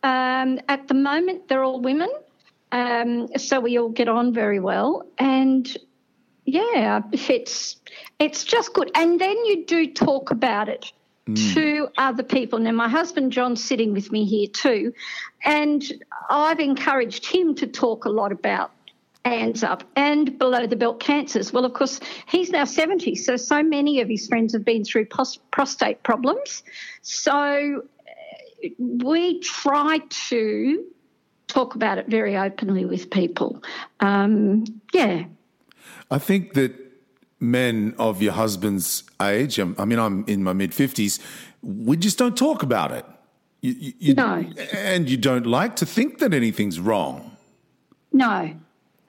Um, 0.04 0.60
at 0.68 0.88
the 0.88 0.94
moment, 0.94 1.48
they're 1.48 1.64
all 1.64 1.82
women, 1.82 2.10
um, 2.72 3.28
so 3.38 3.60
we 3.60 3.78
all 3.78 3.90
get 3.90 4.08
on 4.08 4.34
very 4.34 4.60
well, 4.60 5.06
and 5.18 5.68
yeah, 6.46 7.02
it's 7.12 7.78
it's 8.20 8.44
just 8.44 8.74
good. 8.74 8.92
And 8.96 9.20
then 9.20 9.46
you 9.46 9.66
do 9.66 9.92
talk 9.92 10.32
about 10.32 10.70
it 10.70 10.92
mm. 11.28 11.54
to 11.54 11.90
other 11.98 12.24
people. 12.24 12.60
Now, 12.60 12.72
my 12.72 12.90
husband 12.90 13.32
John's 13.32 13.64
sitting 13.64 13.94
with 13.94 14.12
me 14.12 14.26
here 14.26 14.48
too, 14.48 14.94
and 15.44 15.84
I've 16.30 16.60
encouraged 16.60 17.26
him 17.26 17.56
to 17.56 17.68
talk 17.68 18.06
a 18.06 18.10
lot 18.10 18.32
about 18.32 18.72
ANZUP 19.26 19.82
and 19.96 20.38
below 20.38 20.66
the 20.66 20.76
belt 20.76 21.00
cancers. 21.00 21.52
Well, 21.52 21.66
of 21.66 21.74
course, 21.74 22.00
he's 22.28 22.50
now 22.50 22.66
70, 22.66 23.16
so 23.16 23.36
so 23.36 23.62
many 23.62 24.02
of 24.02 24.08
his 24.08 24.28
friends 24.28 24.54
have 24.54 24.66
been 24.66 24.84
through 24.84 25.06
post- 25.06 25.40
prostate 25.52 26.04
problems. 26.04 26.64
So 27.02 27.84
we 28.78 29.40
try 29.40 30.00
to 30.10 30.86
talk 31.48 31.76
about 31.76 31.98
it 31.98 32.08
very 32.08 32.38
openly 32.38 32.86
with 32.86 33.10
people. 33.10 33.62
Um, 34.00 34.66
yeah. 34.94 35.26
I 36.12 36.20
think 36.20 36.54
that 36.54 36.74
men 37.40 37.96
of 37.98 38.22
your 38.22 38.34
husband's 38.34 39.04
age, 39.22 39.60
um, 39.60 39.76
I 39.78 39.86
mean, 39.86 40.00
I'm 40.00 40.24
in 40.28 40.44
my 40.44 40.54
mid 40.54 40.72
50s, 40.72 41.20
we 41.62 41.98
just 41.98 42.18
don't 42.18 42.38
talk 42.38 42.64
about 42.64 42.92
it. 42.92 43.06
You, 43.62 43.74
you, 43.74 43.94
you, 44.00 44.14
no. 44.14 44.46
And 44.74 45.10
you 45.10 45.18
don't 45.18 45.46
like 45.46 45.76
to 45.78 45.86
think 45.86 46.20
that 46.20 46.34
anything's 46.34 46.80
wrong. 46.80 47.36
No. 48.14 48.56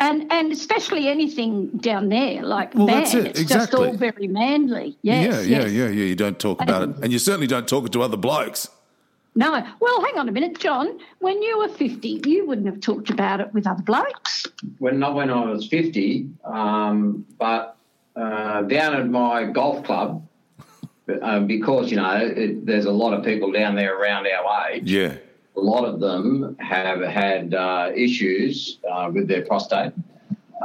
And 0.00 0.32
and 0.32 0.50
especially 0.50 1.08
anything 1.08 1.68
down 1.76 2.08
there, 2.08 2.42
like 2.42 2.74
well, 2.74 2.86
man, 2.86 3.02
it. 3.02 3.14
it's 3.26 3.40
exactly. 3.40 3.44
just 3.44 3.74
all 3.74 3.92
very 3.92 4.28
manly. 4.28 4.96
Yes, 5.02 5.46
yeah, 5.46 5.58
yeah, 5.58 5.66
yeah, 5.66 5.88
yeah. 5.88 6.04
You 6.06 6.16
don't 6.16 6.38
talk 6.38 6.62
about 6.62 6.88
it, 6.88 6.96
and 7.02 7.12
you 7.12 7.18
certainly 7.18 7.46
don't 7.46 7.68
talk 7.68 7.84
it 7.84 7.92
to 7.92 8.00
other 8.00 8.16
blokes. 8.16 8.70
No. 9.40 9.66
Well, 9.80 10.04
hang 10.04 10.18
on 10.18 10.28
a 10.28 10.32
minute, 10.32 10.58
John. 10.58 10.98
When 11.20 11.40
you 11.40 11.56
were 11.56 11.68
50, 11.68 12.20
you 12.26 12.46
wouldn't 12.46 12.66
have 12.66 12.80
talked 12.80 13.08
about 13.08 13.40
it 13.40 13.52
with 13.54 13.66
other 13.66 13.82
blokes. 13.82 14.46
Well, 14.78 14.92
not 14.92 15.14
when 15.14 15.30
I 15.30 15.46
was 15.46 15.66
50, 15.66 16.28
um, 16.44 17.24
but 17.38 17.74
uh, 18.14 18.60
down 18.62 18.94
at 18.96 19.08
my 19.08 19.44
golf 19.44 19.82
club, 19.82 20.26
uh, 21.22 21.40
because, 21.40 21.90
you 21.90 21.96
know, 21.96 22.16
it, 22.16 22.66
there's 22.66 22.84
a 22.84 22.92
lot 22.92 23.14
of 23.14 23.24
people 23.24 23.50
down 23.50 23.76
there 23.76 23.98
around 23.98 24.26
our 24.26 24.68
age. 24.68 24.90
Yeah. 24.90 25.16
A 25.56 25.60
lot 25.60 25.86
of 25.86 26.00
them 26.00 26.54
have 26.60 27.00
had 27.00 27.54
uh, 27.54 27.92
issues 27.96 28.78
uh, 28.92 29.10
with 29.10 29.26
their 29.26 29.46
prostate. 29.46 29.94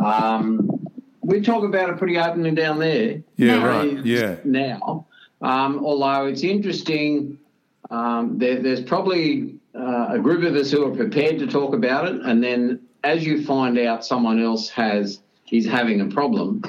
Um, 0.03 0.85
we 1.21 1.39
talk 1.39 1.63
about 1.63 1.91
it 1.91 1.97
pretty 1.97 2.17
openly 2.17 2.51
down 2.51 2.79
there. 2.79 3.23
Yeah, 3.37 3.65
right. 3.65 4.05
Yeah. 4.05 4.35
Now, 4.43 5.07
um, 5.41 5.83
although 5.83 6.25
it's 6.25 6.43
interesting 6.43 7.39
um, 7.89 8.37
there, 8.37 8.61
there's 8.61 8.81
probably 8.81 9.55
uh, 9.75 10.07
a 10.11 10.19
group 10.19 10.43
of 10.43 10.55
us 10.55 10.71
who 10.71 10.85
are 10.85 10.95
prepared 10.95 11.39
to 11.39 11.47
talk 11.47 11.73
about 11.73 12.07
it, 12.07 12.21
and 12.23 12.43
then 12.43 12.81
as 13.03 13.25
you 13.25 13.43
find 13.43 13.77
out 13.77 14.05
someone 14.05 14.41
else 14.41 14.69
has 14.69 15.21
is 15.51 15.65
having 15.65 16.01
a 16.01 16.07
problem, 16.07 16.63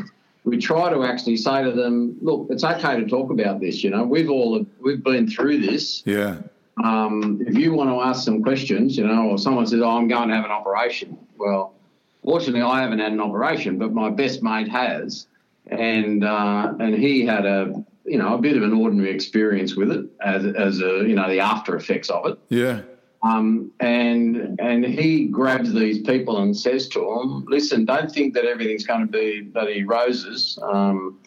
we 0.45 0.59
try 0.59 0.91
to 0.91 1.05
actually 1.05 1.37
say 1.37 1.63
to 1.63 1.73
them, 1.73 2.17
"Look, 2.21 2.49
it's 2.51 2.65
okay 2.65 3.01
to 3.01 3.07
talk 3.07 3.31
about 3.31 3.61
this. 3.61 3.83
You 3.83 3.91
know, 3.91 4.05
we've 4.05 4.31
all 4.31 4.65
we've 4.81 5.03
been 5.03 5.29
through 5.29 5.61
this. 5.61 6.03
Yeah. 6.05 6.39
Um, 6.85 7.43
if 7.47 7.57
you 7.57 7.73
want 7.73 7.89
to 7.89 8.01
ask 8.01 8.25
some 8.25 8.43
questions, 8.43 8.99
you 8.99 9.07
know, 9.07 9.31
or 9.31 9.39
someone 9.39 9.67
says, 9.67 9.81
"Oh, 9.81 9.97
I'm 9.97 10.09
going 10.09 10.29
to 10.29 10.35
have 10.35 10.45
an 10.45 10.51
operation," 10.51 11.19
well, 11.39 11.75
fortunately, 12.23 12.61
I 12.61 12.83
haven't 12.83 12.99
had 12.99 13.13
an 13.13 13.21
operation, 13.21 13.79
but 13.79 13.95
my 13.95 14.11
best 14.11 14.43
mate 14.43 14.69
has, 14.69 15.27
and 15.69 16.23
uh, 16.23 16.75
and 16.79 16.95
he 16.95 17.25
had 17.25 17.47
a 17.47 17.85
you 18.07 18.19
know, 18.19 18.35
a 18.35 18.39
bit 18.39 18.57
of 18.57 18.63
an 18.63 18.73
ordinary 18.73 19.11
experience 19.11 19.77
with 19.77 19.91
it 19.91 20.07
as, 20.21 20.45
as 20.45 20.81
a, 20.81 21.05
you 21.07 21.15
know, 21.15 21.29
the 21.29 21.41
after 21.41 21.77
effects 21.77 22.11
of 22.11 22.27
it. 22.27 22.39
Yeah. 22.49 22.83
Um, 23.23 23.73
and 23.81 24.61
and 24.61 24.85
he 24.85 25.27
grabs 25.27 25.73
these 25.73 26.01
people 26.03 26.39
and 26.39 26.57
says 26.57 26.87
to 26.91 27.01
them, 27.01 27.45
"Listen, 27.49 27.85
don't 27.85 28.13
think 28.13 28.35
that 28.35 28.45
everything's 28.45 28.87
going 28.87 29.01
to 29.01 29.07
be 29.07 29.41
bloody 29.41 29.83
roses. 29.85 30.59
Um, 30.63 31.19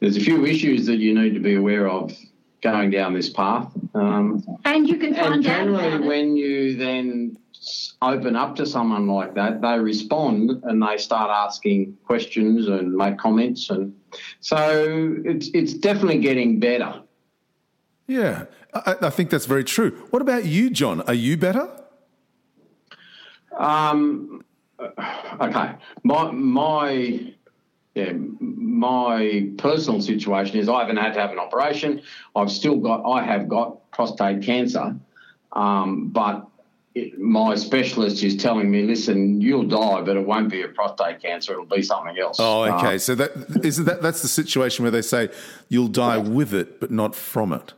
there's 0.00 0.16
a 0.16 0.20
few 0.20 0.46
issues 0.46 0.86
that 0.86 0.96
you 0.96 1.14
need 1.14 1.34
to 1.34 1.40
be 1.40 1.56
aware 1.56 1.88
of 1.88 2.12
going 2.62 2.90
down 2.90 3.12
this 3.12 3.28
path. 3.28 3.70
Um, 3.94 4.42
and 4.64 4.88
you 4.88 4.96
can 4.96 5.14
find 5.14 5.34
and 5.34 5.42
generally, 5.42 6.06
when 6.06 6.36
you 6.36 6.76
then 6.76 7.36
open 8.00 8.34
up 8.34 8.56
to 8.56 8.66
someone 8.66 9.06
like 9.06 9.34
that, 9.34 9.60
they 9.60 9.78
respond 9.78 10.50
and 10.64 10.82
they 10.82 10.96
start 10.96 11.30
asking 11.30 11.96
questions 12.04 12.68
and 12.68 12.94
make 12.94 13.18
comments, 13.18 13.68
and 13.70 13.94
so 14.40 15.16
it's 15.24 15.48
it's 15.52 15.74
definitely 15.74 16.18
getting 16.18 16.58
better. 16.60 17.02
Yeah, 18.06 18.44
I, 18.72 18.96
I 19.02 19.10
think 19.10 19.30
that's 19.30 19.46
very 19.46 19.64
true. 19.64 19.90
What 20.10 20.22
about 20.22 20.44
you, 20.44 20.70
John? 20.70 21.02
Are 21.02 21.14
you 21.14 21.36
better? 21.36 21.68
Um, 23.56 24.44
okay, 25.40 25.74
my 26.02 26.30
my 26.30 27.34
yeah, 27.94 28.12
my 28.40 29.50
personal 29.58 30.00
situation 30.00 30.58
is 30.58 30.68
I 30.68 30.80
haven't 30.80 30.96
had 30.96 31.12
to 31.14 31.20
have 31.20 31.30
an 31.30 31.38
operation. 31.38 32.02
I've 32.34 32.50
still 32.50 32.76
got, 32.76 33.04
I 33.04 33.22
have 33.22 33.48
got 33.48 33.90
prostate 33.90 34.42
cancer, 34.42 34.96
um, 35.52 36.08
but 36.08 36.46
it, 36.94 37.18
my 37.18 37.54
specialist 37.54 38.22
is 38.22 38.36
telling 38.36 38.70
me, 38.70 38.82
listen, 38.82 39.40
you'll 39.40 39.66
die, 39.66 40.00
but 40.02 40.16
it 40.16 40.26
won't 40.26 40.50
be 40.50 40.62
a 40.62 40.68
prostate 40.68 41.20
cancer; 41.20 41.52
it'll 41.52 41.64
be 41.64 41.82
something 41.82 42.18
else. 42.18 42.38
Oh, 42.38 42.64
okay. 42.64 42.96
Uh, 42.96 42.98
so 42.98 43.14
that 43.14 43.32
is 43.64 43.84
that. 43.84 44.02
That's 44.02 44.22
the 44.22 44.28
situation 44.28 44.84
where 44.84 44.90
they 44.90 45.02
say 45.02 45.30
you'll 45.68 45.88
die 45.88 46.18
with 46.18 46.54
it, 46.54 46.80
but 46.80 46.90
not 46.90 47.14
from 47.14 47.52
it. 47.52 47.72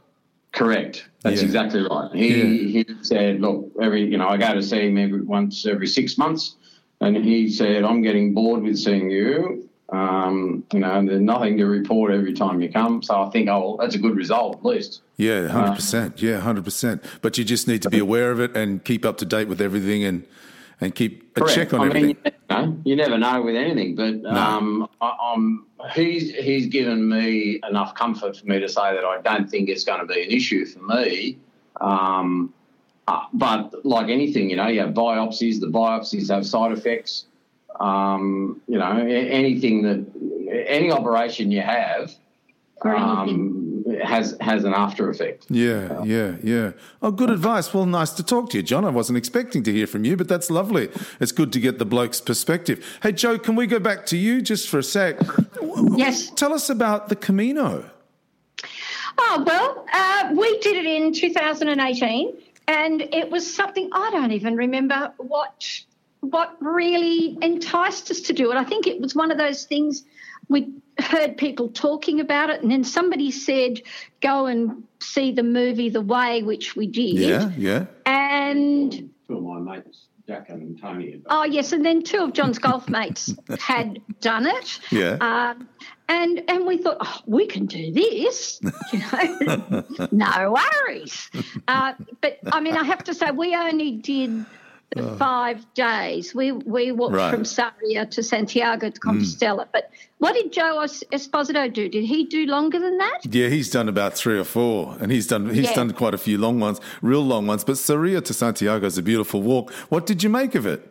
Correct. 0.52 1.08
That's 1.22 1.40
yeah. 1.40 1.46
exactly 1.46 1.82
right. 1.82 2.10
He 2.12 2.78
yeah. 2.78 2.84
he 2.84 2.94
said, 3.02 3.40
look, 3.40 3.72
every 3.80 4.04
you 4.04 4.18
know, 4.18 4.28
I 4.28 4.36
go 4.36 4.54
to 4.54 4.62
see 4.62 4.88
him 4.88 4.98
every 4.98 5.22
once 5.22 5.66
every 5.66 5.86
six 5.86 6.18
months, 6.18 6.56
and 7.00 7.16
he 7.16 7.48
said, 7.48 7.84
I'm 7.84 8.02
getting 8.02 8.34
bored 8.34 8.62
with 8.62 8.78
seeing 8.78 9.10
you. 9.10 9.63
Um, 9.90 10.64
you 10.72 10.80
know, 10.80 11.04
there's 11.04 11.20
nothing 11.20 11.58
to 11.58 11.66
report 11.66 12.12
every 12.12 12.32
time 12.32 12.60
you 12.60 12.70
come. 12.70 13.02
So 13.02 13.22
I 13.22 13.30
think, 13.30 13.48
oh, 13.48 13.60
well, 13.60 13.76
that's 13.76 13.94
a 13.94 13.98
good 13.98 14.16
result 14.16 14.56
at 14.56 14.64
least. 14.64 15.02
Yeah, 15.16 15.46
hundred 15.48 15.76
percent. 15.76 16.14
Uh, 16.14 16.26
yeah, 16.26 16.40
hundred 16.40 16.64
percent. 16.64 17.04
But 17.22 17.38
you 17.38 17.44
just 17.44 17.68
need 17.68 17.82
to 17.82 17.90
be 17.90 17.98
aware 17.98 18.30
of 18.30 18.40
it 18.40 18.56
and 18.56 18.82
keep 18.84 19.04
up 19.04 19.18
to 19.18 19.24
date 19.24 19.48
with 19.48 19.60
everything 19.60 20.02
and 20.04 20.24
and 20.80 20.94
keep 20.94 21.36
a 21.36 21.40
correct. 21.40 21.54
check 21.54 21.74
on 21.74 21.80
I 21.80 21.86
everything. 21.86 22.06
Mean, 22.06 22.18
you, 22.24 22.32
know, 22.50 22.78
you, 22.84 22.96
never 22.96 23.18
know 23.18 23.42
with 23.42 23.54
anything, 23.54 23.94
but 23.94 24.16
no. 24.16 24.30
um, 24.30 24.88
I, 25.00 25.90
he's 25.94 26.34
he's 26.34 26.66
given 26.66 27.08
me 27.08 27.60
enough 27.68 27.94
comfort 27.94 28.36
for 28.36 28.46
me 28.46 28.58
to 28.60 28.68
say 28.68 28.94
that 28.94 29.04
I 29.04 29.20
don't 29.20 29.48
think 29.48 29.68
it's 29.68 29.84
going 29.84 30.00
to 30.00 30.06
be 30.06 30.22
an 30.22 30.30
issue 30.30 30.64
for 30.64 30.80
me. 30.82 31.38
Um, 31.80 32.52
uh, 33.06 33.24
but 33.34 33.84
like 33.84 34.08
anything, 34.08 34.50
you 34.50 34.56
know, 34.56 34.66
you 34.66 34.80
have 34.80 34.94
biopsies. 34.94 35.60
The 35.60 35.66
biopsies 35.66 36.30
have 36.30 36.46
side 36.46 36.72
effects. 36.72 37.26
Um, 37.80 38.60
you 38.68 38.78
know, 38.78 38.96
anything 38.98 39.82
that 39.82 40.64
any 40.68 40.90
operation 40.90 41.50
you 41.50 41.60
have 41.60 42.14
um, 42.82 43.84
has 44.02 44.36
has 44.40 44.64
an 44.64 44.74
after 44.74 45.08
effect. 45.08 45.46
Yeah, 45.48 46.02
yeah, 46.04 46.36
yeah. 46.42 46.72
Oh, 47.02 47.10
good 47.10 47.30
advice. 47.30 47.72
Well, 47.72 47.86
nice 47.86 48.10
to 48.12 48.22
talk 48.22 48.50
to 48.50 48.58
you, 48.58 48.62
John. 48.62 48.84
I 48.84 48.90
wasn't 48.90 49.18
expecting 49.18 49.62
to 49.64 49.72
hear 49.72 49.86
from 49.86 50.04
you, 50.04 50.16
but 50.16 50.28
that's 50.28 50.50
lovely. 50.50 50.90
It's 51.20 51.32
good 51.32 51.52
to 51.52 51.60
get 51.60 51.78
the 51.78 51.84
bloke's 51.84 52.20
perspective. 52.20 52.84
Hey, 53.02 53.12
Joe, 53.12 53.38
can 53.38 53.56
we 53.56 53.66
go 53.66 53.78
back 53.78 54.06
to 54.06 54.16
you 54.16 54.42
just 54.42 54.68
for 54.68 54.78
a 54.78 54.82
sec? 54.82 55.18
Yes. 55.96 56.30
Tell 56.30 56.52
us 56.52 56.70
about 56.70 57.08
the 57.08 57.16
Camino. 57.16 57.90
Oh 59.18 59.44
well, 59.46 59.86
uh, 59.92 60.34
we 60.36 60.58
did 60.58 60.76
it 60.76 60.86
in 60.86 61.12
2018, 61.12 62.36
and 62.68 63.00
it 63.00 63.30
was 63.30 63.52
something 63.52 63.88
I 63.92 64.10
don't 64.10 64.32
even 64.32 64.56
remember 64.56 65.12
what 65.18 65.84
what 66.30 66.56
really 66.60 67.38
enticed 67.42 68.10
us 68.10 68.20
to 68.22 68.32
do 68.32 68.50
it. 68.50 68.56
I 68.56 68.64
think 68.64 68.86
it 68.86 69.00
was 69.00 69.14
one 69.14 69.30
of 69.30 69.38
those 69.38 69.64
things 69.64 70.04
we 70.48 70.72
heard 70.98 71.36
people 71.36 71.68
talking 71.68 72.20
about 72.20 72.50
it, 72.50 72.62
and 72.62 72.70
then 72.70 72.84
somebody 72.84 73.30
said, 73.30 73.80
"Go 74.20 74.46
and 74.46 74.84
see 75.00 75.32
the 75.32 75.42
movie 75.42 75.88
The 75.88 76.00
Way," 76.00 76.42
which 76.42 76.76
we 76.76 76.86
did. 76.86 77.14
Yeah, 77.14 77.50
yeah. 77.56 77.86
And 78.06 78.92
two 79.26 79.36
of 79.36 79.42
my 79.42 79.58
mates, 79.76 80.06
Jack 80.26 80.48
and 80.50 80.80
Tony. 80.80 81.20
Oh 81.26 81.44
yes, 81.44 81.72
and 81.72 81.84
then 81.84 82.02
two 82.02 82.18
of 82.18 82.32
John's 82.32 82.58
golf 82.58 82.88
mates 82.88 83.34
had 83.58 84.00
done 84.20 84.46
it. 84.46 84.80
Yeah. 84.90 85.16
Um, 85.20 85.68
and 86.08 86.42
and 86.48 86.66
we 86.66 86.78
thought, 86.78 86.98
oh, 87.00 87.20
we 87.26 87.46
can 87.46 87.66
do 87.66 87.92
this. 87.92 88.60
You 88.92 89.00
know, 89.00 89.84
no 90.12 90.54
worries. 90.54 91.30
Uh, 91.66 91.94
but 92.20 92.38
I 92.52 92.60
mean, 92.60 92.76
I 92.76 92.84
have 92.84 93.02
to 93.04 93.14
say, 93.14 93.30
we 93.30 93.56
only 93.56 93.92
did 93.92 94.44
oh. 94.96 95.16
five 95.16 95.64
days. 95.74 96.34
We 96.34 96.52
we 96.52 96.92
walked 96.92 97.14
right. 97.14 97.30
from 97.30 97.44
Sarria 97.44 98.10
to 98.10 98.22
Santiago 98.22 98.90
de 98.90 98.98
Compostela. 98.98 99.64
Mm. 99.66 99.68
But 99.72 99.90
what 100.18 100.34
did 100.34 100.52
Joe 100.52 100.86
Esposito 101.12 101.72
do? 101.72 101.88
Did 101.88 102.04
he 102.04 102.24
do 102.24 102.46
longer 102.46 102.78
than 102.78 102.98
that? 102.98 103.20
Yeah, 103.30 103.48
he's 103.48 103.70
done 103.70 103.88
about 103.88 104.14
three 104.14 104.38
or 104.38 104.44
four, 104.44 104.96
and 105.00 105.10
he's 105.10 105.26
done 105.26 105.50
he's 105.50 105.66
yeah. 105.66 105.74
done 105.74 105.92
quite 105.92 106.14
a 106.14 106.18
few 106.18 106.38
long 106.38 106.60
ones, 106.60 106.80
real 107.02 107.22
long 107.22 107.46
ones. 107.46 107.64
But 107.64 107.76
Sarria 107.76 108.24
to 108.24 108.34
Santiago 108.34 108.86
is 108.86 108.98
a 108.98 109.02
beautiful 109.02 109.42
walk. 109.42 109.72
What 109.88 110.06
did 110.06 110.22
you 110.22 110.30
make 110.30 110.54
of 110.54 110.66
it? 110.66 110.90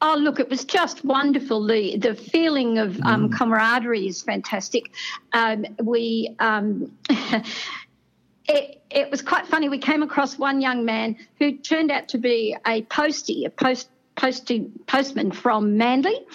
Oh, 0.00 0.16
look, 0.18 0.40
it 0.40 0.48
was 0.48 0.64
just 0.64 1.04
wonderful. 1.04 1.66
The 1.66 1.96
the 1.98 2.14
feeling 2.14 2.78
of 2.78 3.00
um, 3.02 3.28
mm. 3.28 3.36
camaraderie 3.36 4.06
is 4.06 4.22
fantastic. 4.22 4.90
Um, 5.32 5.66
we 5.82 6.34
um, 6.38 6.92
it, 8.48 8.82
it 8.90 9.10
was 9.10 9.22
quite 9.22 9.46
funny. 9.46 9.68
We 9.68 9.78
came 9.78 10.02
across 10.02 10.38
one 10.38 10.60
young 10.60 10.84
man 10.84 11.16
who 11.38 11.56
turned 11.56 11.90
out 11.90 12.08
to 12.08 12.18
be 12.18 12.56
a 12.66 12.82
postie, 12.82 13.44
a 13.44 13.50
post, 13.50 13.88
postie, 14.14 14.70
postman 14.86 15.32
from 15.32 15.76
Manly, 15.76 16.26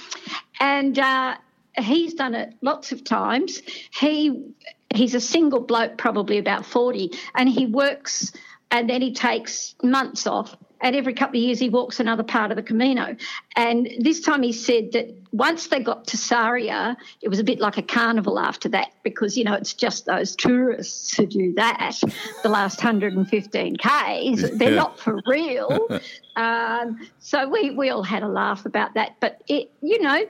and 0.60 0.98
uh, 0.98 1.36
he's 1.78 2.14
done 2.14 2.36
it 2.36 2.54
lots 2.62 2.92
of 2.92 3.04
times. 3.04 3.62
He 3.98 4.54
he's 4.94 5.16
a 5.16 5.22
single 5.22 5.62
bloke, 5.62 5.98
probably 5.98 6.38
about 6.38 6.66
forty, 6.66 7.12
and 7.36 7.48
he 7.48 7.66
works 7.66 8.34
and 8.72 8.90
then 8.90 9.02
he 9.02 9.14
takes 9.14 9.76
months 9.84 10.26
off 10.26 10.56
and 10.82 10.96
every 10.96 11.14
couple 11.14 11.40
of 11.40 11.44
years 11.44 11.60
he 11.60 11.70
walks 11.70 12.00
another 12.00 12.24
part 12.24 12.52
of 12.52 12.58
the 12.58 12.64
Camino. 12.64 13.16
And 13.56 13.90
this 14.00 14.22
time 14.22 14.42
he 14.44 14.52
said 14.52 14.92
that 14.94 15.16
once 15.32 15.68
they 15.68 15.80
got 15.80 16.08
to 16.08 16.18
Sarria, 16.18 16.96
it 17.22 17.30
was 17.30 17.40
a 17.40 17.44
bit 17.44 17.60
like 17.60 17.78
a 17.78 17.82
carnival 17.82 18.40
after 18.40 18.68
that 18.70 18.92
because, 19.04 19.38
you 19.38 19.44
know, 19.44 19.54
it's 19.54 19.74
just 19.74 20.06
those 20.06 20.36
tourists 20.36 21.16
who 21.16 21.26
do 21.26 21.54
that 21.54 22.00
the 22.44 22.50
last 22.50 22.80
115 22.80 23.78
Ks. 23.78 23.82
They're 24.54 24.70
yeah. 24.70 24.76
not 24.76 25.00
for 25.00 25.22
real. 25.28 25.88
um, 26.36 27.00
so 27.20 27.48
we, 27.48 27.72
we 27.72 27.90
all 27.90 28.04
had 28.04 28.24
a 28.24 28.28
laugh 28.28 28.66
about 28.66 28.96
that. 28.96 29.18
But, 29.20 29.42
it, 29.48 29.72
you 29.82 30.02
know, 30.02 30.26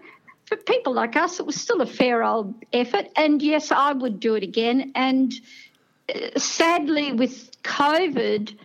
for 0.46 0.58
people 0.58 0.94
like 0.94 1.16
us, 1.16 1.40
it 1.40 1.46
was 1.46 1.56
still 1.56 1.82
a 1.82 1.86
fair 1.86 2.24
old 2.24 2.54
effort. 2.74 3.08
And 3.16 3.42
yes, 3.42 3.72
I 3.72 3.94
would 3.94 4.20
do 4.20 4.36
it 4.36 4.44
again. 4.44 4.92
And 4.96 5.34
uh, 6.14 6.38
sadly, 6.38 7.14
with 7.14 7.62
COVID, 7.64 8.58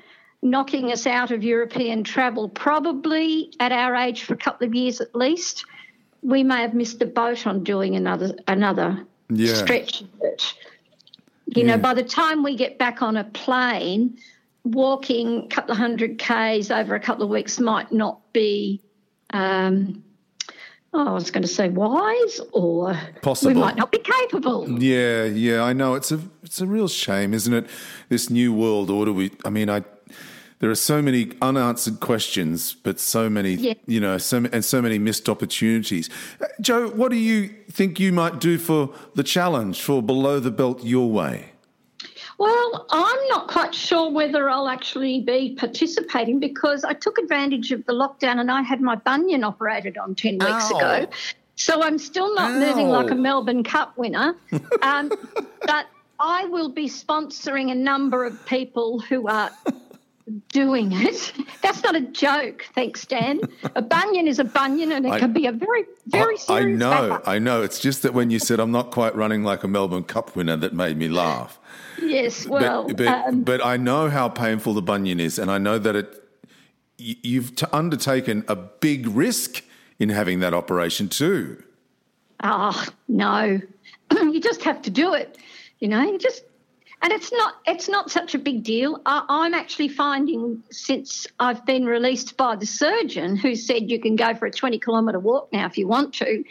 knocking 0.43 0.93
us 0.93 1.07
out 1.07 1.31
of 1.31 1.43
European 1.43 2.05
travel, 2.05 2.49
probably 2.49 3.53
at 3.61 3.73
our 3.73 3.95
age 3.95 4.23
for 4.23 4.35
a 4.35 4.39
couple 4.39 4.67
of 4.67 4.75
years 4.75 5.01
at 5.01 5.15
least. 5.15 5.65
We 6.23 6.43
may 6.43 6.61
have 6.63 6.75
missed 6.75 6.99
the 6.99 7.07
boat 7.07 7.47
on 7.47 7.63
doing 7.63 7.95
another 7.95 8.35
another 8.49 9.07
yeah. 9.29 9.55
stretch 9.55 10.03
of 10.03 10.09
it. 10.23 10.55
You 11.47 11.63
yeah. 11.63 11.77
know, 11.77 11.79
by 11.79 11.95
the 11.95 12.03
time 12.03 12.43
we 12.43 12.57
get 12.57 12.79
back 12.79 13.03
on 13.03 13.17
a 13.17 13.25
plane, 13.25 14.19
walking 14.65 15.45
a 15.45 15.49
couple 15.49 15.73
of 15.73 15.79
hundred 15.79 16.19
k's 16.19 16.71
over 16.71 16.95
a 16.95 17.01
couple 17.01 17.23
of 17.23 17.31
weeks 17.31 17.61
might 17.61 17.93
not 17.93 18.33
be. 18.33 18.83
Um, 19.31 20.03
oh, 20.93 21.09
I 21.09 21.13
was 21.13 21.31
going 21.31 21.43
to 21.43 21.49
say 21.49 21.69
wise, 21.69 22.41
or 22.53 22.99
possible. 23.23 23.55
We 23.55 23.61
might 23.61 23.77
not 23.77 23.93
be 23.93 23.99
capable. 23.99 24.69
Yeah, 24.81 25.25
yeah, 25.25 25.63
I 25.63 25.73
know. 25.73 25.95
It's 25.95 26.11
a 26.11 26.21
it's 26.43 26.61
a 26.61 26.67
real 26.67 26.89
shame, 26.89 27.35
isn't 27.35 27.53
it? 27.53 27.67
This 28.09 28.31
new 28.31 28.53
world 28.53 28.91
order. 28.91 29.13
We, 29.13 29.31
I 29.45 29.51
mean, 29.51 29.71
I 29.71 29.85
there 30.59 30.71
are 30.71 30.75
so 30.75 31.03
many 31.03 31.33
unanswered 31.43 32.01
questions, 32.01 32.75
but 32.75 32.99
so 32.99 33.29
many, 33.29 33.55
yeah. 33.55 33.75
you 33.87 34.01
know, 34.01 34.19
so, 34.19 34.47
and 34.53 34.65
so 34.65 34.81
many 34.81 34.99
missed 34.99 35.29
opportunities. 35.29 36.09
Joe, 36.61 36.89
what 36.89 37.11
do 37.11 37.17
you 37.17 37.49
think 37.71 38.01
you 38.01 38.13
might 38.13 38.41
do 38.41 38.57
for 38.59 38.91
the 39.15 39.23
challenge 39.23 39.83
for 39.83 40.03
Below 40.03 40.41
the 40.41 40.51
Belt 40.51 40.83
Your 40.83 41.11
Way? 41.11 41.51
Well, 42.39 42.87
I'm 42.91 43.29
not 43.29 43.49
quite 43.49 43.75
sure 43.75 44.11
whether 44.11 44.51
I'll 44.51 44.69
actually 44.69 45.21
be 45.21 45.57
participating 45.59 46.39
because 46.39 46.85
I 46.85 46.93
took 46.93 47.19
advantage 47.19 47.73
of 47.73 47.85
the 47.87 47.93
lockdown 47.93 48.41
and 48.41 48.51
I 48.51 48.63
had 48.63 48.81
my 48.81 48.95
bunion 48.97 49.43
operated 49.43 49.97
on 49.97 50.15
10 50.15 50.35
weeks 50.35 50.71
Ow. 50.73 50.77
ago. 50.77 51.11
So 51.55 51.83
I'm 51.83 51.99
still 51.99 52.35
not 52.35 52.51
Ow. 52.51 52.61
moving 52.61 52.89
like 52.89 53.11
a 53.11 53.15
Melbourne 53.15 53.65
Cup 53.65 53.97
winner. 53.97 54.37
Um, 54.83 55.11
but 55.67 55.87
I 56.21 56.45
will 56.47 56.69
be 56.69 56.89
sponsoring 56.89 57.71
a 57.71 57.75
number 57.75 58.25
of 58.25 58.45
people 58.47 59.01
who 59.01 59.27
are 59.29 59.51
doing 60.49 60.91
it. 60.93 61.33
That's 61.63 61.83
not 61.83 61.95
a 61.95 62.01
joke, 62.01 62.67
thanks, 62.75 63.07
Dan. 63.07 63.41
A 63.75 63.83
bunion 63.83 64.27
is 64.27 64.39
a 64.39 64.45
bunion, 64.45 64.93
and 64.93 65.07
it 65.07 65.13
I, 65.13 65.19
can 65.19 65.33
be 65.33 65.47
a 65.47 65.53
very, 65.53 65.85
very 66.07 66.37
serious. 66.37 66.51
I 66.51 66.63
know, 66.63 67.21
I 67.27 67.39
know. 67.39 67.63
It's 67.63 67.81
just 67.81 68.03
that 68.03 68.15
when 68.15 68.31
you 68.31 68.39
said 68.39 68.61
I'm 68.61 68.73
not 68.73 68.91
quite 68.91 69.15
running 69.15 69.45
like 69.45 69.63
a 69.65 69.69
Melbourne 69.69 70.05
Cup 70.05 70.35
winner, 70.37 70.57
that 70.57 70.75
made 70.75 70.97
me 70.97 71.09
laugh. 71.09 71.59
Yes, 72.01 72.47
well, 72.47 72.87
but 72.87 72.97
but, 72.97 73.07
um, 73.07 73.43
but 73.43 73.65
I 73.65 73.77
know 73.77 74.11
how 74.11 74.29
painful 74.29 74.75
the 74.75 74.83
bunion 74.83 75.21
is, 75.21 75.39
and 75.39 75.51
I 75.51 75.59
know 75.59 75.79
that 75.79 75.97
it. 75.97 76.23
You've 76.99 77.53
undertaken 77.73 78.43
a 78.49 78.57
big 78.57 79.07
risk 79.09 79.63
in 79.99 80.09
having 80.09 80.41
that 80.41 80.55
operation 80.55 81.09
too. 81.09 81.63
Oh 82.43 82.87
no, 83.09 83.61
you 84.13 84.41
just 84.41 84.63
have 84.65 84.83
to 84.83 84.91
do 84.91 85.15
it. 85.15 85.39
You 85.79 85.89
know, 85.89 86.03
you 86.03 86.19
just 86.19 86.43
and 87.03 87.13
it's 87.13 87.31
not 87.31 87.55
it's 87.67 87.89
not 87.89 88.11
such 88.11 88.35
a 88.35 88.39
big 88.39 88.63
deal. 88.63 89.01
I, 89.07 89.47
am 89.47 89.55
actually 89.55 89.89
finding 89.89 90.63
since 90.71 91.27
I've 91.39 91.65
been 91.67 91.85
released 91.85 92.37
by 92.37 92.57
the 92.57 92.67
surgeon 92.67 93.37
who 93.37 93.55
said 93.55 93.91
you 93.91 94.01
can 94.01 94.17
go 94.17 94.35
for 94.35 94.47
a 94.47 94.51
20 94.51 94.79
kilometre 94.79 95.21
walk 95.21 95.53
now 95.53 95.67
if 95.67 95.77
you 95.77 95.87
want 95.87 96.15
to. 96.15 96.43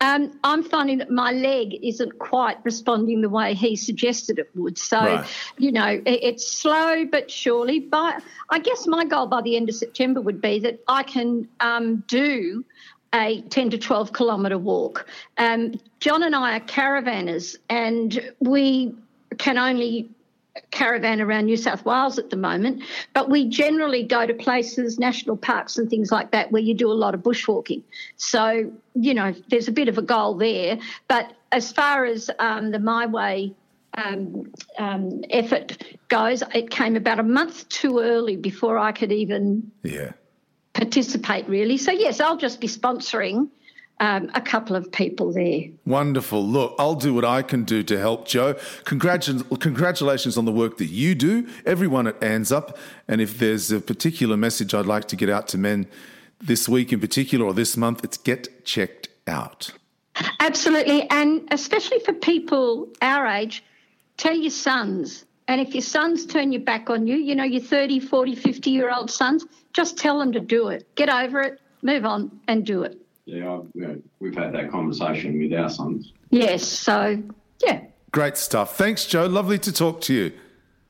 Um, 0.00 0.36
I'm 0.42 0.64
finding 0.64 0.98
that 0.98 1.10
my 1.10 1.30
leg 1.30 1.78
isn't 1.84 2.18
quite 2.18 2.58
responding 2.64 3.20
the 3.20 3.28
way 3.28 3.54
he 3.54 3.76
suggested 3.76 4.40
it 4.40 4.50
would. 4.56 4.76
So, 4.76 4.98
right. 4.98 5.26
you 5.58 5.70
know, 5.70 5.86
it, 5.86 6.02
it's 6.04 6.50
slow 6.50 7.04
but 7.04 7.30
surely. 7.30 7.78
But 7.78 8.22
I 8.50 8.58
guess 8.58 8.86
my 8.88 9.04
goal 9.04 9.26
by 9.26 9.42
the 9.42 9.56
end 9.56 9.68
of 9.68 9.76
September 9.76 10.20
would 10.20 10.40
be 10.40 10.58
that 10.60 10.80
I 10.88 11.04
can 11.04 11.48
um, 11.60 12.02
do 12.08 12.64
a 13.14 13.42
10 13.42 13.70
to 13.70 13.78
12 13.78 14.12
kilometre 14.12 14.58
walk. 14.58 15.06
Um, 15.38 15.74
John 16.00 16.22
and 16.22 16.34
I 16.34 16.56
are 16.56 16.60
caravanners, 16.60 17.56
and 17.68 18.32
we 18.40 18.94
can 19.38 19.58
only 19.58 20.10
caravan 20.70 21.20
around 21.20 21.46
New 21.46 21.56
South 21.56 21.84
Wales 21.84 22.18
at 22.18 22.30
the 22.30 22.36
moment, 22.36 22.82
but 23.14 23.30
we 23.30 23.48
generally 23.48 24.02
go 24.02 24.26
to 24.26 24.34
places, 24.34 24.98
national 24.98 25.36
parks 25.36 25.78
and 25.78 25.88
things 25.88 26.10
like 26.10 26.30
that, 26.32 26.52
where 26.52 26.62
you 26.62 26.74
do 26.74 26.90
a 26.90 26.94
lot 26.94 27.14
of 27.14 27.22
bushwalking. 27.22 27.82
So, 28.16 28.70
you 28.94 29.14
know, 29.14 29.34
there's 29.48 29.68
a 29.68 29.72
bit 29.72 29.88
of 29.88 29.98
a 29.98 30.02
goal 30.02 30.34
there. 30.34 30.78
But 31.08 31.32
as 31.52 31.72
far 31.72 32.04
as 32.04 32.30
um, 32.38 32.70
the 32.70 32.78
My 32.78 33.06
Way 33.06 33.54
um, 33.96 34.52
um, 34.78 35.22
effort 35.30 35.82
goes, 36.08 36.42
it 36.54 36.70
came 36.70 36.96
about 36.96 37.18
a 37.18 37.24
month 37.24 37.68
too 37.68 38.00
early 38.00 38.36
before 38.36 38.78
I 38.78 38.92
could 38.92 39.12
even 39.12 39.70
yeah. 39.82 40.12
participate, 40.74 41.48
really. 41.48 41.78
So, 41.78 41.92
yes, 41.92 42.20
I'll 42.20 42.36
just 42.36 42.60
be 42.60 42.68
sponsoring 42.68 43.48
um, 44.00 44.30
a 44.34 44.40
couple 44.40 44.74
of 44.74 44.90
people 44.90 45.32
there. 45.32 45.64
Wonderful. 45.86 46.44
Look, 46.44 46.74
I'll 46.78 46.94
do 46.94 47.14
what 47.14 47.24
I 47.24 47.42
can 47.42 47.64
do 47.64 47.82
to 47.84 47.98
help 47.98 48.26
Jo. 48.26 48.56
congratulations 48.84 50.36
on 50.36 50.44
the 50.44 50.52
work 50.52 50.78
that 50.78 50.86
you 50.86 51.14
do, 51.14 51.48
everyone 51.64 52.06
at 52.06 52.20
ANZUP. 52.20 52.76
And 53.06 53.20
if 53.20 53.38
there's 53.38 53.70
a 53.70 53.80
particular 53.80 54.36
message 54.36 54.74
I'd 54.74 54.86
like 54.86 55.06
to 55.08 55.16
get 55.16 55.30
out 55.30 55.46
to 55.48 55.58
men 55.58 55.86
this 56.40 56.68
week 56.68 56.92
in 56.92 57.00
particular 57.00 57.46
or 57.46 57.54
this 57.54 57.76
month, 57.76 58.02
it's 58.04 58.16
get 58.16 58.64
checked 58.64 59.08
out. 59.26 59.70
Absolutely. 60.40 61.08
And 61.10 61.46
especially 61.50 62.00
for 62.00 62.12
people 62.12 62.88
our 63.00 63.26
age, 63.26 63.64
tell 64.16 64.34
your 64.34 64.50
sons. 64.50 65.24
And 65.48 65.60
if 65.60 65.74
your 65.74 65.82
sons 65.82 66.26
turn 66.26 66.52
your 66.52 66.62
back 66.62 66.90
on 66.90 67.06
you, 67.06 67.16
you 67.16 67.34
know, 67.34 67.44
your 67.44 67.62
30, 67.62 68.00
40, 68.00 68.34
50 68.34 68.70
year 68.70 68.92
old 68.92 69.10
sons, 69.10 69.44
just 69.72 69.96
tell 69.96 70.18
them 70.18 70.32
to 70.32 70.40
do 70.40 70.68
it. 70.68 70.86
Get 70.94 71.08
over 71.08 71.40
it, 71.40 71.60
move 71.82 72.04
on, 72.04 72.40
and 72.48 72.64
do 72.64 72.82
it. 72.82 73.01
Yeah, 73.24 73.60
we've 74.18 74.34
had 74.34 74.52
that 74.54 74.70
conversation 74.70 75.38
with 75.38 75.58
our 75.58 75.70
sons. 75.70 76.12
Yes, 76.30 76.66
so 76.66 77.22
yeah. 77.64 77.84
Great 78.10 78.36
stuff. 78.36 78.76
Thanks, 78.76 79.06
Joe. 79.06 79.26
Lovely 79.26 79.58
to 79.60 79.72
talk 79.72 80.00
to 80.02 80.14
you. 80.14 80.32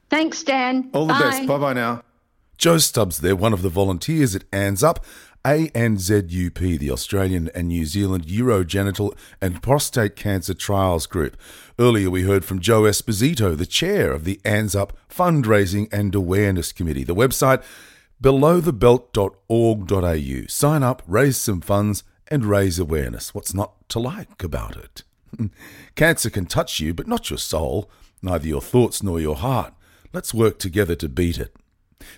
Thanks, 0.09 0.43
Dan. 0.43 0.91
All 0.93 1.07
the 1.07 1.15
Bye. 1.15 1.21
best. 1.21 1.47
Bye 1.47 1.59
bye 1.59 1.73
now. 1.73 2.03
Joe 2.59 2.79
Stubbs 2.79 3.21
there, 3.21 3.37
one 3.37 3.53
of 3.53 3.63
the 3.63 3.69
volunteers 3.69 4.37
at 4.37 4.49
ANZUP. 4.51 4.99
ANZUP, 5.45 6.79
the 6.79 6.91
Australian 6.91 7.51
and 7.55 7.69
New 7.69 7.85
Zealand 7.85 8.27
Urogenital 8.27 9.17
and 9.41 9.63
Prostate 9.63 10.15
Cancer 10.15 10.55
Trials 10.55 11.07
Group. 11.07 11.37
Earlier, 11.79 12.11
we 12.11 12.23
heard 12.23 12.45
from 12.45 12.61
Joe 12.61 12.83
Esposito, 12.83 13.57
the 13.57 13.67
chair 13.67 14.13
of 14.13 14.25
the 14.25 14.41
ANZUP 14.45 14.91
Fundraising 15.11 15.93
and 15.93 16.15
Awareness 16.15 16.73
Committee. 16.73 17.05
The 17.05 17.15
website 17.15 17.63
belowthebelt.org.au. 18.23 20.47
Sign 20.49 20.83
up, 20.85 21.03
raise 21.09 21.37
some 21.37 21.61
funds, 21.61 22.05
and 22.29 22.45
raise 22.45 22.79
awareness. 22.79 23.35
What's 23.35 23.55
not 23.55 23.89
to 23.91 23.99
like 23.99 24.43
about 24.43 24.77
it? 24.77 25.03
Cancer 25.95 26.31
can 26.31 26.47
touch 26.47 26.81
you, 26.81 26.95
but 26.95 27.07
not 27.07 27.31
your 27.31 27.39
soul, 27.39 27.91
neither 28.23 28.47
your 28.47 28.63
thoughts 28.63 29.03
nor 29.03 29.21
your 29.21 29.37
heart. 29.37 29.75
Let's 30.13 30.35
work 30.35 30.59
together 30.59 30.95
to 30.97 31.09
beat 31.09 31.39
it. 31.39 31.55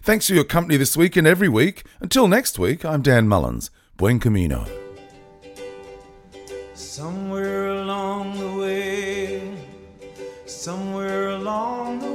Thanks 0.02 0.26
for 0.28 0.34
your 0.34 0.44
company 0.44 0.76
this 0.76 0.96
week 0.96 1.16
and 1.16 1.26
every 1.26 1.48
week. 1.48 1.84
Until 2.00 2.28
next 2.28 2.58
week, 2.58 2.84
I'm 2.84 3.02
Dan 3.02 3.28
Mullins. 3.28 3.70
Buen 3.96 4.18
camino. 4.18 4.66
Somewhere 6.74 7.68
along 7.68 8.38
the 8.38 8.60
way, 8.60 9.56
somewhere 10.46 11.30
along 11.30 12.00
the 12.00 12.13